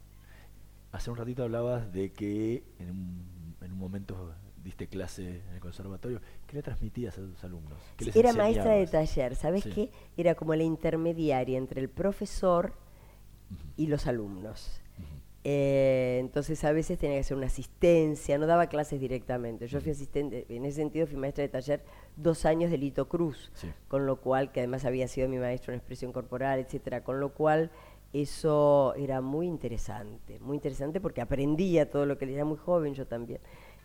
Hace 0.92 1.10
un 1.10 1.16
ratito 1.16 1.42
hablabas 1.42 1.92
de 1.92 2.12
que 2.12 2.62
en 2.78 2.90
un, 2.90 3.56
en 3.60 3.72
un 3.72 3.78
momento 3.78 4.32
diste 4.62 4.86
clase 4.86 5.42
en 5.48 5.54
el 5.54 5.60
conservatorio. 5.60 6.20
¿Qué 6.46 6.54
le 6.54 6.62
transmitías 6.62 7.18
a 7.18 7.22
tus 7.22 7.42
alumnos? 7.42 7.80
era 8.14 8.32
maestra 8.32 8.74
de 8.74 8.86
taller, 8.86 9.34
¿sabes 9.34 9.64
qué? 9.64 9.90
Era 10.16 10.36
como 10.36 10.54
la 10.54 10.62
intermediaria 10.62 11.58
entre 11.58 11.80
el 11.80 11.88
profesor 11.88 12.74
y 13.76 13.88
los 13.88 14.06
alumnos. 14.06 14.84
Eh, 15.47 16.16
entonces 16.20 16.64
a 16.64 16.72
veces 16.72 16.99
tenía 16.99 17.16
que 17.16 17.20
hacer 17.20 17.36
una 17.36 17.49
asistencia, 17.49 18.38
no 18.38 18.47
daba 18.47 18.66
clases 18.68 18.99
directamente. 18.99 19.66
Yo 19.66 19.78
fui 19.82 19.92
asistente, 19.92 20.47
en 20.49 20.64
ese 20.64 20.76
sentido 20.76 21.07
fui 21.07 21.18
maestra 21.18 21.42
de 21.42 21.49
taller 21.51 21.84
dos 22.16 22.47
años 22.47 22.70
de 22.70 22.78
Lito 22.78 23.09
Cruz, 23.09 23.53
con 23.88 24.07
lo 24.07 24.22
cual, 24.22 24.53
que 24.53 24.61
además 24.61 24.86
había 24.86 25.07
sido 25.07 25.28
mi 25.28 25.36
maestro 25.36 25.74
en 25.74 25.78
expresión 25.78 26.12
corporal, 26.12 26.61
etcétera, 26.61 27.05
con 27.05 27.20
lo 27.20 27.34
cual 27.34 27.70
eso 28.14 28.95
era 28.97 29.20
muy 29.20 29.47
interesante, 29.47 30.40
muy 30.40 30.57
interesante 30.57 30.99
porque 30.99 31.20
aprendía 31.20 31.90
todo 31.90 32.07
lo 32.07 32.16
que 32.16 32.32
era 32.32 32.47
muy 32.47 32.57
joven, 32.57 32.95
yo 32.95 33.07
también, 33.07 33.40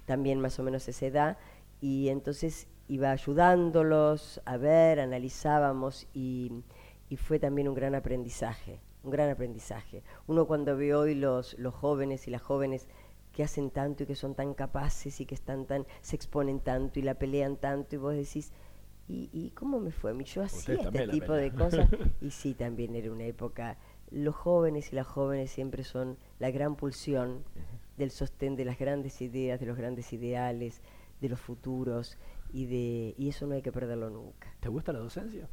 también 0.05 0.39
más 0.39 0.57
o 0.59 0.63
menos 0.63 0.87
esa 0.87 1.05
edad, 1.07 1.37
y 1.81 2.07
entonces 2.07 2.67
iba 2.87 3.11
ayudándolos 3.11 4.41
a 4.45 4.55
ver, 4.55 5.01
analizábamos 5.01 6.07
y 6.13 6.63
fue 7.17 7.37
también 7.37 7.67
un 7.67 7.75
gran 7.75 7.95
aprendizaje 7.95 8.79
un 9.03 9.11
gran 9.11 9.29
aprendizaje. 9.29 10.03
Uno 10.27 10.45
cuando 10.45 10.75
ve 10.75 10.93
hoy 10.93 11.15
los, 11.15 11.57
los 11.57 11.73
jóvenes 11.73 12.27
y 12.27 12.31
las 12.31 12.41
jóvenes 12.41 12.87
que 13.31 13.43
hacen 13.43 13.69
tanto 13.69 14.03
y 14.03 14.05
que 14.05 14.15
son 14.15 14.35
tan 14.35 14.53
capaces 14.53 15.21
y 15.21 15.25
que 15.25 15.35
están 15.35 15.65
tan, 15.65 15.85
se 16.01 16.15
exponen 16.15 16.59
tanto 16.59 16.99
y 16.99 17.03
la 17.03 17.15
pelean 17.15 17.57
tanto 17.57 17.95
y 17.95 17.99
vos 17.99 18.15
decís, 18.15 18.51
¿y, 19.07 19.29
y 19.31 19.51
cómo 19.51 19.79
me 19.79 19.91
fue? 19.91 20.15
Yo 20.23 20.43
hacía 20.43 20.75
este 20.75 21.07
tipo 21.07 21.33
de 21.33 21.51
cosas 21.51 21.89
y 22.21 22.31
sí, 22.31 22.53
también 22.53 22.95
era 22.95 23.11
una 23.11 23.25
época, 23.25 23.77
los 24.11 24.35
jóvenes 24.35 24.91
y 24.91 24.95
las 24.95 25.07
jóvenes 25.07 25.51
siempre 25.51 25.83
son 25.83 26.17
la 26.39 26.51
gran 26.51 26.75
pulsión 26.75 27.43
del 27.97 28.11
sostén 28.11 28.55
de 28.55 28.65
las 28.65 28.79
grandes 28.79 29.21
ideas, 29.21 29.59
de 29.59 29.65
los 29.65 29.77
grandes 29.77 30.11
ideales, 30.13 30.81
de 31.21 31.29
los 31.29 31.39
futuros 31.39 32.17
y, 32.51 32.65
de, 32.65 33.13
y 33.17 33.29
eso 33.29 33.45
no 33.45 33.55
hay 33.55 33.61
que 33.61 33.71
perderlo 33.71 34.09
nunca. 34.09 34.53
¿Te 34.59 34.69
gusta 34.69 34.91
la 34.91 34.99
docencia? 34.99 35.47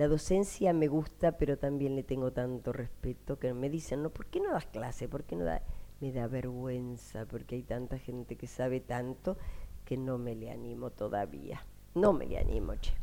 La 0.00 0.08
docencia 0.08 0.72
me 0.72 0.88
gusta, 0.88 1.32
pero 1.32 1.58
también 1.58 1.94
le 1.94 2.02
tengo 2.02 2.32
tanto 2.32 2.72
respeto 2.72 3.38
que 3.38 3.52
me 3.52 3.68
dicen, 3.68 4.02
no, 4.02 4.08
¿por 4.08 4.24
qué 4.24 4.40
no 4.40 4.50
das 4.50 4.64
clase? 4.64 5.10
¿Por 5.10 5.24
qué 5.24 5.36
no 5.36 5.44
da? 5.44 5.60
Me 6.00 6.10
da 6.10 6.26
vergüenza 6.26 7.26
porque 7.26 7.56
hay 7.56 7.62
tanta 7.64 7.98
gente 7.98 8.36
que 8.36 8.46
sabe 8.46 8.80
tanto 8.80 9.36
que 9.84 9.98
no 9.98 10.16
me 10.16 10.34
le 10.34 10.50
animo 10.50 10.88
todavía. 10.88 11.66
No 11.94 12.14
me 12.14 12.24
le 12.24 12.38
animo, 12.38 12.76
che. 12.76 12.94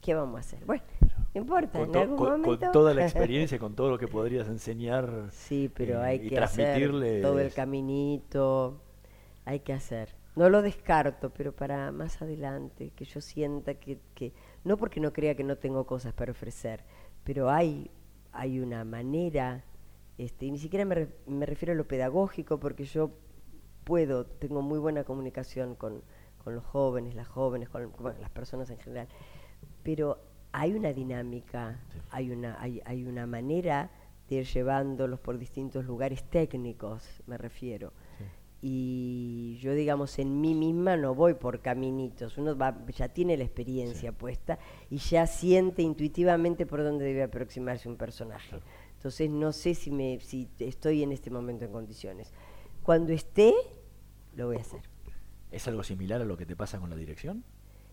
¿Qué 0.00 0.14
vamos 0.14 0.36
a 0.36 0.40
hacer? 0.40 0.64
Bueno, 0.64 0.84
no 1.02 1.38
importa, 1.38 1.80
con 1.80 1.90
en 1.90 1.96
algún 1.96 2.16
con, 2.16 2.30
momento... 2.40 2.64
con 2.64 2.72
toda 2.72 2.94
la 2.94 3.02
experiencia, 3.04 3.58
con 3.58 3.74
todo 3.74 3.90
lo 3.90 3.98
que 3.98 4.08
podrías 4.08 4.48
enseñar 4.48 5.26
Sí, 5.30 5.70
pero 5.74 6.02
eh, 6.02 6.06
hay 6.06 6.26
y 6.28 6.28
que 6.30 6.38
hacer 6.38 7.20
todo 7.20 7.40
el 7.40 7.52
caminito, 7.52 8.80
hay 9.44 9.60
que 9.60 9.74
hacer. 9.74 10.17
No 10.38 10.48
lo 10.48 10.62
descarto, 10.62 11.30
pero 11.30 11.50
para 11.50 11.90
más 11.90 12.22
adelante, 12.22 12.92
que 12.94 13.04
yo 13.04 13.20
sienta 13.20 13.74
que, 13.74 13.98
que 14.14 14.32
no 14.62 14.76
porque 14.76 15.00
no 15.00 15.12
crea 15.12 15.34
que 15.34 15.42
no 15.42 15.56
tengo 15.56 15.84
cosas 15.84 16.12
para 16.12 16.30
ofrecer, 16.30 16.84
pero 17.24 17.50
hay, 17.50 17.90
hay 18.30 18.60
una 18.60 18.84
manera, 18.84 19.64
este, 20.16 20.46
y 20.46 20.52
ni 20.52 20.58
siquiera 20.58 20.84
me, 20.84 21.08
me 21.26 21.44
refiero 21.44 21.72
a 21.72 21.74
lo 21.74 21.88
pedagógico, 21.88 22.60
porque 22.60 22.84
yo 22.84 23.10
puedo, 23.82 24.26
tengo 24.26 24.62
muy 24.62 24.78
buena 24.78 25.02
comunicación 25.02 25.74
con, 25.74 26.04
con 26.44 26.54
los 26.54 26.64
jóvenes, 26.64 27.16
las 27.16 27.26
jóvenes, 27.26 27.68
con 27.68 27.90
bueno, 27.98 28.20
las 28.20 28.30
personas 28.30 28.70
en 28.70 28.78
general. 28.78 29.08
Pero 29.82 30.20
hay 30.52 30.72
una 30.72 30.92
dinámica, 30.92 31.80
hay, 32.10 32.30
una, 32.30 32.62
hay, 32.62 32.80
hay 32.84 33.04
una 33.04 33.26
manera 33.26 33.90
de 34.28 34.36
ir 34.36 34.46
llevándolos 34.46 35.18
por 35.18 35.36
distintos 35.36 35.84
lugares 35.84 36.22
técnicos, 36.30 37.24
me 37.26 37.36
refiero. 37.36 37.92
Y 38.60 39.56
yo, 39.60 39.72
digamos, 39.72 40.18
en 40.18 40.40
mí 40.40 40.54
misma 40.54 40.96
no 40.96 41.14
voy 41.14 41.34
por 41.34 41.60
caminitos, 41.60 42.38
uno 42.38 42.56
va, 42.56 42.76
ya 42.88 43.08
tiene 43.08 43.36
la 43.36 43.44
experiencia 43.44 44.10
puesta 44.10 44.58
y 44.90 44.96
ya 44.96 45.28
siente 45.28 45.82
intuitivamente 45.82 46.66
por 46.66 46.82
dónde 46.82 47.04
debe 47.04 47.22
aproximarse 47.22 47.88
un 47.88 47.96
personaje. 47.96 48.56
Entonces 48.94 49.30
no 49.30 49.52
sé 49.52 49.74
si, 49.74 49.92
me, 49.92 50.18
si 50.20 50.48
estoy 50.58 51.04
en 51.04 51.12
este 51.12 51.30
momento 51.30 51.64
en 51.64 51.70
condiciones. 51.70 52.32
Cuando 52.82 53.12
esté, 53.12 53.54
lo 54.34 54.46
voy 54.46 54.56
a 54.56 54.60
hacer. 54.60 54.80
¿Es 55.52 55.68
algo 55.68 55.84
similar 55.84 56.20
a 56.20 56.24
lo 56.24 56.36
que 56.36 56.44
te 56.44 56.56
pasa 56.56 56.80
con 56.80 56.90
la 56.90 56.96
dirección? 56.96 57.44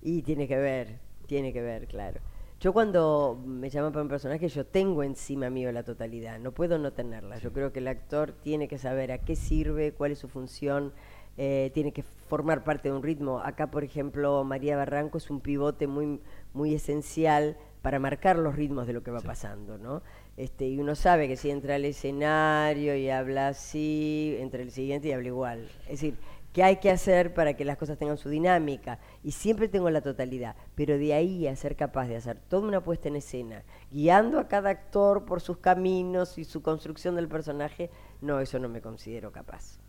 Y 0.01 0.24
tiene 0.24 0.47
que 0.47 0.57
ver, 0.57 0.99
tiene 1.28 1.53
que 1.53 1.61
ver, 1.61 1.88
claro. 1.88 2.22
Yo 2.66 2.74
cuando 2.74 3.39
me 3.45 3.70
llaman 3.70 3.91
para 3.91 4.01
un 4.01 4.09
personaje, 4.09 4.47
yo 4.47 4.66
tengo 4.66 5.03
encima 5.03 5.51
mío 5.51 5.72
la 5.72 5.84
totalidad, 5.84 6.39
no 6.39 6.51
puedo 6.51 6.80
no 6.80 6.93
tenerla. 6.93 7.38
Yo 7.38 7.53
creo 7.53 7.72
que 7.72 7.78
el 7.78 7.88
actor 7.88 8.32
tiene 8.41 8.68
que 8.68 8.80
saber 8.80 9.11
a 9.11 9.20
qué 9.20 9.36
sirve, 9.36 9.91
cuál 9.91 10.13
es 10.13 10.18
su 10.18 10.28
función, 10.28 10.91
eh, 11.38 11.70
tiene 11.76 11.91
que 11.91 12.01
formar 12.01 12.63
parte 12.63 12.89
de 12.89 12.95
un 12.95 13.03
ritmo. 13.03 13.38
Acá, 13.38 13.70
por 13.70 13.84
ejemplo, 13.84 14.43
María 14.43 14.76
Barranco 14.78 15.20
es 15.20 15.30
un 15.30 15.41
pivote 15.41 15.86
muy, 15.86 16.20
muy 16.55 16.74
esencial 16.74 17.55
para 17.84 17.99
marcar 17.99 18.39
los 18.39 18.55
ritmos 18.55 18.88
de 18.88 18.93
lo 18.93 19.03
que 19.03 19.11
va 19.11 19.20
pasando, 19.20 19.78
¿no? 19.78 20.01
Este, 20.36 20.68
y 20.68 20.80
uno 20.80 20.95
sabe 20.95 21.28
que 21.28 21.38
si 21.38 21.51
entra 21.51 21.76
al 21.76 21.86
escenario 21.86 22.95
y 22.95 23.11
habla 23.11 23.49
así, 23.49 24.36
entra 24.39 24.63
el 24.63 24.72
siguiente 24.72 25.09
y 25.09 25.11
habla 25.11 25.28
igual. 25.28 25.70
Es 25.84 26.01
decir, 26.01 26.16
¿qué 26.55 26.63
hay 26.63 26.77
que 26.77 26.89
hacer 26.89 27.33
para 27.33 27.55
que 27.55 27.65
las 27.65 27.75
cosas 27.75 27.97
tengan 27.97 28.17
su 28.17 28.29
dinámica? 28.29 28.97
Y 29.23 29.31
siempre 29.31 29.67
tengo 29.67 29.89
la 29.89 29.99
totalidad, 29.99 30.55
pero 30.73 30.97
de 30.97 31.13
ahí 31.13 31.47
a 31.47 31.55
ser 31.57 31.75
capaz 31.75 32.07
de 32.07 32.15
hacer 32.15 32.39
toda 32.39 32.65
una 32.65 32.81
puesta 32.81 33.09
en 33.09 33.17
escena, 33.17 33.65
guiando 33.91 34.39
a 34.39 34.47
cada 34.47 34.69
actor 34.69 35.25
por 35.25 35.41
sus 35.41 35.57
caminos 35.57 36.37
y 36.37 36.45
su 36.45 36.61
construcción 36.61 37.17
del 37.17 37.27
personaje, 37.27 37.89
no, 38.21 38.39
eso 38.39 38.57
no 38.57 38.69
me 38.69 38.79
considero 38.79 39.33
capaz. 39.33 39.81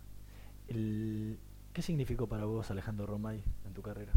¿Qué 0.66 1.82
significó 1.82 2.26
para 2.26 2.46
vos 2.46 2.68
Alejandro 2.72 3.06
Romay 3.06 3.44
en 3.64 3.72
tu 3.72 3.80
carrera? 3.80 4.12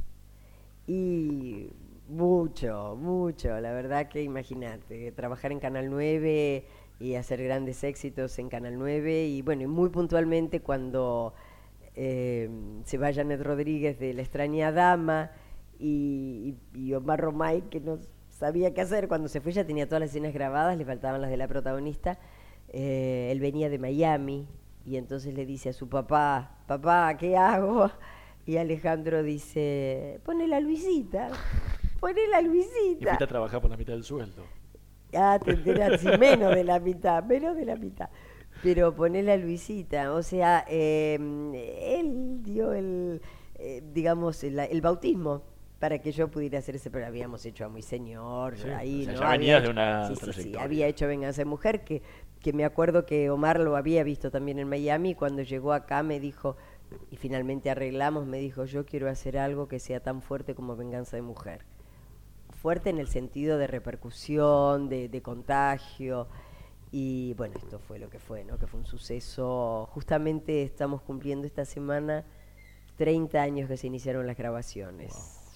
Y 0.87 1.69
mucho, 2.07 2.97
mucho. 2.99 3.59
La 3.59 3.73
verdad 3.73 4.09
que 4.09 4.23
imagínate, 4.23 5.11
trabajar 5.11 5.51
en 5.51 5.59
Canal 5.59 5.91
9 5.91 6.65
y 6.99 7.13
hacer 7.13 7.43
grandes 7.43 7.83
éxitos 7.83 8.39
en 8.39 8.49
Canal 8.49 8.79
9 8.79 9.27
y 9.27 9.43
bueno, 9.43 9.61
y 9.61 9.67
muy 9.67 9.89
puntualmente 9.89 10.61
cuando 10.61 11.35
eh, 12.01 12.49
se 12.85 12.97
va 12.97 13.13
Janet 13.13 13.41
Rodríguez 13.41 13.99
de 13.99 14.13
La 14.13 14.21
extraña 14.21 14.71
dama 14.71 15.31
y, 15.77 16.55
Omar 16.95 17.19
Romay 17.19 17.63
que 17.63 17.81
no 17.81 17.99
sabía 18.29 18.73
qué 18.73 18.79
hacer, 18.79 19.09
cuando 19.09 19.27
se 19.27 19.41
fue 19.41 19.51
ya 19.51 19.65
tenía 19.65 19.85
todas 19.85 19.99
las 19.99 20.11
escenas 20.11 20.33
grabadas, 20.33 20.77
le 20.77 20.85
faltaban 20.85 21.19
las 21.21 21.29
de 21.29 21.35
la 21.35 21.49
protagonista, 21.49 22.17
eh, 22.69 23.27
él 23.33 23.41
venía 23.41 23.69
de 23.69 23.79
Miami 23.79 24.47
y 24.85 24.95
entonces 24.95 25.33
le 25.33 25.45
dice 25.45 25.69
a 25.69 25.73
su 25.73 25.89
papá, 25.89 26.59
papá, 26.67 27.17
¿qué 27.17 27.35
hago? 27.35 27.91
Y 28.45 28.55
Alejandro 28.55 29.21
dice, 29.21 30.21
pone 30.23 30.47
la 30.47 30.61
Luisita. 30.61 31.31
Poné 31.99 32.27
la 32.29 32.39
Luisita. 32.39 33.01
Y 33.01 33.05
fuiste 33.05 33.23
a 33.25 33.27
trabajar 33.27 33.59
por 33.59 33.69
la 33.69 33.75
mitad 33.75 33.91
del 33.91 34.05
sueldo. 34.05 34.43
Ah, 35.13 35.37
te 35.43 35.51
enteras, 35.51 36.01
menos 36.17 36.55
de 36.55 36.63
la 36.63 36.79
mitad, 36.79 37.21
menos 37.25 37.57
de 37.57 37.65
la 37.65 37.75
mitad. 37.75 38.09
Pero 38.63 38.93
poné 38.93 39.23
la 39.23 39.37
Luisita, 39.37 40.13
o 40.13 40.21
sea, 40.21 40.65
em, 40.67 41.53
él 41.53 42.43
dio 42.43 42.73
el, 42.73 43.21
eh, 43.55 43.81
digamos, 43.93 44.43
el, 44.43 44.81
bautismo 44.81 45.43
para 45.79 45.99
que 45.99 46.11
yo 46.11 46.27
pudiera 46.27 46.59
hacer 46.59 46.75
ese, 46.75 46.91
pero 46.91 47.05
habíamos 47.05 47.45
hecho 47.45 47.65
a 47.65 47.69
Muy 47.69 47.81
Señor, 47.81 48.55
ahí, 48.75 49.05
¿no? 49.07 49.13
Ya 49.13 49.29
venías 49.29 49.63
de 49.63 49.69
una 49.69 50.13
sí, 50.13 50.33
sí, 50.33 50.53
había 50.57 50.87
hecho 50.87 51.07
Venganza 51.07 51.41
de 51.41 51.45
Mujer, 51.45 51.85
que, 51.85 52.01
que 52.41 52.51
me 52.51 52.65
acuerdo 52.65 53.05
que 53.05 53.29
Omar 53.29 53.59
lo 53.61 53.77
había 53.77 54.03
visto 54.03 54.29
también 54.29 54.59
en 54.59 54.67
Miami, 54.67 55.15
cuando 55.15 55.41
llegó 55.41 55.71
acá 55.71 56.03
me 56.03 56.19
dijo, 56.19 56.57
y 57.11 57.15
finalmente 57.15 57.69
arreglamos, 57.69 58.25
me 58.25 58.39
dijo, 58.39 58.65
yo 58.65 58.85
quiero 58.85 59.09
hacer 59.09 59.37
algo 59.37 59.69
que 59.69 59.79
sea 59.79 60.01
tan 60.01 60.21
fuerte 60.21 60.53
como 60.53 60.75
Venganza 60.75 61.15
de 61.15 61.21
Mujer 61.21 61.65
fuerte 62.59 62.89
en 62.89 62.99
el 62.99 63.07
sentido 63.07 63.57
de 63.57 63.67
repercusión, 63.67 64.89
de, 64.89 65.21
contagio. 65.21 66.27
Y 66.91 67.33
bueno, 67.35 67.55
esto 67.57 67.79
fue 67.79 67.99
lo 67.99 68.09
que 68.09 68.19
fue, 68.19 68.43
¿no? 68.43 68.57
Que 68.57 68.67
fue 68.67 68.79
un 68.79 68.85
suceso. 68.85 69.87
Justamente 69.91 70.63
estamos 70.63 71.01
cumpliendo 71.01 71.45
esta 71.45 71.65
semana 71.65 72.25
30 72.97 73.41
años 73.41 73.69
que 73.69 73.77
se 73.77 73.87
iniciaron 73.87 74.25
las 74.25 74.37
grabaciones. 74.37 75.13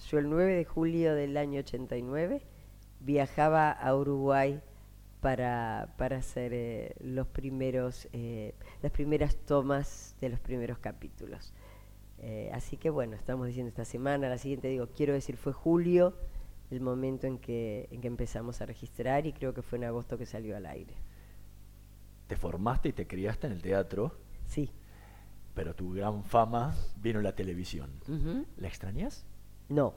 Yo 0.08 0.18
el 0.18 0.30
9 0.30 0.54
de 0.54 0.64
julio 0.64 1.14
del 1.14 1.36
año 1.36 1.60
89 1.60 2.42
viajaba 3.00 3.70
a 3.70 3.94
Uruguay 3.96 4.62
para, 5.20 5.94
para 5.96 6.18
hacer 6.18 6.52
eh, 6.54 6.94
los 7.00 7.26
primeros, 7.26 8.08
eh, 8.12 8.54
las 8.82 8.92
primeras 8.92 9.36
tomas 9.36 10.16
de 10.20 10.28
los 10.28 10.38
primeros 10.38 10.78
capítulos. 10.78 11.52
Eh, 12.18 12.50
así 12.52 12.76
que 12.76 12.90
bueno, 12.90 13.16
estamos 13.16 13.46
diciendo 13.46 13.68
esta 13.68 13.84
semana, 13.84 14.28
la 14.28 14.38
siguiente 14.38 14.68
digo, 14.68 14.88
quiero 14.94 15.12
decir, 15.12 15.36
fue 15.36 15.52
julio 15.52 16.14
el 16.70 16.80
momento 16.80 17.26
en 17.26 17.38
que, 17.38 17.88
en 17.90 18.00
que 18.00 18.08
empezamos 18.08 18.60
a 18.60 18.66
registrar 18.66 19.26
y 19.26 19.32
creo 19.32 19.52
que 19.52 19.62
fue 19.62 19.78
en 19.78 19.84
agosto 19.84 20.16
que 20.16 20.26
salió 20.26 20.56
al 20.56 20.66
aire. 20.66 20.94
Te 22.34 22.40
formaste 22.40 22.88
y 22.88 22.92
te 22.92 23.06
criaste 23.06 23.46
en 23.46 23.52
el 23.52 23.62
teatro. 23.62 24.10
Sí. 24.48 24.68
Pero 25.54 25.72
tu 25.72 25.92
gran 25.92 26.24
fama 26.24 26.74
vino 27.00 27.20
en 27.20 27.22
la 27.22 27.36
televisión. 27.36 27.92
¿La 28.56 28.66
extrañas? 28.66 29.24
No, 29.68 29.94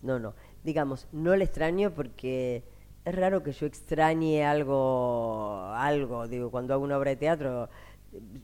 no, 0.00 0.20
no. 0.20 0.34
Digamos, 0.62 1.08
no 1.10 1.34
la 1.34 1.42
extraño 1.42 1.90
porque 1.92 2.62
es 3.04 3.14
raro 3.16 3.42
que 3.42 3.50
yo 3.50 3.66
extrañe 3.66 4.44
algo, 4.44 5.72
algo. 5.74 6.28
Digo, 6.28 6.52
cuando 6.52 6.72
hago 6.72 6.84
una 6.84 6.96
obra 6.96 7.10
de 7.10 7.16
teatro 7.16 7.68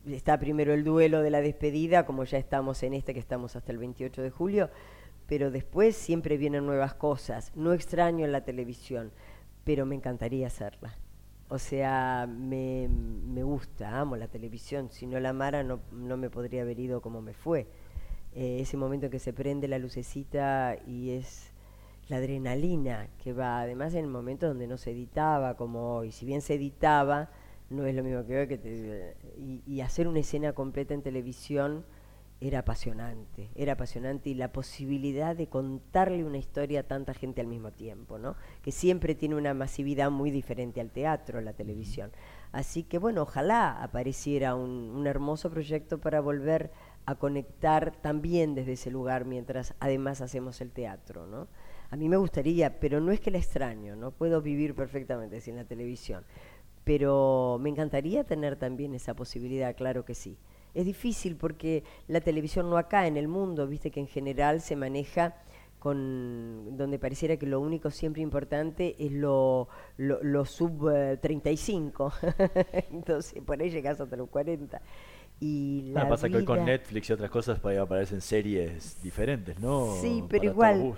está 0.04 0.36
primero 0.40 0.74
el 0.74 0.82
duelo 0.82 1.22
de 1.22 1.30
la 1.30 1.40
despedida, 1.40 2.06
como 2.06 2.24
ya 2.24 2.38
estamos 2.38 2.82
en 2.82 2.92
este 2.92 3.14
que 3.14 3.20
estamos 3.20 3.54
hasta 3.54 3.70
el 3.70 3.78
28 3.78 4.20
de 4.20 4.30
julio 4.30 4.68
pero 5.28 5.50
después 5.50 5.94
siempre 5.94 6.38
vienen 6.38 6.64
nuevas 6.64 6.94
cosas. 6.94 7.52
No 7.54 7.74
extraño 7.74 8.24
en 8.24 8.32
la 8.32 8.44
televisión, 8.44 9.12
pero 9.62 9.84
me 9.84 9.94
encantaría 9.94 10.46
hacerla. 10.46 10.96
O 11.50 11.58
sea, 11.58 12.26
me, 12.28 12.88
gusta, 13.42 13.98
amo 13.98 14.16
la 14.16 14.28
televisión. 14.28 14.90
Si 14.90 15.06
no 15.06 15.18
la 15.18 15.30
amara, 15.30 15.62
no, 15.62 15.80
no 15.92 16.16
me 16.18 16.28
podría 16.28 16.62
haber 16.62 16.78
ido 16.78 17.00
como 17.00 17.22
me 17.22 17.32
fue. 17.32 17.66
Eh, 18.34 18.58
ese 18.60 18.76
momento 18.76 19.06
en 19.06 19.12
que 19.12 19.18
se 19.18 19.32
prende 19.32 19.66
la 19.66 19.78
lucecita 19.78 20.76
y 20.86 21.10
es 21.12 21.52
la 22.08 22.16
adrenalina 22.16 23.08
que 23.22 23.32
va, 23.32 23.60
además 23.60 23.94
en 23.94 24.04
el 24.04 24.10
momento 24.10 24.46
donde 24.46 24.66
no 24.66 24.76
se 24.76 24.90
editaba 24.90 25.56
como 25.56 25.96
hoy. 25.96 26.12
Si 26.12 26.26
bien 26.26 26.42
se 26.42 26.54
editaba, 26.54 27.30
no 27.70 27.86
es 27.86 27.94
lo 27.94 28.02
mismo 28.04 28.26
que 28.26 28.40
hoy. 28.40 28.48
Que 28.48 28.58
te, 28.58 29.16
y, 29.38 29.62
y 29.66 29.80
hacer 29.80 30.06
una 30.06 30.20
escena 30.20 30.52
completa 30.52 30.92
en 30.92 31.02
televisión 31.02 31.84
era 32.40 32.60
apasionante, 32.60 33.50
era 33.56 33.72
apasionante 33.72 34.30
y 34.30 34.34
la 34.34 34.52
posibilidad 34.52 35.34
de 35.34 35.48
contarle 35.48 36.22
una 36.24 36.38
historia 36.38 36.80
a 36.80 36.82
tanta 36.84 37.12
gente 37.12 37.40
al 37.40 37.48
mismo 37.48 37.72
tiempo, 37.72 38.18
¿no? 38.18 38.36
Que 38.62 38.70
siempre 38.70 39.16
tiene 39.16 39.34
una 39.34 39.54
masividad 39.54 40.10
muy 40.10 40.30
diferente 40.30 40.80
al 40.80 40.90
teatro, 40.90 41.38
a 41.38 41.42
la 41.42 41.52
televisión. 41.52 42.12
Así 42.52 42.84
que 42.84 42.98
bueno, 42.98 43.22
ojalá 43.22 43.82
apareciera 43.82 44.54
un, 44.54 45.04
hermoso 45.06 45.50
proyecto 45.50 45.98
para 45.98 46.20
volver 46.20 46.70
a 47.06 47.16
conectar 47.16 47.96
también 47.96 48.54
desde 48.54 48.72
ese 48.72 48.90
lugar 48.90 49.24
mientras 49.24 49.74
además 49.80 50.20
hacemos 50.20 50.60
el 50.60 50.70
teatro, 50.70 51.26
¿no? 51.26 51.48
A 51.90 51.96
mí 51.96 52.08
me 52.08 52.18
gustaría, 52.18 52.78
pero 52.78 53.00
no 53.00 53.10
es 53.10 53.20
que 53.20 53.30
la 53.30 53.38
extraño, 53.38 53.96
no 53.96 54.12
puedo 54.12 54.42
vivir 54.42 54.74
perfectamente 54.74 55.40
sin 55.40 55.56
la 55.56 55.64
televisión, 55.64 56.24
pero 56.84 57.58
me 57.60 57.70
encantaría 57.70 58.24
tener 58.24 58.56
también 58.56 58.94
esa 58.94 59.14
posibilidad, 59.14 59.74
claro 59.74 60.04
que 60.04 60.14
sí 60.14 60.38
es 60.78 60.86
difícil 60.86 61.34
porque 61.34 61.82
la 62.06 62.20
televisión 62.20 62.70
no 62.70 62.78
acá 62.78 63.08
en 63.08 63.16
el 63.16 63.26
mundo, 63.26 63.66
viste 63.66 63.90
que 63.90 63.98
en 63.98 64.06
general 64.06 64.60
se 64.60 64.76
maneja 64.76 65.34
con 65.80 66.76
donde 66.76 67.00
pareciera 67.00 67.36
que 67.36 67.46
lo 67.46 67.60
único 67.60 67.90
siempre 67.90 68.22
importante 68.22 68.94
es 68.98 69.10
lo, 69.10 69.68
lo, 69.96 70.44
sub 70.44 70.88
35. 71.20 72.12
Entonces, 72.92 73.42
por 73.42 73.60
ahí 73.60 73.70
llegas 73.70 74.00
hasta 74.00 74.16
los 74.16 74.28
40. 74.28 74.80
Y 75.40 75.90
la 75.92 76.08
pasa 76.08 76.28
que 76.28 76.44
con 76.44 76.64
Netflix 76.64 77.10
y 77.10 77.12
otras 77.12 77.30
cosas 77.30 77.60
aparecen 77.64 78.20
series 78.20 79.02
diferentes, 79.02 79.58
¿no? 79.58 79.96
Sí, 80.00 80.24
pero 80.28 80.44
igual, 80.44 80.94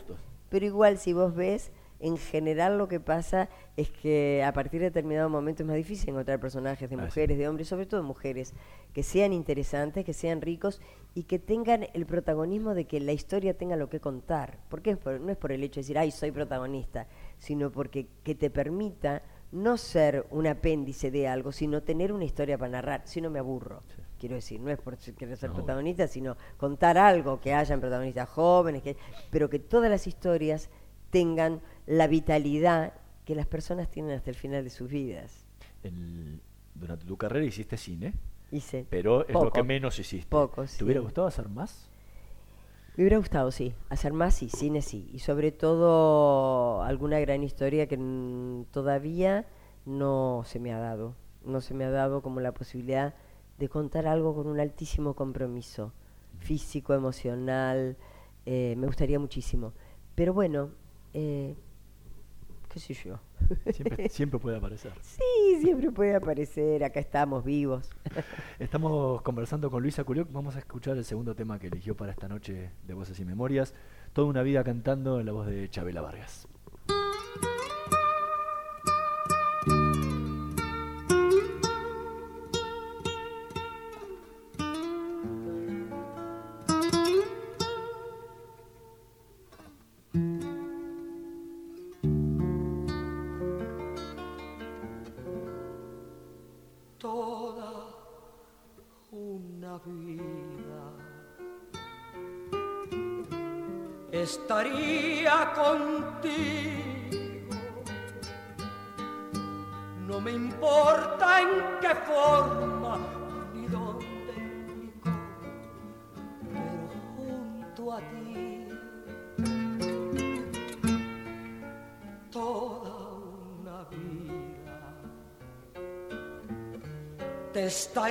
pero 0.51 0.67
igual 0.67 0.99
si 0.99 1.15
vos 1.15 1.35
ves, 1.35 1.73
en 2.01 2.17
general 2.17 2.79
lo 2.79 2.89
que 2.89 2.99
pasa 2.99 3.49
es 3.77 3.91
que 3.91 4.43
a 4.45 4.53
partir 4.53 4.81
de 4.81 4.87
determinado 4.87 5.29
momento 5.29 5.63
es 5.63 5.67
más 5.67 5.77
difícil 5.77 6.11
encontrar 6.11 6.41
personajes 6.41 6.89
de 6.89 6.97
mujeres, 6.97 7.39
de 7.39 7.49
hombres, 7.49 7.69
sobre 7.69 7.87
todo 7.87 8.03
mujeres, 8.03 8.55
que 8.93 9.03
sean 9.03 9.33
interesantes, 9.33 10.05
que 10.05 10.15
sean 10.15 10.41
ricos 10.41 10.81
y 11.15 11.25
que 11.25 11.39
tengan 11.39 11.87
el 11.93 12.07
protagonismo 12.07 12.75
de 12.75 12.87
que 12.87 13.01
la 13.01 13.13
historia 13.13 13.57
tenga 13.57 13.77
lo 13.77 13.89
que 13.89 14.01
contar. 14.01 14.59
Porque 14.69 14.97
no 15.05 15.31
es 15.31 15.37
por 15.37 15.53
el 15.53 15.63
hecho 15.63 15.77
de 15.77 15.83
decir, 15.83 15.99
ay, 15.99 16.11
soy 16.11 16.31
protagonista, 16.31 17.07
sino 17.39 17.71
porque 17.71 18.07
que 18.25 18.35
te 18.35 18.51
permita 18.51 19.23
no 19.53 19.77
ser 19.77 20.27
un 20.31 20.47
apéndice 20.47 21.11
de 21.11 21.29
algo, 21.29 21.53
sino 21.53 21.83
tener 21.83 22.13
una 22.13 22.25
historia 22.25 22.57
para 22.57 22.71
narrar, 22.71 23.03
si 23.05 23.21
no 23.21 23.31
me 23.31 23.41
aburro. 23.41 23.83
quiero 24.19 24.37
decir, 24.37 24.61
no 24.61 24.71
es 24.71 24.79
por 24.79 24.97
querer 24.97 25.37
ser 25.37 25.51
protagonista, 25.51 26.07
sino 26.07 26.37
contar 26.57 26.99
algo, 26.99 27.41
que 27.41 27.53
hayan 27.53 27.81
protagonistas 27.81 28.29
jóvenes, 28.29 28.83
que, 28.83 28.97
pero 29.31 29.51
que 29.51 29.59
todas 29.59 29.91
las 29.91 30.07
historias 30.07 30.71
tengan 31.11 31.61
la 31.91 32.07
vitalidad 32.07 32.93
que 33.25 33.35
las 33.35 33.47
personas 33.47 33.91
tienen 33.91 34.13
hasta 34.13 34.31
el 34.31 34.37
final 34.37 34.63
de 34.63 34.71
sus 34.71 34.89
vidas. 34.89 35.45
durante 36.75 37.05
tu 37.05 37.17
carrera 37.17 37.45
hiciste 37.45 37.77
cine. 37.77 38.15
Hice. 38.53 38.87
Pero 38.89 39.27
es 39.27 39.35
lo 39.35 39.51
que 39.51 39.65
menos 39.65 39.99
hiciste. 39.99 40.29
Poco, 40.31 40.65
¿Te 40.65 40.85
hubiera 40.85 41.01
gustado 41.01 41.27
hacer 41.27 41.49
más? 41.49 41.91
Me 42.97 43.03
hubiera 43.03 43.19
gustado, 43.19 43.51
sí. 43.51 43.75
Hacer 43.89 44.13
más, 44.13 44.35
sí. 44.35 44.49
Cine, 44.49 44.83
sí. 44.83 45.11
Y 45.13 45.19
sobre 45.19 45.51
todo 45.51 46.83
alguna 46.83 47.19
gran 47.19 47.43
historia 47.43 47.89
que 47.89 47.99
todavía 48.71 49.49
no 49.85 50.43
se 50.47 50.61
me 50.61 50.73
ha 50.73 50.79
dado. 50.79 51.17
No 51.45 51.61
se 51.61 51.75
me 51.75 51.85
ha 51.85 51.91
dado 51.91 52.23
como 52.23 52.39
la 52.39 52.53
posibilidad 52.53 53.15
de 53.59 53.69
contar 53.69 54.07
algo 54.07 54.35
con 54.35 54.47
un 54.47 54.61
altísimo 54.61 55.15
compromiso 55.15 55.93
físico, 56.39 56.95
emocional. 56.95 57.97
Eh, 58.47 58.75
me 58.79 58.87
gustaría 58.87 59.19
muchísimo. 59.19 59.73
Pero 60.15 60.33
bueno, 60.35 60.71
eh, 61.15 61.57
qué 62.73 62.81
sé 62.81 62.95
yo. 62.95 63.19
Siempre, 64.09 64.39
puede 64.39 64.57
aparecer. 64.57 64.93
Sí, 65.03 65.61
siempre 65.61 65.91
puede 65.91 66.15
aparecer. 66.15 66.85
Acá 66.85 67.01
estamos 67.01 67.45
vivos. 67.45 67.91
Estamos 68.61 69.23
conversando 69.23 69.71
con 69.71 69.83
Luisa 69.83 70.05
Culioc. 70.05 70.31
Vamos 70.31 70.55
a 70.55 70.61
escuchar 70.61 70.97
el 70.97 71.05
segundo 71.05 71.35
tema 71.35 71.59
que 71.59 71.67
eligió 71.67 71.97
para 71.97 72.13
esta 72.13 72.29
noche 72.29 72.71
de 72.87 72.95
Voces 72.95 73.19
y 73.19 73.25
Memorias. 73.25 73.75
Toda 74.13 74.29
una 74.29 74.43
vida 74.43 74.63
cantando 74.63 75.19
en 75.19 75.27
la 75.27 75.33
voz 75.33 75.49
de 75.49 75.69
Chabela 75.69 76.01
Vargas. 76.01 76.47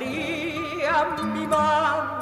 Estaría 0.02 1.16
mimando 1.34 2.20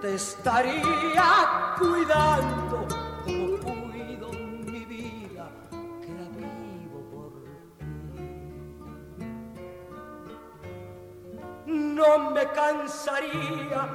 te 0.00 0.14
estaría 0.14 1.74
cuidando 1.78 2.86
como 3.24 3.58
cuido 3.58 4.32
mi 4.32 4.84
vida, 4.86 5.50
que 6.00 6.12
la 6.14 6.26
vivo 6.36 7.00
por 7.12 7.32
ti. 7.76 8.24
No 11.66 12.30
me 12.30 12.44
cansaría 12.46 13.88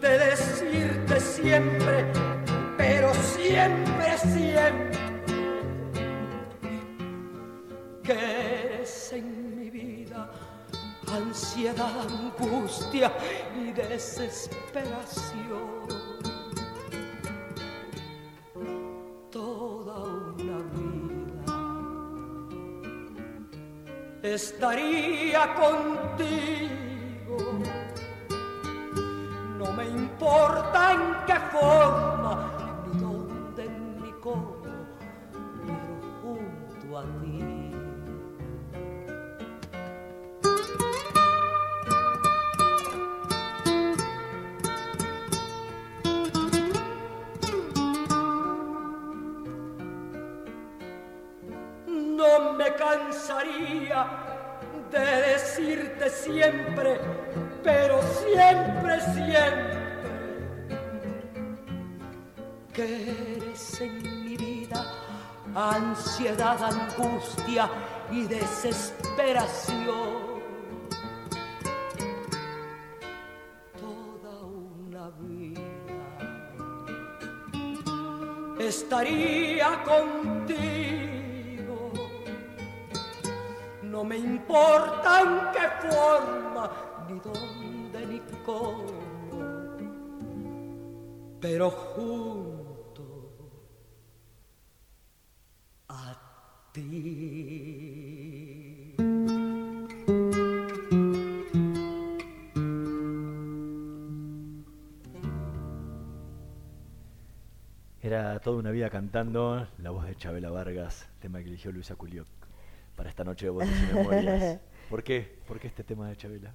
de 0.00 0.18
decirte 0.18 1.20
siempre, 1.20 2.06
pero 2.78 3.12
siempre, 3.14 4.18
siempre, 4.18 4.98
que 8.02 8.12
eres 8.12 9.12
en 9.12 9.47
ansiedad, 11.12 12.00
angustia 12.00 13.12
y 13.56 13.72
desesperación. 13.72 15.86
Toda 19.30 20.04
una 20.04 20.58
vida 20.74 21.54
estaría 24.22 25.54
contigo. 25.54 27.36
No 29.58 29.72
me 29.72 29.88
importa 29.88 30.92
en 30.92 31.16
qué 31.26 31.34
forma, 31.52 32.52
ni 32.92 33.00
dónde, 33.00 33.64
ni 34.00 34.12
cómo, 34.20 34.56
pero 34.62 34.86
junto 36.22 36.98
a 36.98 37.02
ti. 37.20 37.67
Siempre, 56.28 57.00
pero 57.62 58.02
siempre, 58.02 59.00
siempre, 59.14 59.78
que 62.74 63.36
eres 63.36 63.80
en 63.80 64.24
mi 64.24 64.36
vida 64.36 64.84
ansiedad, 65.54 66.58
angustia 66.62 67.70
y 68.10 68.24
desesperación. 68.24 70.28
Toda 73.80 74.44
una 74.44 75.08
vida 75.20 75.62
estaría 78.58 79.82
contigo 79.84 80.67
me 84.08 84.16
importa 84.16 85.20
en 85.20 85.52
qué 85.52 85.68
forma, 85.86 86.64
ni 87.08 87.20
dónde, 87.20 88.06
ni 88.06 88.20
cómo, 88.46 88.86
pero 91.38 91.70
junto 91.70 93.04
a 95.88 96.16
ti. 96.72 98.94
Era 108.00 108.38
toda 108.40 108.56
una 108.56 108.70
vida 108.70 108.88
cantando 108.88 109.66
la 109.76 109.90
voz 109.90 110.06
de 110.06 110.16
Chabela 110.16 110.48
Vargas, 110.48 111.10
tema 111.20 111.40
que 111.40 111.48
eligió 111.48 111.70
Luisa 111.72 111.94
Culioc 111.94 112.37
para 112.98 113.10
esta 113.10 113.22
noche 113.22 113.46
de 113.46 113.50
Voces 113.50 113.70
y 113.80 113.94
Memorias. 113.94 114.58
¿Por 114.90 115.04
qué? 115.04 115.38
¿Por 115.46 115.60
qué 115.60 115.68
este 115.68 115.84
tema 115.84 116.08
de 116.08 116.16
Chabela? 116.16 116.52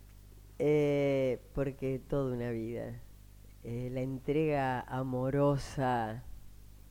Eh, 0.59 1.39
porque 1.55 1.99
toda 1.99 2.35
una 2.35 2.51
vida. 2.51 2.99
Eh, 3.63 3.89
la 3.93 4.01
entrega 4.01 4.81
amorosa 4.81 6.21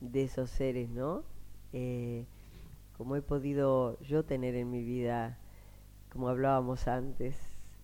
de 0.01 0.23
esos 0.23 0.49
seres, 0.49 0.89
¿no? 0.89 1.23
Eh, 1.71 2.25
como 2.97 3.15
he 3.15 3.21
podido 3.21 3.99
yo 3.99 4.25
tener 4.25 4.55
en 4.55 4.71
mi 4.71 4.83
vida, 4.83 5.37
como 6.11 6.29
hablábamos 6.29 6.87
antes, 6.87 7.37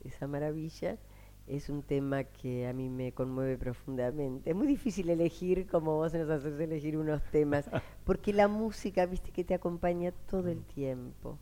esa 0.03 0.25
maravilla, 0.25 0.97
es 1.45 1.69
un 1.69 1.83
tema 1.83 2.23
que 2.23 2.67
a 2.67 2.73
mí 2.73 2.89
me 2.89 3.11
conmueve 3.11 3.59
profundamente. 3.59 4.49
Es 4.49 4.55
muy 4.55 4.65
difícil 4.65 5.07
elegir, 5.11 5.67
como 5.67 5.97
vos 5.97 6.15
nos 6.15 6.31
haces 6.31 6.59
elegir 6.59 6.97
unos 6.97 7.21
temas, 7.29 7.69
porque 8.05 8.33
la 8.33 8.47
música, 8.47 9.05
viste, 9.05 9.29
que 9.29 9.43
te 9.43 9.53
acompaña 9.53 10.11
todo 10.27 10.49
el 10.49 10.63
tiempo 10.63 11.37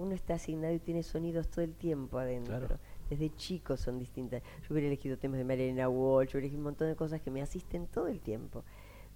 uno 0.00 0.14
está 0.14 0.34
asignado 0.34 0.74
y 0.74 0.78
tiene 0.78 1.02
sonidos 1.02 1.48
todo 1.48 1.64
el 1.64 1.74
tiempo 1.74 2.18
adentro. 2.18 2.78
Desde 3.08 3.34
chico 3.36 3.76
son 3.76 3.98
distintas. 3.98 4.42
Yo 4.62 4.68
hubiera 4.70 4.86
elegido 4.86 5.18
temas 5.18 5.38
de 5.38 5.44
Marilena 5.44 5.88
Walsh, 5.88 6.30
yo 6.30 6.38
hubiera 6.38 6.46
elegido 6.46 6.60
un 6.60 6.64
montón 6.64 6.88
de 6.88 6.96
cosas 6.96 7.20
que 7.20 7.30
me 7.30 7.42
asisten 7.42 7.86
todo 7.86 8.08
el 8.08 8.20
tiempo. 8.20 8.64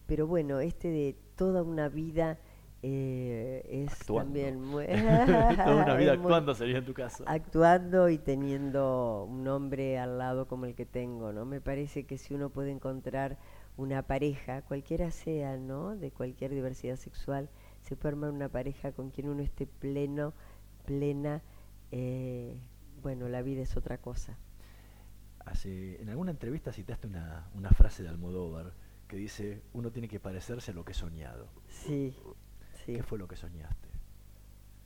Pero 0.06 0.26
bueno, 0.26 0.60
este 0.60 0.88
de 0.88 1.16
toda 1.36 1.62
una 1.62 1.88
vida 1.88 2.38
eh, 2.82 3.86
es 3.86 3.98
también 4.00 4.60
muy... 4.60 4.86
toda 5.64 5.84
una 5.84 5.94
vida 5.94 6.12
actuando 6.14 6.54
sería 6.54 6.78
en 6.78 6.84
tu 6.84 6.92
caso. 6.92 7.24
Actuando 7.26 8.10
y 8.10 8.18
teniendo 8.18 9.24
un 9.24 9.48
hombre 9.48 9.98
al 9.98 10.18
lado 10.18 10.46
como 10.46 10.66
el 10.66 10.74
que 10.74 10.84
tengo, 10.84 11.32
¿no? 11.32 11.46
Me 11.46 11.62
parece 11.62 12.04
que 12.04 12.18
si 12.18 12.34
uno 12.34 12.50
puede 12.50 12.72
encontrar 12.72 13.38
una 13.78 14.02
pareja, 14.02 14.60
cualquiera 14.62 15.10
sea, 15.10 15.56
¿no? 15.56 15.96
De 15.96 16.10
cualquier 16.10 16.50
diversidad 16.50 16.96
sexual, 16.96 17.48
se 17.80 17.96
puede 17.96 18.14
armar 18.14 18.30
una 18.30 18.48
pareja 18.50 18.92
con 18.92 19.10
quien 19.10 19.28
uno 19.28 19.42
esté 19.42 19.66
pleno 19.66 20.34
plena 20.84 21.42
eh, 21.90 22.56
bueno, 23.02 23.28
la 23.28 23.42
vida 23.42 23.62
es 23.62 23.76
otra 23.76 23.98
cosa. 23.98 24.36
Hace, 25.44 26.00
en 26.00 26.08
alguna 26.08 26.30
entrevista 26.30 26.72
citaste 26.72 27.06
una, 27.06 27.48
una 27.54 27.70
frase 27.70 28.02
de 28.02 28.08
Almodóvar 28.08 28.72
que 29.06 29.16
dice, 29.16 29.62
uno 29.74 29.92
tiene 29.92 30.08
que 30.08 30.18
parecerse 30.18 30.70
a 30.70 30.74
lo 30.74 30.84
que 30.84 30.92
he 30.92 30.94
soñado. 30.94 31.48
Sí, 31.68 32.16
sí. 32.84 32.94
¿Qué 32.94 33.02
fue 33.02 33.18
lo 33.18 33.28
que 33.28 33.36
soñaste? 33.36 33.88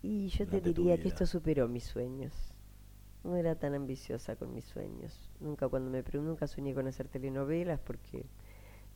Y 0.03 0.29
yo 0.29 0.47
te 0.47 0.61
diría 0.61 0.99
que 0.99 1.09
esto 1.09 1.27
superó 1.27 1.69
mis 1.69 1.85
sueños. 1.85 2.35
No 3.25 3.37
era 3.37 3.55
tan 3.55 3.75
ambiciosa 3.75 4.37
con 4.37 4.53
mis 4.53 4.65
sueños. 4.65 5.31
Nunca 5.41 5.69
cuando 5.69 5.91
me 5.91 6.03
nunca 6.21 6.47
soñé 6.47 6.75
con 6.75 6.87
hacer 6.89 7.09
telenovelas 7.09 7.81
porque 7.81 8.27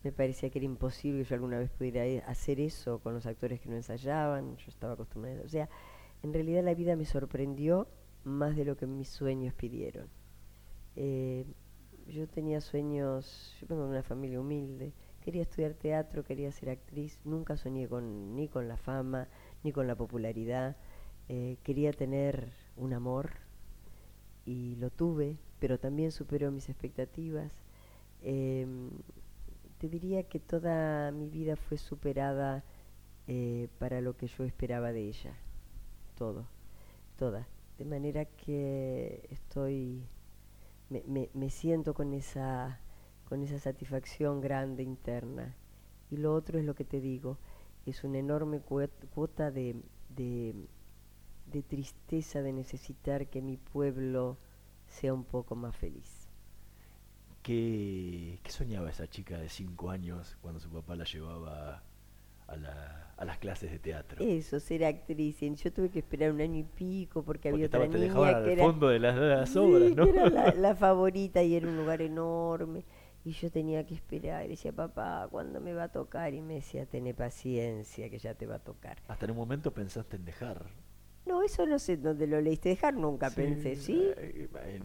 me 0.04 0.12
parecía 0.12 0.50
que 0.50 0.58
era 0.58 0.66
imposible 0.66 1.22
que 1.22 1.28
yo 1.30 1.34
alguna 1.36 1.58
vez 1.58 1.70
pudiera 1.70 2.04
e- 2.04 2.22
hacer 2.26 2.60
eso 2.60 2.98
con 2.98 3.14
los 3.14 3.26
actores 3.26 3.60
que 3.60 3.68
no 3.68 3.76
ensayaban. 3.76 4.56
Yo 4.56 4.66
estaba 4.68 4.94
acostumbrada. 4.94 5.36
a 5.36 5.38
eso. 5.38 5.46
O 5.46 5.50
sea, 5.50 5.68
en 6.22 6.32
realidad 6.32 6.62
la 6.64 6.74
vida 6.74 6.96
me 6.96 7.04
sorprendió 7.04 7.88
más 8.24 8.56
de 8.56 8.64
lo 8.64 8.76
que 8.76 8.86
mis 8.86 9.08
sueños 9.08 9.54
pidieron. 9.54 10.08
Eh, 10.96 11.44
yo 12.08 12.28
tenía 12.28 12.60
sueños, 12.60 13.54
yo 13.60 13.66
vengo 13.68 13.84
de 13.84 13.90
una 13.90 14.02
familia 14.02 14.40
humilde, 14.40 14.92
quería 15.20 15.42
estudiar 15.42 15.74
teatro, 15.74 16.24
quería 16.24 16.50
ser 16.52 16.70
actriz, 16.70 17.18
nunca 17.24 17.56
soñé 17.56 17.88
con, 17.88 18.34
ni 18.36 18.48
con 18.48 18.68
la 18.68 18.76
fama, 18.76 19.28
ni 19.62 19.72
con 19.72 19.86
la 19.86 19.94
popularidad, 19.96 20.76
Eh, 21.28 21.56
quería 21.62 21.92
tener 21.92 22.52
un 22.76 22.92
amor 22.92 23.30
y 24.44 24.76
lo 24.76 24.90
tuve, 24.90 25.36
pero 25.60 25.78
también 25.78 26.10
superó 26.10 26.50
mis 26.50 26.68
expectativas. 26.68 27.52
Em, 28.22 28.90
te 29.78 29.88
diría 29.88 30.24
que 30.24 30.40
toda 30.40 31.10
mi 31.12 31.28
vida 31.28 31.56
fue 31.56 31.78
superada 31.78 32.64
eh, 33.28 33.68
para 33.78 34.00
lo 34.00 34.16
que 34.16 34.26
yo 34.26 34.44
esperaba 34.44 34.92
de 34.92 35.08
ella, 35.08 35.34
todo, 36.16 36.46
toda. 37.16 37.48
De 37.78 37.84
manera 37.84 38.24
que 38.26 39.26
estoy, 39.30 40.08
me, 40.90 41.02
me- 41.06 41.30
me 41.34 41.50
siento 41.50 41.94
con 41.94 42.12
esa, 42.14 42.80
con 43.28 43.42
esa 43.42 43.58
satisfacción 43.58 44.40
grande 44.40 44.82
interna. 44.82 45.56
Y 46.10 46.18
lo 46.18 46.34
otro 46.34 46.58
es 46.58 46.64
lo 46.64 46.74
que 46.74 46.84
te 46.84 47.00
digo, 47.00 47.38
es 47.86 48.04
una 48.04 48.18
enorme 48.18 48.60
cuot- 48.64 49.08
cuota 49.14 49.50
de, 49.50 49.76
de, 50.10 50.54
de 51.46 51.62
tristeza 51.62 52.42
de 52.42 52.52
necesitar 52.52 53.28
que 53.28 53.42
mi 53.42 53.56
pueblo 53.58 54.38
sea 54.88 55.14
un 55.14 55.24
poco 55.24 55.54
más 55.56 55.76
feliz. 55.76 56.28
¿Qué, 57.42 58.38
qué 58.42 58.50
soñaba 58.52 58.90
esa 58.90 59.08
chica 59.08 59.38
de 59.38 59.48
cinco 59.48 59.90
años 59.90 60.36
cuando 60.40 60.60
su 60.60 60.70
papá 60.70 60.94
la 60.96 61.04
llevaba 61.04 61.82
a, 62.46 62.56
la- 62.56 63.14
a 63.16 63.24
las 63.24 63.38
clases 63.38 63.70
de 63.70 63.78
teatro? 63.78 64.24
Eso, 64.24 64.58
ser 64.60 64.84
actriz. 64.84 65.42
Y 65.42 65.54
Yo 65.54 65.72
tuve 65.72 65.90
que 65.90 66.00
esperar 66.00 66.32
un 66.32 66.40
año 66.40 66.58
y 66.58 66.64
pico 66.64 67.22
porque, 67.22 67.48
había 67.50 67.66
estaba- 67.66 67.84
otra 67.84 67.92
te 67.92 67.98
niña 67.98 68.08
dejaban 68.12 68.30
que 68.30 68.36
al 68.36 68.48
era, 68.50 68.64
fondo 68.64 68.88
de 68.88 68.98
las- 68.98 69.14
de 69.16 69.28
las 69.28 69.48
Sí, 69.50 69.58
obras, 69.58 70.08
era 70.08 70.30
la, 70.30 70.54
la 70.54 70.74
favorita 70.76 71.42
y 71.42 71.54
era 71.54 71.68
un 71.68 71.76
lugar 71.76 72.02
enorme. 72.02 72.84
Y 73.24 73.30
yo 73.32 73.50
tenía 73.52 73.86
que 73.86 73.94
esperar. 73.94 74.44
Y 74.46 74.48
decía, 74.48 74.72
papá, 74.72 75.28
¿cuándo 75.30 75.60
me 75.60 75.72
va 75.74 75.84
a 75.84 75.88
tocar? 75.92 76.34
Y 76.34 76.42
me 76.42 76.54
decía, 76.54 76.86
tené 76.86 77.14
paciencia, 77.14 78.10
que 78.10 78.18
ya 78.18 78.34
te 78.34 78.46
va 78.46 78.56
a 78.56 78.58
tocar. 78.58 78.98
Hasta 79.06 79.26
en 79.26 79.30
un 79.30 79.36
momento 79.36 79.72
pensaste 79.72 80.16
en 80.16 80.24
dejar. 80.24 80.66
No, 81.24 81.40
eso 81.44 81.64
no 81.66 81.78
sé 81.78 81.96
dónde 81.96 82.26
lo 82.26 82.40
leíste. 82.40 82.70
Dejar 82.70 82.94
nunca 82.94 83.30
pensé, 83.30 83.76
¿sí? 83.76 84.02
eh, 84.16 84.48
en 84.66 84.82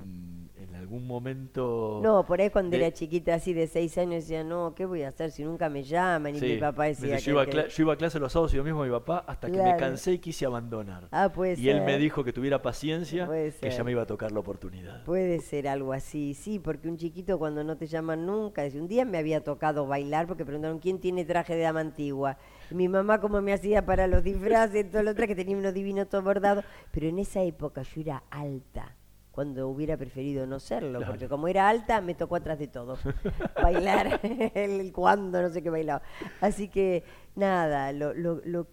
algún 0.78 1.06
momento. 1.06 2.00
No, 2.04 2.26
por 2.26 2.40
ahí 2.42 2.50
cuando 2.50 2.72
de- 2.78 2.86
era 2.86 2.94
chiquita, 2.94 3.36
así 3.36 3.54
de 3.54 3.68
seis 3.68 3.98
años, 3.98 4.24
decía, 4.24 4.44
no, 4.44 4.74
¿qué 4.76 4.86
voy 4.86 5.04
a 5.04 5.10
hacer 5.10 5.32
si 5.32 5.44
nunca 5.44 5.70
me 5.70 5.84
llaman? 5.84 6.36
Y 6.36 6.40
Sí, 6.40 6.46
mi 6.54 6.58
papá 6.58 6.86
decía 6.86 7.16
dice, 7.16 7.18
que... 7.18 7.24
yo, 7.26 7.32
iba 7.34 7.46
que- 7.46 7.70
yo 7.70 7.84
iba 7.84 7.94
a 7.94 7.96
clase 7.98 8.20
los 8.20 8.32
sábados 8.32 8.54
y 8.54 8.58
yo 8.58 8.64
mismo 8.64 8.84
a 8.84 8.86
mi 8.86 8.92
papá 8.92 9.24
hasta 9.28 9.52
que 9.52 9.62
me 9.62 9.76
cansé 9.78 10.14
y 10.14 10.20
quise 10.20 10.46
abandonar. 10.46 11.08
Ah, 11.12 11.30
puede 11.34 11.60
y 11.60 11.70
él 11.70 11.82
me 11.82 11.98
dijo 11.98 12.24
que 12.24 12.32
tuviera 12.34 12.62
paciencia, 12.62 13.28
que 13.62 13.70
ya 13.70 13.84
me 13.84 13.92
iba 13.92 14.04
a 14.04 14.08
tocar 14.08 14.32
la 14.32 14.40
oportunidad. 14.40 15.04
Puede 15.04 15.40
ser 15.40 15.68
algo 15.68 15.94
así, 15.94 16.34
sí, 16.34 16.60
porque 16.60 16.88
un 16.88 16.98
chiquito 16.98 17.38
cuando 17.40 17.64
no 17.64 17.78
te 17.78 17.88
llaman 17.88 18.26
nunca, 18.26 18.64
dice, 18.64 18.80
un 18.80 18.88
día 18.88 19.06
me 19.06 19.18
había 19.18 19.44
tocado 19.44 19.88
bailar 19.88 20.28
porque 20.28 20.46
preguntaron 20.46 20.80
quién 20.80 21.00
tiene 21.00 21.26
traje 21.26 21.56
de 21.56 21.62
dama 21.64 21.80
antigua. 21.82 22.38
Mi 22.70 22.88
mamá 22.90 23.20
como 23.22 23.42
me 23.42 23.54
hacía 23.54 23.86
para 23.86 24.08
los 24.08 24.24
disfraces, 24.24 24.90
todo 24.92 25.02
lo 25.04 25.12
otro, 25.12 25.26
que 25.28 25.36
tenía 25.36 25.56
uno 25.58 25.72
divino 25.72 26.06
todo 26.06 26.22
bordado, 26.22 26.64
pero 26.92 27.08
en 27.08 27.20
esa 27.20 27.42
época 27.42 27.82
yo 27.84 28.02
era 28.02 28.24
alta, 28.30 28.96
cuando 29.38 29.68
hubiera 29.68 29.96
preferido 29.98 30.48
no 30.48 30.60
serlo, 30.60 30.98
Claro. 30.98 31.12
porque 31.14 31.30
como 31.30 31.48
era 31.48 31.70
alta 31.70 32.02
me 32.02 32.16
tocó 32.16 32.38
atrás 32.38 32.58
de 32.58 32.68
todo, 32.68 32.98
bailar, 33.62 34.20
el 34.56 34.92
cuando, 34.92 35.40
no 35.44 35.50
sé 35.52 35.62
qué 35.62 35.70
bailaba. 35.70 36.02
Así 36.42 36.70
que 36.70 37.04
nada, 37.36 37.92
lo, 37.92 38.16
lo, 38.16 38.42
lo, 38.46 38.66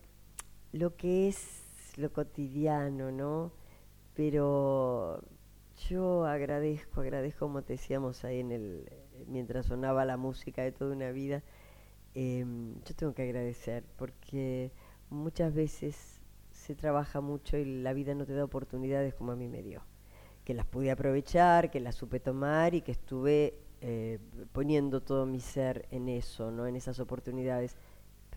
lo 0.72 0.96
que 0.96 1.28
es 1.28 1.92
lo 1.98 2.10
cotidiano, 2.14 3.12
¿no? 3.12 3.52
Pero 4.14 5.20
yo 5.90 6.24
agradezco, 6.24 7.02
agradezco 7.02 7.40
como 7.40 7.60
te 7.60 7.74
decíamos 7.74 8.24
ahí 8.24 8.40
en 8.40 8.50
el, 8.50 8.90
mientras 9.26 9.66
sonaba 9.66 10.06
la 10.06 10.16
música 10.16 10.62
de 10.62 10.72
toda 10.72 10.96
una 10.96 11.10
vida, 11.10 11.42
em, 12.14 12.76
yo 12.86 12.94
tengo 12.96 13.12
que 13.12 13.24
agradecer 13.24 13.84
porque 13.98 14.72
muchas 15.10 15.52
veces 15.52 16.22
se 16.52 16.74
trabaja 16.74 17.20
mucho 17.20 17.58
y 17.58 17.66
la 17.82 17.92
vida 17.92 18.14
no 18.14 18.24
te 18.24 18.32
da 18.32 18.44
oportunidades 18.44 19.12
como 19.14 19.32
a 19.32 19.36
mí 19.36 19.46
me 19.46 19.62
dio. 19.62 19.82
Que 20.44 20.54
las 20.54 20.66
pude 20.66 20.90
aprovechar, 20.90 21.70
que 21.70 21.80
las 21.80 21.94
supe 21.94 22.20
tomar 22.20 22.74
y 22.74 22.82
que 22.82 22.92
estuve 22.92 23.54
eh, 23.80 24.18
poniendo 24.52 25.00
todo 25.02 25.24
mi 25.26 25.40
ser 25.40 25.86
en 25.90 26.08
eso, 26.08 26.50
¿no? 26.50 26.66
En 26.66 26.76
esas 26.76 27.00
oportunidades. 27.00 27.76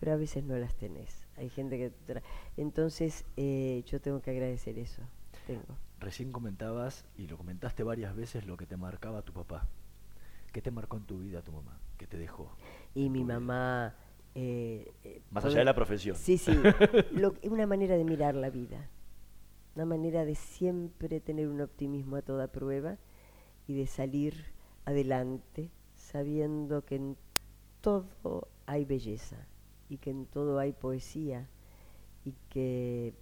Pero 0.00 0.12
a 0.12 0.16
veces 0.16 0.44
no 0.44 0.56
las 0.56 0.74
tenés. 0.76 1.26
Hay 1.36 1.48
gente 1.50 1.76
que... 1.76 1.92
tra- 2.06 2.22
Entonces 2.56 3.24
eh, 3.36 3.82
yo 3.86 4.00
tengo 4.00 4.20
que 4.22 4.30
agradecer 4.30 4.78
eso. 4.78 5.02
Tengo. 5.46 5.76
Recién 6.00 6.30
comentabas, 6.30 7.04
y 7.16 7.26
lo 7.26 7.36
comentaste 7.36 7.82
varias 7.82 8.14
veces, 8.14 8.46
lo 8.46 8.56
que 8.56 8.66
te 8.66 8.76
marcaba 8.76 9.22
tu 9.22 9.32
papá. 9.32 9.66
¿Qué 10.52 10.62
te 10.62 10.70
marcó 10.70 10.96
en 10.96 11.04
tu 11.04 11.18
vida 11.18 11.42
tu 11.42 11.52
mamá? 11.52 11.78
¿Qué 11.98 12.06
te 12.06 12.16
dejó? 12.16 12.56
Y 12.94 13.10
mi 13.10 13.24
mamá... 13.24 13.94
eh, 14.36 14.92
eh, 15.04 15.20
Más 15.30 15.44
allá 15.44 15.58
de 15.58 15.64
la 15.64 15.74
profesión. 15.74 16.14
Sí, 16.16 16.38
sí. 16.38 16.52
lo- 17.10 17.34
una 17.42 17.66
manera 17.66 17.96
de 17.96 18.04
mirar 18.04 18.34
la 18.36 18.48
vida. 18.50 18.88
Una 19.78 19.86
manera 19.86 20.24
de 20.24 20.34
siempre 20.34 21.20
tener 21.20 21.46
un 21.46 21.60
optimismo 21.60 22.16
a 22.16 22.22
toda 22.22 22.48
prueba 22.48 22.98
y 23.68 23.74
de 23.74 23.86
salir 23.86 24.34
adelante 24.84 25.70
sabiendo 25.94 26.84
que 26.84 26.96
en 26.96 27.16
todo 27.80 28.48
hay 28.66 28.84
belleza 28.84 29.46
y 29.88 29.98
que 29.98 30.10
en 30.10 30.26
todo 30.26 30.58
hay 30.58 30.72
poesía 30.72 31.48
y 32.24 32.34
que 32.48 33.14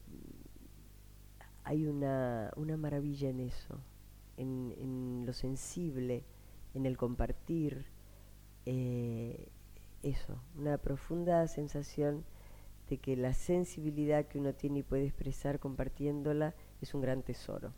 hay 1.63 1.85
una, 1.85 2.51
una 2.57 2.79
maravilla 2.79 3.29
en 3.29 3.41
eso, 3.41 3.79
en, 4.39 5.25
lo 5.27 5.35
sensible, 5.35 6.25
en 6.73 6.87
el 6.87 6.97
compartir, 6.97 7.85
eh, 8.65 9.51
eso, 10.03 10.41
una 10.57 10.79
profunda 10.79 11.47
sensación 11.49 12.25
de 12.89 12.99
que 12.99 13.17
la 13.17 13.35
sensibilidad 13.35 14.27
que 14.27 14.39
uno 14.39 14.55
tiene 14.55 14.81
y 14.81 14.83
puede 14.83 15.05
expresar 15.07 15.59
compartiéndola 15.59 16.55
es 16.81 16.95
un 16.95 17.01
gran 17.01 17.23
tesoro. 17.23 17.73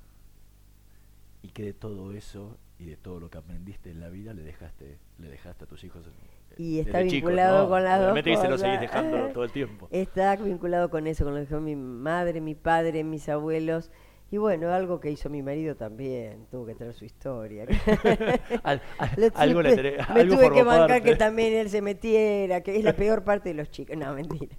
Y 1.42 1.48
que 1.48 1.62
de 1.62 1.72
todo 1.72 2.12
eso 2.12 2.58
y 2.78 2.86
de 2.86 2.96
todo 2.96 3.20
lo 3.20 3.30
que 3.30 3.38
aprendiste 3.38 3.90
en 3.90 4.00
la 4.00 4.08
vida 4.08 4.34
le 4.34 4.42
dejaste, 4.42 4.98
le 5.18 5.28
dejaste 5.28 5.64
a 5.64 5.66
tus 5.66 5.82
hijos. 5.84 6.06
eh, 6.06 6.54
Y 6.58 6.78
está 6.80 6.98
desde 6.98 7.10
chicos, 7.10 7.28
vinculado 7.30 7.64
¿no? 7.64 7.68
con 7.70 7.84
las 7.84 8.00
dos 8.00 8.40
se 8.40 8.48
lo 8.48 8.58
seguís 8.58 8.80
dejando 8.80 9.28
todo 9.32 9.44
el 9.44 9.52
tiempo. 9.52 9.88
Está 9.90 10.36
vinculado 10.36 10.90
con 10.90 11.06
eso, 11.06 11.24
con 11.24 11.34
lo 11.34 11.40
que 11.40 11.46
dejó 11.46 11.60
mi 11.60 11.76
madre, 11.76 12.40
mi 12.40 12.54
padre, 12.54 13.04
mis 13.04 13.28
abuelos. 13.28 13.90
Y 14.30 14.36
bueno, 14.36 14.70
algo 14.72 15.00
que 15.00 15.10
hizo 15.10 15.30
mi 15.30 15.42
marido 15.42 15.74
también, 15.74 16.46
tuvo 16.50 16.66
que 16.66 16.74
tener 16.74 16.92
su 16.94 17.04
historia. 17.06 17.64
Al- 18.62 18.82
al- 18.98 19.10
Le 19.16 19.30
algo 19.34 19.62
le 19.62 19.74
me 20.14 20.20
algo 20.20 20.34
tuve 20.36 20.50
que 20.52 20.62
bancar 20.62 20.88
parte. 20.88 21.02
que 21.02 21.16
también 21.16 21.54
él 21.54 21.70
se 21.70 21.80
metiera, 21.80 22.62
que 22.62 22.76
es 22.76 22.84
la 22.84 22.94
peor 22.94 23.24
parte 23.24 23.48
de 23.50 23.54
los 23.54 23.70
chicos. 23.70 23.96
No, 23.96 24.12
mentira. 24.12 24.56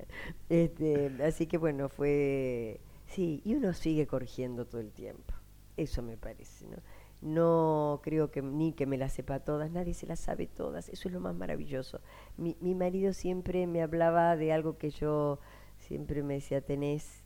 Este, 0.50 1.12
así 1.24 1.46
que 1.48 1.58
bueno, 1.58 1.88
fue... 1.90 2.82
Sí, 3.06 3.42
y 3.44 3.56
uno 3.56 3.74
sigue 3.74 4.08
corrigiendo 4.08 4.66
todo 4.66 4.82
el 4.82 4.92
tiempo. 4.92 5.34
Eso 5.78 6.02
me 6.02 6.18
parece, 6.18 6.66
¿no? 6.68 6.78
No 7.22 8.00
creo 8.04 8.32
que 8.32 8.42
ni 8.42 8.74
que 8.74 8.86
me 8.86 8.98
las 8.98 9.14
sepa 9.14 9.40
todas, 9.42 9.72
nadie 9.72 9.94
se 9.94 10.08
las 10.08 10.20
sabe 10.20 10.48
todas, 10.48 10.88
eso 10.90 11.10
es 11.10 11.14
lo 11.14 11.20
más 11.20 11.36
maravilloso. 11.36 12.00
Mi, 12.38 12.56
mi 12.62 12.76
marido 12.76 13.12
siempre 13.14 13.68
me 13.68 13.82
hablaba 13.82 14.36
de 14.38 14.54
algo 14.54 14.78
que 14.78 14.90
yo 14.90 15.40
siempre 15.78 16.24
me 16.24 16.36
decía, 16.36 16.62
tenés, 16.62 17.19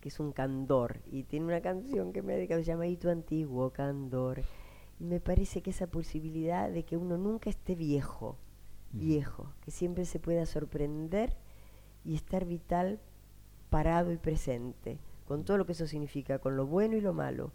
que 0.00 0.08
es 0.08 0.20
un 0.20 0.32
candor, 0.32 1.00
y 1.10 1.24
tiene 1.24 1.46
una 1.46 1.60
canción 1.60 2.12
que 2.12 2.22
me 2.22 2.32
ha 2.32 2.36
dedicado, 2.36 2.60
se 2.60 2.66
llama 2.66 2.86
Y 2.86 2.96
tu 2.96 3.08
antiguo 3.08 3.70
candor. 3.70 4.42
Y 5.00 5.04
me 5.04 5.20
parece 5.20 5.62
que 5.62 5.70
esa 5.70 5.86
posibilidad 5.86 6.70
de 6.70 6.84
que 6.84 6.96
uno 6.96 7.18
nunca 7.18 7.50
esté 7.50 7.74
viejo, 7.74 8.36
viejo, 8.92 9.52
que 9.60 9.70
siempre 9.70 10.04
se 10.04 10.18
pueda 10.18 10.46
sorprender 10.46 11.36
y 12.04 12.14
estar 12.14 12.44
vital, 12.44 13.00
parado 13.70 14.12
y 14.12 14.16
presente, 14.16 14.98
con 15.26 15.44
todo 15.44 15.58
lo 15.58 15.66
que 15.66 15.72
eso 15.72 15.86
significa, 15.86 16.38
con 16.38 16.56
lo 16.56 16.66
bueno 16.66 16.96
y 16.96 17.00
lo 17.00 17.12
malo. 17.12 17.52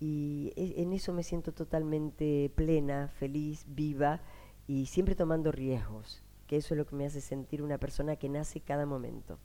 Y 0.00 0.52
e- 0.56 0.80
en 0.82 0.92
eso 0.92 1.12
me 1.12 1.22
siento 1.22 1.52
totalmente 1.52 2.50
plena, 2.54 3.08
feliz, 3.08 3.66
viva 3.68 4.20
y 4.66 4.86
siempre 4.86 5.14
tomando 5.14 5.50
riesgos, 5.50 6.22
que 6.46 6.56
eso 6.56 6.74
es 6.74 6.78
lo 6.78 6.86
que 6.86 6.94
me 6.96 7.06
hace 7.06 7.20
sentir 7.20 7.62
una 7.62 7.78
persona 7.78 8.16
que 8.16 8.28
nace 8.28 8.60
cada 8.60 8.86
momento. 8.86 9.38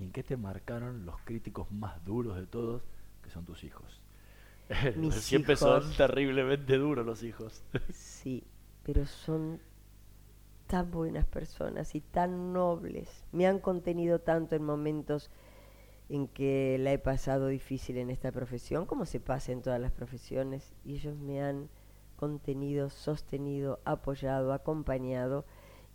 ¿Y 0.00 0.04
en 0.04 0.12
qué 0.12 0.22
te 0.22 0.38
marcaron 0.38 1.04
los 1.04 1.20
críticos 1.24 1.70
más 1.70 2.02
duros 2.06 2.34
de 2.38 2.46
todos, 2.46 2.82
que 3.22 3.28
son 3.28 3.44
tus 3.44 3.64
hijos? 3.64 4.00
Mis 4.96 5.14
Siempre 5.22 5.52
hijos, 5.52 5.84
son 5.84 5.94
terriblemente 5.94 6.78
duros 6.78 7.04
los 7.04 7.22
hijos. 7.22 7.62
Sí, 7.92 8.42
pero 8.82 9.04
son 9.04 9.60
tan 10.68 10.90
buenas 10.90 11.26
personas 11.26 11.94
y 11.94 12.00
tan 12.00 12.54
nobles. 12.54 13.26
Me 13.32 13.46
han 13.46 13.58
contenido 13.58 14.20
tanto 14.20 14.56
en 14.56 14.64
momentos 14.64 15.30
en 16.08 16.28
que 16.28 16.78
la 16.80 16.94
he 16.94 16.98
pasado 16.98 17.48
difícil 17.48 17.98
en 17.98 18.08
esta 18.08 18.32
profesión, 18.32 18.86
como 18.86 19.04
se 19.04 19.20
pasa 19.20 19.52
en 19.52 19.60
todas 19.60 19.82
las 19.82 19.92
profesiones, 19.92 20.72
y 20.82 20.94
ellos 20.94 21.18
me 21.18 21.42
han 21.42 21.68
contenido, 22.16 22.88
sostenido, 22.88 23.80
apoyado, 23.84 24.54
acompañado, 24.54 25.44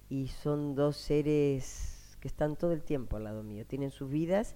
y 0.09 0.27
son 0.27 0.75
dos 0.75 0.95
seres 0.95 1.94
que 2.25 2.29
están 2.29 2.55
todo 2.55 2.71
el 2.71 2.81
tiempo 2.81 3.17
al 3.17 3.25
lado 3.25 3.43
mío, 3.43 3.67
tienen 3.67 3.91
sus 3.91 4.09
vidas, 4.09 4.55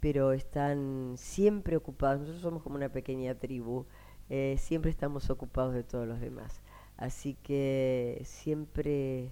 pero 0.00 0.32
están 0.32 1.14
siempre 1.16 1.74
ocupados, 1.74 2.20
nosotros 2.20 2.42
somos 2.42 2.62
como 2.62 2.76
una 2.76 2.90
pequeña 2.90 3.34
tribu, 3.34 3.86
eh, 4.28 4.56
siempre 4.58 4.90
estamos 4.90 5.30
ocupados 5.30 5.72
de 5.72 5.82
todos 5.82 6.06
los 6.06 6.20
demás, 6.20 6.60
así 6.98 7.32
que 7.42 8.20
siempre, 8.26 9.30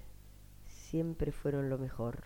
siempre 0.64 1.30
fueron 1.30 1.68
lo 1.68 1.76
mejor. 1.76 2.24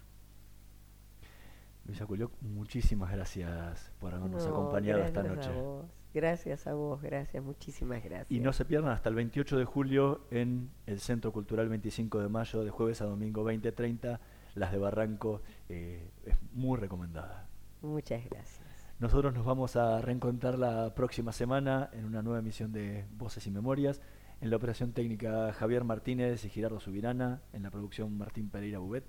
Luisa 1.86 2.06
Culió, 2.06 2.30
muchísimas 2.40 3.10
gracias 3.10 3.90
por 3.98 4.14
habernos 4.14 4.44
No, 4.44 4.50
acompañado 4.50 5.02
esta 5.02 5.22
gracias 5.24 5.46
noche. 5.48 5.58
A 5.58 5.60
vos, 5.60 5.86
gracias 6.14 6.66
a 6.68 6.74
vos, 6.74 7.02
gracias, 7.02 7.42
muchísimas 7.42 8.04
gracias. 8.04 8.30
Y 8.30 8.38
no 8.38 8.52
se 8.52 8.64
pierdan 8.64 8.92
hasta 8.92 9.08
el 9.08 9.16
28 9.16 9.58
de 9.58 9.64
julio 9.64 10.20
en 10.30 10.70
el 10.86 11.00
Centro 11.00 11.32
Cultural 11.32 11.68
25 11.68 12.20
de 12.20 12.28
Mayo, 12.28 12.62
de 12.62 12.70
jueves 12.70 13.02
a 13.02 13.06
domingo 13.06 13.42
20.30, 13.42 14.20
las 14.58 14.72
de 14.72 14.78
Barranco, 14.78 15.42
eh, 15.68 16.10
es 16.24 16.36
muy 16.52 16.78
recomendada. 16.78 17.48
Muchas 17.82 18.24
gracias. 18.24 18.60
Nosotros 18.98 19.32
nos 19.32 19.46
vamos 19.46 19.76
a 19.76 20.00
reencontrar 20.00 20.58
la 20.58 20.94
próxima 20.94 21.32
semana 21.32 21.88
en 21.92 22.04
una 22.04 22.20
nueva 22.20 22.40
emisión 22.40 22.72
de 22.72 23.06
Voces 23.12 23.46
y 23.46 23.50
Memorias. 23.50 24.00
En 24.40 24.50
la 24.50 24.56
operación 24.56 24.92
técnica 24.92 25.52
Javier 25.52 25.84
Martínez 25.84 26.44
y 26.44 26.48
Girardo 26.48 26.80
Subirana, 26.80 27.40
en 27.52 27.62
la 27.62 27.70
producción 27.70 28.16
Martín 28.18 28.50
Pereira 28.50 28.78
Bubet. 28.78 29.04